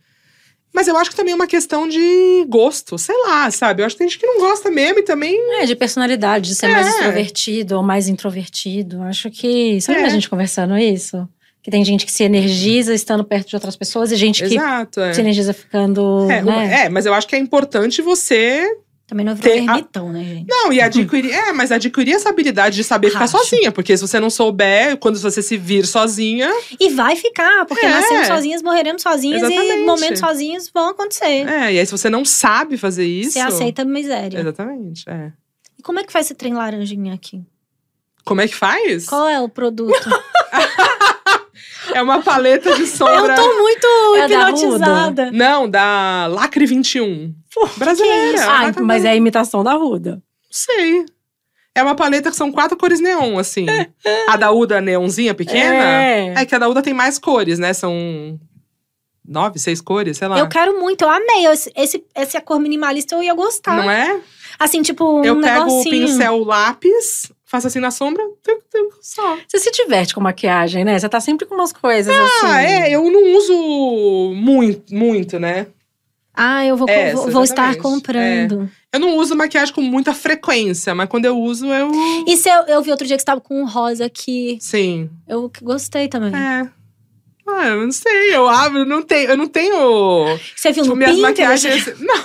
[0.74, 3.82] Mas eu acho que também é uma questão de gosto, sei lá, sabe?
[3.82, 5.38] Eu acho que tem gente que não gosta mesmo e também.
[5.62, 6.90] É, de personalidade, de ser mais É.
[6.90, 9.02] extrovertido ou mais introvertido.
[9.04, 9.78] Acho que.
[9.88, 10.06] Lembra É.
[10.08, 11.28] a gente conversando isso?
[11.62, 15.00] Que tem gente que se energiza estando perto de outras pessoas e gente que Exato,
[15.00, 15.14] é.
[15.14, 16.30] se energiza ficando.
[16.30, 16.82] É, né?
[16.86, 18.68] é, mas eu acho que é importante você
[19.06, 20.48] Também não virou Tem a- ermitão, né, gente?
[20.50, 21.32] Não, e adquirir.
[21.32, 23.38] É, mas adquirir essa habilidade de saber ficar Acho.
[23.38, 23.72] sozinha.
[23.72, 26.50] Porque se você não souber, quando você se vir sozinha.
[26.80, 27.90] E vai ficar, porque É.
[27.90, 29.86] nascemos sozinhas, morreremos sozinhas e Exatamente.
[29.86, 31.48] momentos sozinhos vão acontecer.
[31.48, 33.32] É, e aí se você não sabe fazer isso.
[33.32, 34.40] Você aceita a miséria.
[34.40, 35.34] Exatamente, é.
[35.78, 37.42] E como é que faz esse trem laranjinha aqui?
[38.24, 39.06] Como é que faz?
[39.06, 39.92] Qual é o produto?
[41.94, 43.34] É uma paleta de sombra.
[43.34, 45.32] Eu tô muito É da hipnotizada.
[45.32, 47.34] Não, da Lacre 21.
[47.78, 48.36] Brasileira.
[48.38, 48.50] isso?
[48.50, 50.12] Ah, mas é a imitação da Ruda.
[50.12, 50.22] Não
[50.52, 51.06] sei.
[51.76, 53.66] É uma paleta que são quatro cores neon, assim.
[54.30, 55.74] a da Uda neonzinha pequena.
[55.84, 56.34] É.
[56.38, 57.74] É que a da Uda tem mais cores, né?
[57.74, 58.40] São
[59.28, 60.38] nove, seis cores, sei lá.
[60.38, 61.48] Eu quero muito, eu amei.
[61.48, 63.78] Esse, esse, essa cor minimalista eu ia gostar.
[63.78, 64.22] Não é?
[64.60, 66.08] Assim, tipo, um Eu pego o negocinho.
[66.08, 69.38] pincel lápis, faço assim na sombra, tuc, tuc, só.
[69.48, 70.98] Você se diverte com maquiagem, né?
[70.98, 72.46] Você tá sempre com umas coisas assim.
[72.48, 75.68] Ah, é, eu não uso muito, muito, né?
[76.34, 77.82] Ah, eu vou, Essa, vou, vou estar exatamente.
[77.84, 78.72] comprando.
[78.92, 81.92] Eu não uso maquiagem com muita frequência, mas quando eu uso, eu.
[82.28, 84.58] E se eu, eu vi outro dia que você tava com um rosa aqui.
[84.60, 85.12] Sim.
[85.28, 86.34] Eu gostei também.
[86.36, 86.68] É.
[87.46, 90.38] Ah, eu não sei, eu abro, não tenho, eu não tenho.
[90.56, 91.68] Você viu Tipo, no minhas Pinterest?
[91.68, 92.00] maquiagens.
[92.00, 92.24] Não,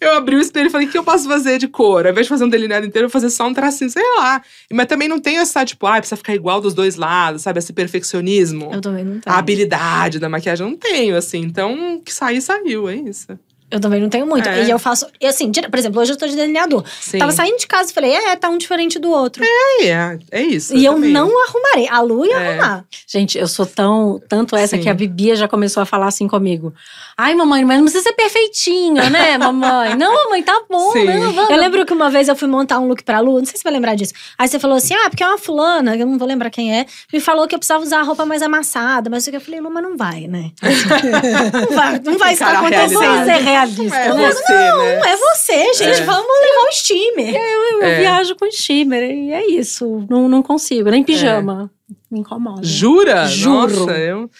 [0.00, 2.04] eu abri o espelho e falei: o que eu posso fazer de cor?
[2.06, 4.42] Ao invés de fazer um delineado inteiro, eu vou fazer só um tracinho, sei lá.
[4.72, 7.58] Mas também não tenho essa, tipo, ah, precisa ficar igual dos dois lados, sabe?
[7.58, 8.70] Esse perfeccionismo.
[8.72, 9.34] Eu também não tenho.
[9.34, 11.38] A habilidade da maquiagem eu não tenho, assim.
[11.40, 13.26] Então, que sair, saiu, é isso.
[13.70, 14.48] Eu também não tenho muito.
[14.48, 14.64] É.
[14.64, 15.06] E eu faço.
[15.20, 16.82] E assim, por exemplo, hoje eu tô de delineador.
[17.00, 17.18] Sim.
[17.18, 19.44] Tava saindo de casa e falei, é, tá um diferente do outro.
[19.44, 20.74] É, é isso.
[20.74, 21.12] e eu também.
[21.12, 21.88] não arrumarei.
[21.88, 22.48] A Lu ia É.
[22.58, 22.84] arrumar.
[23.06, 24.20] Gente, eu sou tão.
[24.28, 24.82] Tanto essa Sim.
[24.82, 26.72] que a Bibia já começou a falar assim comigo.
[27.16, 29.96] Ai, mamãe, mas não precisa ser perfeitinha, né, mamãe?
[29.96, 31.04] Não, mamãe, tá bom, Sim.
[31.04, 31.50] não, vamos.
[31.50, 33.58] Eu lembro que uma vez eu fui montar um look pra Lu, não sei se
[33.58, 34.12] você vai lembrar disso.
[34.38, 36.86] Aí você falou assim: ah, porque é uma fulana, eu não vou lembrar quem é,
[37.12, 39.10] me falou que eu precisava usar a roupa mais amassada.
[39.10, 40.50] Mas eu falei, Lu, mas não vai, né?
[41.68, 43.57] não vai, não vai estar acontecendo.
[43.62, 44.30] É né?
[44.32, 44.96] você, né?
[44.98, 46.00] Não é você, gente.
[46.00, 46.04] É.
[46.04, 47.34] Vamos levar o steamer.
[47.34, 48.00] Eu É.
[48.00, 50.06] viajo com steamer e é isso.
[50.08, 51.70] Não, não consigo, nem pijama.
[52.10, 52.62] Me incomoda.
[52.62, 53.26] Jura?
[53.26, 53.80] Juro.
[53.80, 54.30] Nossa, eu.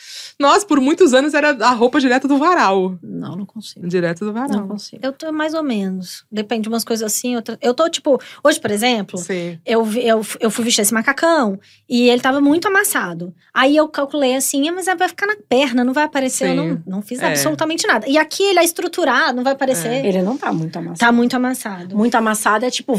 [0.40, 2.98] Nossa, por muitos anos era a roupa direto do varal.
[3.02, 3.86] Não, não consigo.
[3.86, 4.48] Direto do varal.
[4.60, 5.00] Não consigo.
[5.04, 6.24] Eu tô mais ou menos.
[6.32, 7.36] Depende de umas coisas assim.
[7.36, 7.58] Outra...
[7.60, 9.58] Eu tô, tipo, hoje, por exemplo, Sim.
[9.66, 11.58] eu, eu, eu fui vestir esse macacão
[11.88, 13.34] e ele tava muito amassado.
[13.52, 16.48] Aí eu calculei assim, "Ah, mas vai ficar na perna, não vai aparecer.
[16.56, 16.68] Eu Sim.
[16.86, 17.26] não, não fiz É.
[17.28, 18.08] absolutamente nada.
[18.08, 20.04] E aqui ele é estruturado, não vai aparecer.
[20.06, 20.98] Ele não tá muito amassado.
[20.98, 21.96] Tá muito amassado.
[21.96, 22.98] Muito amassado é tipo.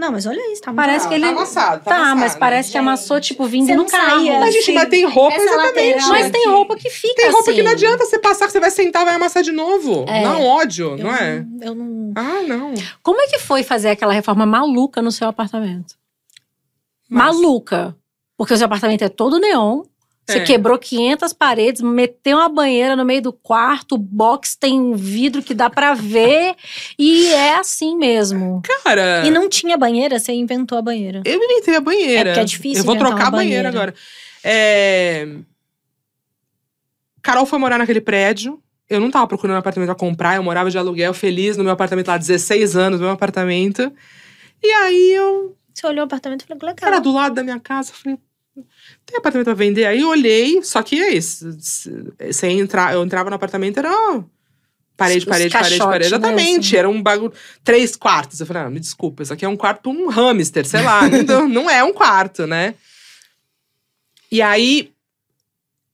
[0.00, 1.24] Não, mas olha isso, tá muito Parece Tá, que ele.
[1.24, 2.40] tá amassado, tá Tá, mas amassado.
[2.40, 4.10] parece que amassou, tipo, vindo Você no não carro.
[4.16, 4.40] saía.
[4.40, 6.08] Mas, gente, mas tem roupa, Essa exatamente.
[6.08, 7.54] Mas tem roupa que fica Tem roupa assim.
[7.54, 10.06] que não adianta você passar, que você vai sentar, vai amassar de novo.
[10.08, 10.26] É.
[10.26, 11.44] Um ódio, Eu não é?
[11.60, 12.12] Eu não.
[12.16, 12.72] Ah, não.
[13.02, 15.94] Como é que foi fazer aquela reforma maluca no seu apartamento?
[17.08, 17.94] Mas- Maluca.
[18.38, 19.82] Porque o seu apartamento é todo neon.
[20.26, 20.44] Você É.
[20.44, 25.52] quebrou 500 paredes, meteu uma banheira no meio do quarto, o box tem vidro que
[25.54, 26.54] dá pra ver.
[26.98, 28.62] e é assim mesmo.
[28.84, 31.22] Cara, E não tinha banheira, você inventou a banheira.
[31.24, 32.20] eu inventei a banheira.
[32.30, 33.68] É porque é difícil Eu vou trocar a banheira, banheira.
[33.70, 33.94] agora.
[34.44, 35.26] É...
[37.22, 38.62] Carol foi morar naquele prédio.
[38.88, 42.08] Eu não tava procurando apartamento pra comprar, eu morava de aluguel feliz no meu apartamento
[42.08, 43.92] lá, 16 anos, no meu apartamento.
[44.62, 46.88] E aí eu Você olhou o apartamento e falou, legal.
[46.88, 47.90] Era do lado da minha casa.
[47.92, 48.18] eu Falei,
[49.06, 49.84] tem apartamento pra vender?
[49.86, 51.56] Aí eu olhei, só que é isso.
[51.58, 54.22] Você entra, eu entrava no apartamento, era ó,
[54.96, 56.10] parede, parede, parede, parede.
[56.10, 56.66] né, Exatamente.
[56.66, 56.76] assim.
[56.76, 57.32] Era um bagulho.
[57.64, 58.40] Três quartos.
[58.40, 61.02] Eu falei, ah, me desculpa, isso aqui é um quarto pra um hamster, sei lá.
[61.26, 62.74] não, não é um quarto, né?
[64.30, 64.92] E aí.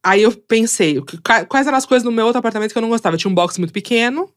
[0.02, 1.02] Aí eu pensei,
[1.48, 3.16] quais eram as coisas no meu outro apartamento que eu não gostava?
[3.16, 4.32] Tinha um box muito pequeno.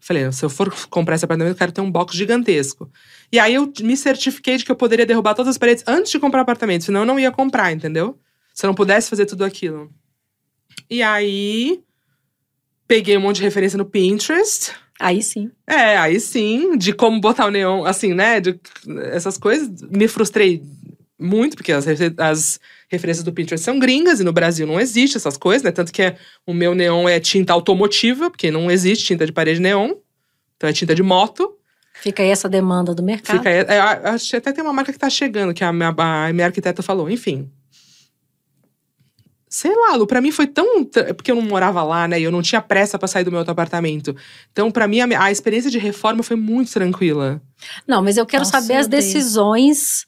[0.00, 2.90] Falei, se eu for comprar esse apartamento, eu quero ter um box gigantesco.
[3.30, 6.18] E aí eu me certifiquei de que eu poderia derrubar todas as paredes antes de
[6.18, 8.18] comprar o apartamento, senão eu não ia comprar, entendeu?
[8.54, 9.90] Se eu não pudesse fazer tudo aquilo.
[10.88, 11.82] E aí
[12.88, 14.72] peguei um monte de referência no Pinterest.
[14.98, 15.50] Aí sim.
[15.66, 18.40] É, aí sim, de como botar o neon, assim, né?
[18.40, 18.58] De,
[19.12, 19.70] essas coisas.
[19.82, 20.62] Me frustrei
[21.18, 21.86] muito, porque as,
[22.18, 22.58] as
[22.90, 25.70] referências do Pinterest são gringas e no Brasil não existe essas coisas, né?
[25.70, 26.16] Tanto que é-
[26.46, 29.94] o meu neon é tinta automotiva, porque não existe tinta de parede neon.
[30.56, 31.56] Então é tinta de moto.
[31.94, 33.36] Fica aí essa demanda do mercado.
[33.38, 33.78] Fica aí, é,
[34.10, 36.82] acho que até tem uma marca que tá chegando, que a minha, a minha arquiteta
[36.82, 37.08] falou.
[37.08, 37.48] Enfim.
[39.48, 40.84] Sei lá, Lu, pra mim foi tão.
[40.84, 42.20] tra- Porque eu não morava lá, né?
[42.20, 44.14] E eu não tinha pressa pra sair do meu outro apartamento.
[44.52, 47.42] Então, pra mim, a, a experiência de reforma foi muito tranquila.
[47.86, 50.06] Não, mas eu quero Nossa, saber eu as decisões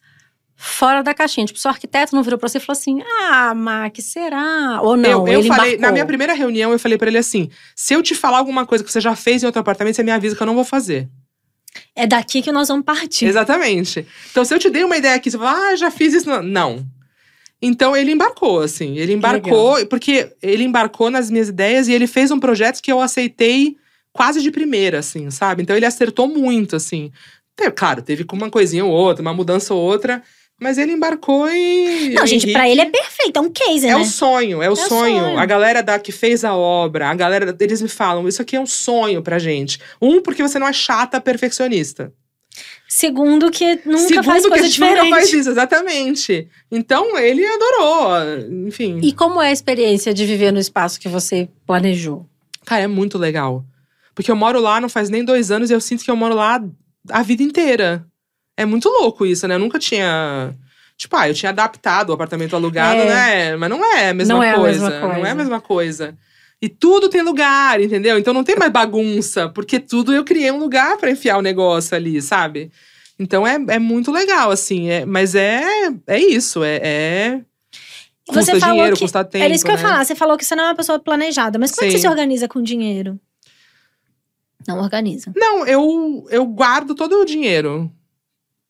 [0.63, 1.45] fora da caixinha.
[1.45, 4.81] Tipo, seu arquiteto não virou pra você e falou assim: Ah, Mac, será?
[4.83, 5.27] Ou não?
[5.27, 5.81] eu eu ele falei, embarcou.
[5.81, 8.85] na minha primeira reunião, eu falei pra ele assim: se eu te falar alguma coisa
[8.85, 11.09] que você já fez em outro apartamento, você me avisa que eu não vou fazer.
[11.97, 13.27] É daqui que nós vamos partir.
[13.27, 14.07] Exatamente.
[14.31, 16.29] Então, se eu te dei uma ideia aqui, você fala, ah, já fiz isso.
[16.29, 16.43] Não.
[16.43, 16.87] Não.
[17.61, 18.99] Então, ele embarcou, assim.
[18.99, 23.01] Ele embarcou, porque ele embarcou nas minhas ideias e ele fez um projeto que eu
[23.01, 23.77] aceitei
[24.13, 25.63] quase de primeira, assim, sabe?
[25.63, 27.11] Então, ele acertou muito, assim.
[27.75, 30.23] Claro, teve uma coisinha ou outra, uma mudança ou outra,
[30.63, 32.11] mas ele embarcou e.
[32.15, 33.97] Não, gente, pra ele é perfeito, é um case, é né?
[33.97, 35.21] o sonho, é o, o sonho.
[35.21, 35.39] sonho.
[35.39, 38.61] A galera da que fez a obra, a galera eles me falam, isso aqui é
[38.61, 39.79] um sonho pra gente.
[40.01, 42.13] Um, porque você não é chata perfeccionista.
[42.89, 45.05] Segundo, que nunca Segundo, faz que coisa gente diferente.
[45.05, 46.49] nunca faz isso, exatamente.
[46.71, 49.01] Então, ele adorou, enfim.
[49.03, 52.27] E como é a experiência de viver no espaço que você planejou?
[52.67, 53.65] Cara, é muito legal.
[54.15, 56.35] Porque eu moro lá não faz nem dois anos e eu sinto que eu moro
[56.35, 56.63] lá
[57.09, 58.07] a vida inteira.
[58.57, 59.55] É muito louco isso, né?
[59.55, 60.55] Eu nunca tinha.
[60.97, 63.07] Tipo, ah, eu tinha adaptado o apartamento alugado, É.
[63.07, 63.57] né?
[63.57, 64.91] Mas não é a mesma, Não é a coisa.
[64.91, 65.35] mesma Não é a coisa.
[65.35, 66.19] mesma coisa.
[66.61, 68.19] E tudo tem lugar, entendeu?
[68.19, 71.97] Então não tem mais bagunça, porque tudo eu criei um lugar pra enfiar o negócio
[71.97, 72.71] ali, sabe?
[73.19, 74.89] Então é, é muito legal, assim.
[74.91, 75.63] É, mas é,
[76.07, 76.77] é isso, é.
[76.77, 77.41] é
[78.29, 79.45] Você custa falou dinheiro, que- custa tempo.
[79.45, 79.89] Era isso que eu ia né?
[79.89, 80.05] falar.
[80.05, 81.59] Você falou que você não é uma pessoa planejada.
[81.59, 83.19] Mas como é que você se organiza com dinheiro?
[84.69, 85.33] Não organiza.
[85.35, 87.91] Não, eu, eu guardo todo o dinheiro.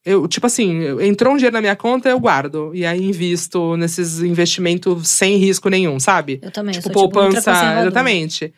[0.04, 2.72] Eu, tipo assim, entrou um dinheiro na minha conta, eu guardo.
[2.74, 6.40] E aí invisto nesses investimentos sem risco nenhum, sabe?
[6.42, 6.74] Eu também.
[6.74, 7.38] tipo, eu sou, poupança.
[7.38, 7.86] ultraconservadora.
[7.86, 8.52] exatamente.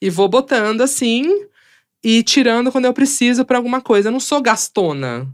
[0.00, 1.46] E vou botando assim
[2.04, 4.08] e tirando quando eu preciso pra alguma coisa.
[4.08, 5.26] Eu não sou gastona.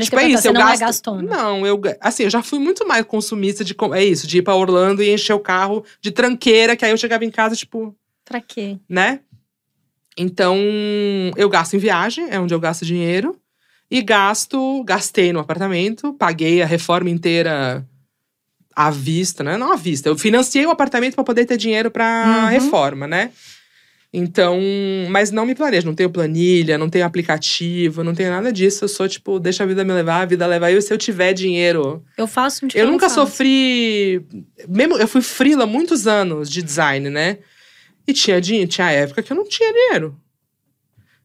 [0.00, 0.82] Tipo, eu é ia isso, eu não gasto.
[0.82, 1.22] é gastona.
[1.22, 4.54] Não, eu assim, eu já fui muito mais consumista de é isso, de ir pra
[4.54, 7.94] Orlando e encher o carro de tranqueira, que aí eu chegava em casa tipo,
[8.24, 8.78] Pra quê?
[8.88, 9.20] né?
[10.16, 10.56] Então,
[11.36, 13.36] eu gasto em viagem, é onde eu gasto dinheiro.
[13.94, 17.86] E gasto, gastei no apartamento, paguei a reforma inteira
[18.74, 19.58] à vista, né?
[19.58, 20.08] Não à vista.
[20.08, 22.48] Eu financiei o apartamento para poder ter dinheiro para Uhum.
[22.48, 23.30] reforma, né?
[24.14, 24.58] Então,
[25.10, 28.84] mas não me planejo, não tenho planilha, não tenho aplicativo, não tenho nada disso.
[28.84, 30.80] Eu sou tipo, deixa a vida me levar, a vida leva eu.
[30.82, 33.26] Se eu tiver dinheiro, Eu faço um eu nunca faço.
[33.26, 34.22] sofri.
[34.68, 37.38] Mesmo, eu fui frila muitos anos de design, né?
[38.06, 40.14] E tinha, tinha época que eu não tinha dinheiro.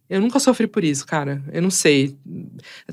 [0.09, 1.41] Eu nunca sofri por isso, cara.
[1.51, 2.15] Eu não sei.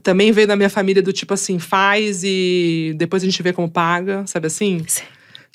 [0.02, 3.70] Também veio da minha família do tipo assim, faz e depois a gente vê como
[3.70, 4.84] paga, sabe assim?
[4.86, 5.04] Sim.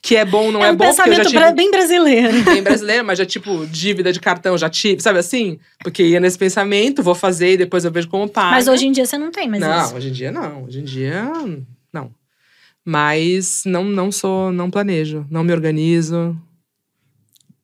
[0.01, 2.43] Que é bom, não é é, um bom, porque eu já pensamento tive bem brasileiro.
[2.45, 5.59] bem brasileiro, mas já tipo, dívida de cartão já tive, sabe assim?
[5.83, 8.51] Porque ia nesse pensamento, vou fazer e depois eu vejo como paga.
[8.51, 9.95] Mas hoje em dia você não tem mais não, isso.
[9.95, 10.63] hoje em dia não.
[10.63, 11.29] Hoje em dia,
[11.91, 12.11] não.
[12.85, 16.35] Mas não, não sou, não planejo, não me organizo.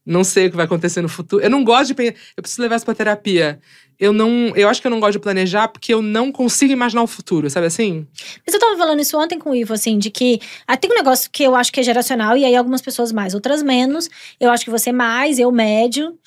[0.05, 1.43] Não sei o que vai acontecer no futuro.
[1.43, 2.13] Eu não gosto de pensar.
[2.37, 3.59] Eu preciso levar isso pra terapia.
[3.99, 4.51] Eu não.
[4.55, 7.49] Eu acho que eu não gosto de planejar porque eu não consigo imaginar o futuro,
[7.49, 8.05] sabe assim?
[8.45, 10.95] Mas eu tava falando isso ontem com o Ivo, assim, de que ah, tem um
[10.95, 14.09] negócio que eu acho que é geracional, e aí algumas pessoas mais, outras menos.
[14.39, 16.17] Eu acho que você mais, eu médio.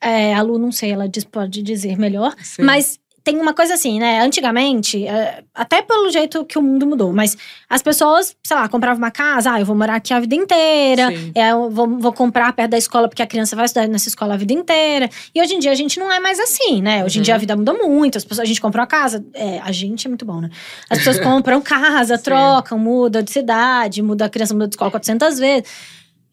[0.00, 2.34] É, a Lu, não sei, ela diz- pode dizer melhor.
[2.42, 2.62] Sim.
[2.62, 4.20] Mas tem uma coisa assim, né?
[4.20, 7.36] Antigamente, é, até pelo jeito que o mundo mudou, mas
[7.68, 11.08] as pessoas, sei lá, compravam uma casa, ah, eu vou morar aqui a vida inteira,
[11.34, 14.34] é, eu vou, vou comprar perto da escola porque a criança vai estudar nessa escola
[14.34, 15.10] a vida inteira.
[15.34, 17.04] E hoje em dia a gente não é mais assim, né?
[17.04, 17.24] Hoje em Uhum.
[17.24, 20.06] dia a vida mudou muito, as pessoas, a gente comprou uma casa, é, a gente
[20.06, 20.48] é muito bom, né?
[20.88, 25.36] As pessoas compram casa, trocam, mudam de cidade, muda a criança muda de escola 400
[25.40, 25.64] vezes.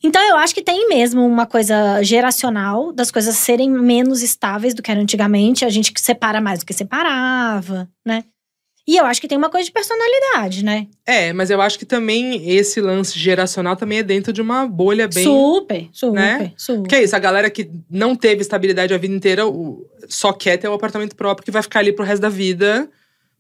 [0.04, 4.82] Então eu acho que tem mesmo uma coisa geracional das coisas serem menos estáveis do
[4.82, 8.26] que era antigamente, a gente que separa mais do que separava, né?
[8.86, 10.88] E eu acho que tem uma coisa de personalidade, né?
[11.06, 15.08] É, mas eu acho que também esse lance geracional também é dentro de uma bolha
[15.08, 15.24] bem.
[15.24, 16.52] super, super, né?
[16.58, 16.90] super.
[16.90, 20.58] Que é isso, a galera que não teve estabilidade a vida inteira o- só quer
[20.58, 22.90] ter um apartamento próprio que vai ficar ali pro resto da vida.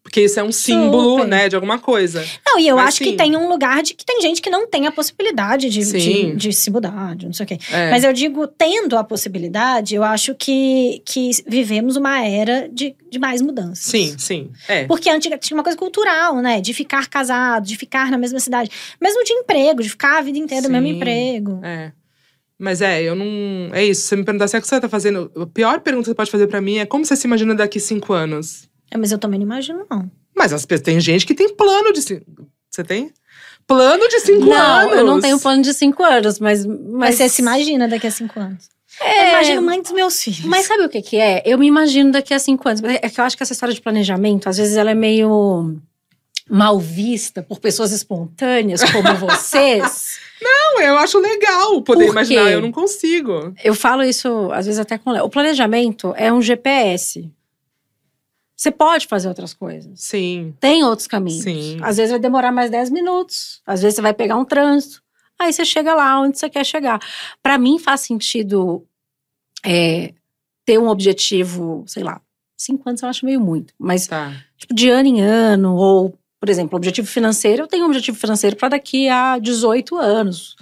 [0.03, 1.27] Porque isso é um símbolo, Super.
[1.27, 2.23] né, de alguma coisa.
[2.45, 3.05] Não, e eu Mas acho sim.
[3.05, 5.85] que tem um lugar de que tem gente que não tem a possibilidade de, de,
[5.85, 6.35] Sim.
[6.35, 7.57] de se mudar, de não sei o quê.
[7.71, 7.89] É.
[7.89, 13.17] Mas eu digo, tendo a possibilidade, eu acho que, que vivemos uma era de, de
[13.17, 13.85] mais mudanças.
[13.85, 14.51] Sim, sim.
[14.67, 14.83] É.
[14.83, 16.59] Porque antiga, tinha uma coisa cultural, né?
[16.59, 18.69] De ficar casado, de ficar na mesma cidade.
[19.01, 20.95] Mesmo de emprego, de ficar a vida inteira no mesmo Sim.
[20.95, 21.59] emprego.
[21.63, 21.93] É.
[22.59, 23.25] Mas é, eu não.
[23.73, 24.01] É isso.
[24.01, 26.29] Se você me perguntasse o que você tá fazendo, a pior pergunta que você pode
[26.31, 28.69] fazer pra mim é como você se imagina daqui cinco anos?
[28.93, 30.09] É, mas eu também não imagino, não.
[30.35, 32.47] Mas as pessoas, tem gente que tem plano de cinco.
[32.69, 33.11] Você tem?
[33.65, 34.97] Plano de cinco não, anos.
[34.97, 36.65] eu não tenho plano de cinco anos, mas.
[36.65, 38.69] Mas Mas você se imagina daqui a cinco anos.
[38.99, 40.45] Eu É, imagino mãe dos meus filhos.
[40.45, 41.41] Mas sabe o que que é?
[41.45, 42.81] Eu me imagino daqui a cinco anos.
[42.83, 45.75] É que eu acho que essa história de planejamento, às vezes, ela é meio
[46.49, 50.17] mal vista por pessoas espontâneas como vocês.
[50.41, 53.53] Não, eu acho legal poder imaginar, eu não consigo.
[53.63, 55.25] Eu falo isso, às vezes, até com o Léo.
[55.25, 57.31] O planejamento é um GPS.
[58.55, 59.99] Você pode fazer outras coisas.
[59.99, 60.53] Sim.
[60.59, 61.43] Tem outros caminhos.
[61.43, 61.77] Sim.
[61.81, 63.61] Às vezes vai demorar mais 10 minutos.
[63.65, 65.01] Às vezes você vai pegar um trânsito.
[65.39, 66.99] Aí você chega lá onde você quer chegar.
[67.41, 68.85] Para mim faz sentido
[69.65, 70.13] é,
[70.65, 72.21] ter um objetivo, sei lá,
[72.55, 73.73] cinco anos eu acho meio muito.
[73.77, 74.31] Mas Tá.
[74.57, 78.55] tipo, de ano em ano, ou, por exemplo, objetivo financeiro, eu tenho um objetivo financeiro
[78.55, 80.55] para daqui a 18 anos.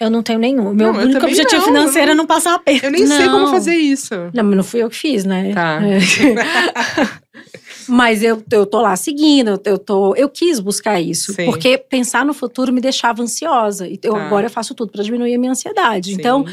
[0.00, 0.72] Eu não tenho nenhum.
[0.74, 2.86] Meu Não, único objetivo não, financeiro é não passar aperto.
[2.86, 3.50] Eu nem sei como Não.
[3.50, 4.14] fazer isso.
[4.32, 5.52] Não, mas não fui eu que fiz, né?
[5.52, 5.80] Tá.
[5.84, 5.98] É.
[7.88, 11.32] mas eu, eu tô lá seguindo, eu, tô, eu quis buscar isso.
[11.32, 11.46] Sim.
[11.46, 13.88] Porque pensar no futuro me deixava ansiosa.
[13.88, 14.26] E eu, Tá.
[14.26, 16.10] agora eu faço tudo para diminuir a minha ansiedade.
[16.10, 16.16] Sim.
[16.18, 16.44] Então,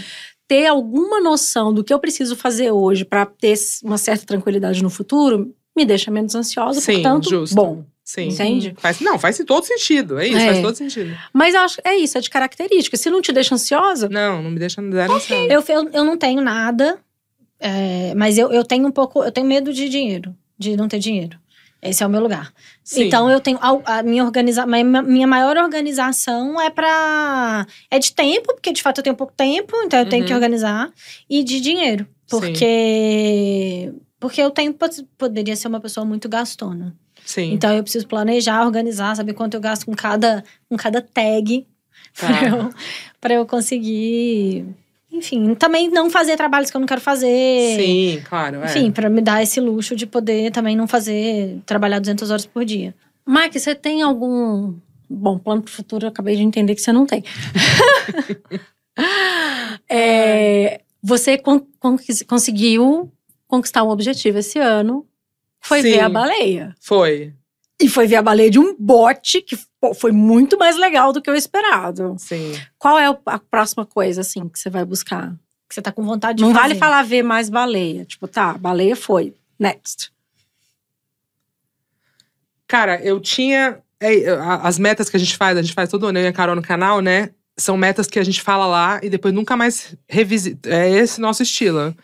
[0.47, 4.89] ter alguma noção do que eu preciso fazer hoje para ter uma certa tranquilidade no
[4.89, 7.55] futuro me deixa menos ansiosa, Sim, portanto, justo.
[7.55, 7.83] bom.
[8.03, 8.27] Sim.
[8.29, 8.75] Entende?
[8.77, 10.19] Faz, não, faz todo sentido.
[10.19, 10.45] É isso, É.
[10.45, 11.17] faz todo sentido.
[11.33, 12.95] Mas acho é isso, é de característica.
[12.95, 15.51] Se não te deixa ansiosa, Não, não me deixa zero ansiosa.
[15.51, 16.99] Eu, eu, eu não tenho nada,
[17.59, 19.23] é, mas eu, eu tenho um pouco.
[19.23, 21.37] Eu tenho medo de dinheiro, de não ter dinheiro.
[21.81, 22.51] Esse é o meu lugar.
[22.83, 23.03] Sim.
[23.03, 24.67] Então eu tenho a, a minha organização,
[25.03, 29.75] minha maior organização é para é de tempo, porque de fato eu tenho pouco tempo,
[29.83, 30.27] então eu tenho Uhum.
[30.27, 30.91] que organizar
[31.29, 32.39] e de dinheiro, Sim.
[32.39, 36.95] porque porque eu tenho pod- poderia ser uma pessoa muito gastona.
[37.23, 37.51] Sim.
[37.53, 41.67] Então eu preciso planejar, organizar, saber quanto eu gasto com cada com cada tag
[42.17, 42.27] Tá.
[42.39, 42.69] pra, eu,
[43.21, 44.65] pra eu conseguir,
[45.17, 47.75] enfim, também não fazer trabalhos que eu não quero fazer.
[47.77, 48.61] Sim, claro.
[48.61, 48.65] é.
[48.65, 52.63] Enfim, pra me dar esse luxo de poder também não fazer trabalhar 200 horas por
[52.65, 52.93] dia.
[53.27, 54.73] Mike, você tem algum.
[55.09, 57.23] Bom, plano pro futuro, eu acabei de entender que você não tem.
[59.89, 63.11] É, você con- conquis- conseguiu
[63.47, 65.05] conquistar um objetivo esse ano.
[65.61, 65.91] Foi Sim.
[65.91, 66.75] ver a baleia.
[66.79, 67.33] Foi.
[67.81, 69.57] E foi ver a baleia de um bote que
[69.93, 72.15] foi muito mais legal do que o esperado.
[72.17, 72.53] Sim.
[72.77, 75.33] Qual é a próxima coisa, assim, que você vai buscar?
[75.67, 76.61] Que você tá com vontade de não fazer.
[76.61, 78.05] vale falar ver mais baleia.
[78.05, 79.33] Tipo, tá, baleia foi.
[79.59, 80.11] Next.
[82.67, 83.79] Cara, eu tinha.
[83.99, 84.29] é,
[84.61, 86.55] as metas que a gente faz, a gente faz todo ano, eu e a Carol
[86.55, 87.29] no canal, né?
[87.57, 90.69] São metas que a gente fala lá e depois nunca mais revisita.
[90.69, 91.95] É esse nosso estilo.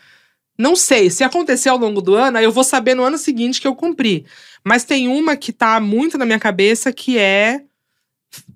[0.58, 3.60] Não sei, se acontecer ao longo do ano, aí eu vou saber no ano seguinte
[3.60, 4.26] que eu cumpri.
[4.64, 7.62] Mas tem uma que tá muito na minha cabeça que é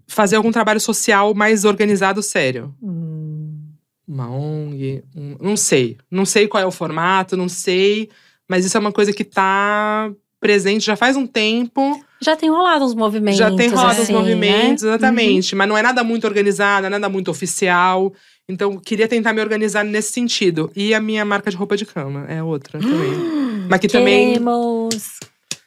[0.06, 2.74] fazer algum trabalho social mais organizado, sério.
[4.08, 5.96] Uma ONG, um- não sei.
[6.10, 8.08] Não sei qual é o formato, não sei.
[8.48, 10.10] Mas isso é uma coisa que tá
[10.40, 12.00] presente já faz um tempo.
[12.22, 13.38] Já tem rolado uns movimentos.
[13.38, 14.90] já tem rolado assim, os movimentos, né?
[14.90, 15.56] exatamente.
[15.56, 18.12] Mas não é nada muito organizado, nada muito oficial.
[18.48, 20.70] Então, eu queria tentar me organizar nesse sentido.
[20.76, 23.10] E a minha marca de roupa de cama é outra também.
[23.68, 25.18] Mas que também, Queremos.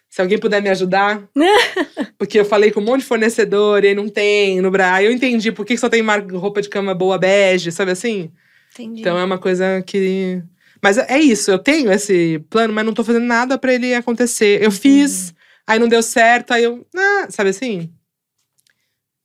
[0.10, 1.30] Se alguém puder me ajudar.
[2.18, 5.10] porque eu falei com um monte de fornecedor e não tem no Brasil.
[5.10, 8.32] Eu entendi por que só tem marca, roupa de cama boa bege, sabe assim?
[8.74, 9.02] Entendi.
[9.02, 10.42] Então é uma coisa que.
[10.82, 14.64] Mas é isso, eu tenho esse plano, mas não tô fazendo nada pra ele acontecer.
[14.64, 15.34] Eu fiz,
[15.68, 16.88] aí não deu certo, aí eu.
[16.96, 17.92] Ah, sabe assim?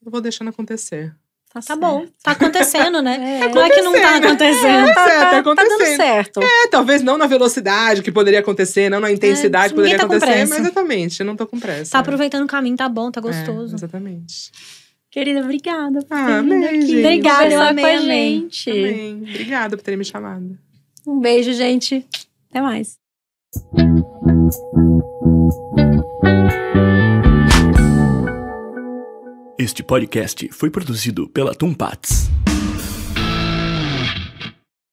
[0.05, 1.15] Eu vou deixando acontecer.
[1.63, 2.07] Tá bom.
[2.23, 3.15] Tá acontecendo, né?
[3.45, 3.49] É.
[3.49, 4.87] Não é que não tá acontecendo.
[4.95, 5.79] Tá certo, tá Tá acontecendo.
[5.79, 6.41] dando certo.
[6.43, 10.27] É, talvez não na velocidade que poderia acontecer, não na intensidade que ninguém poderia tá
[10.35, 11.93] acontecer, mas exatamente, eu não tô com pressa.
[11.93, 13.75] Tá aproveitando o caminho, tá bom, tá É, gostoso.
[13.77, 14.51] exatamente.
[15.11, 16.81] Querida, obrigada por Ah, ter vindo amei, aqui.
[16.87, 16.99] gente.
[16.99, 18.71] Obrigada, amei, com a gente.
[18.71, 19.17] Amém.
[19.29, 20.59] Obrigada por terem me chamado.
[21.07, 22.05] Um beijo, gente.
[22.51, 22.97] Até mais.
[29.65, 32.29] Este podcast foi produzido pela Tumpats.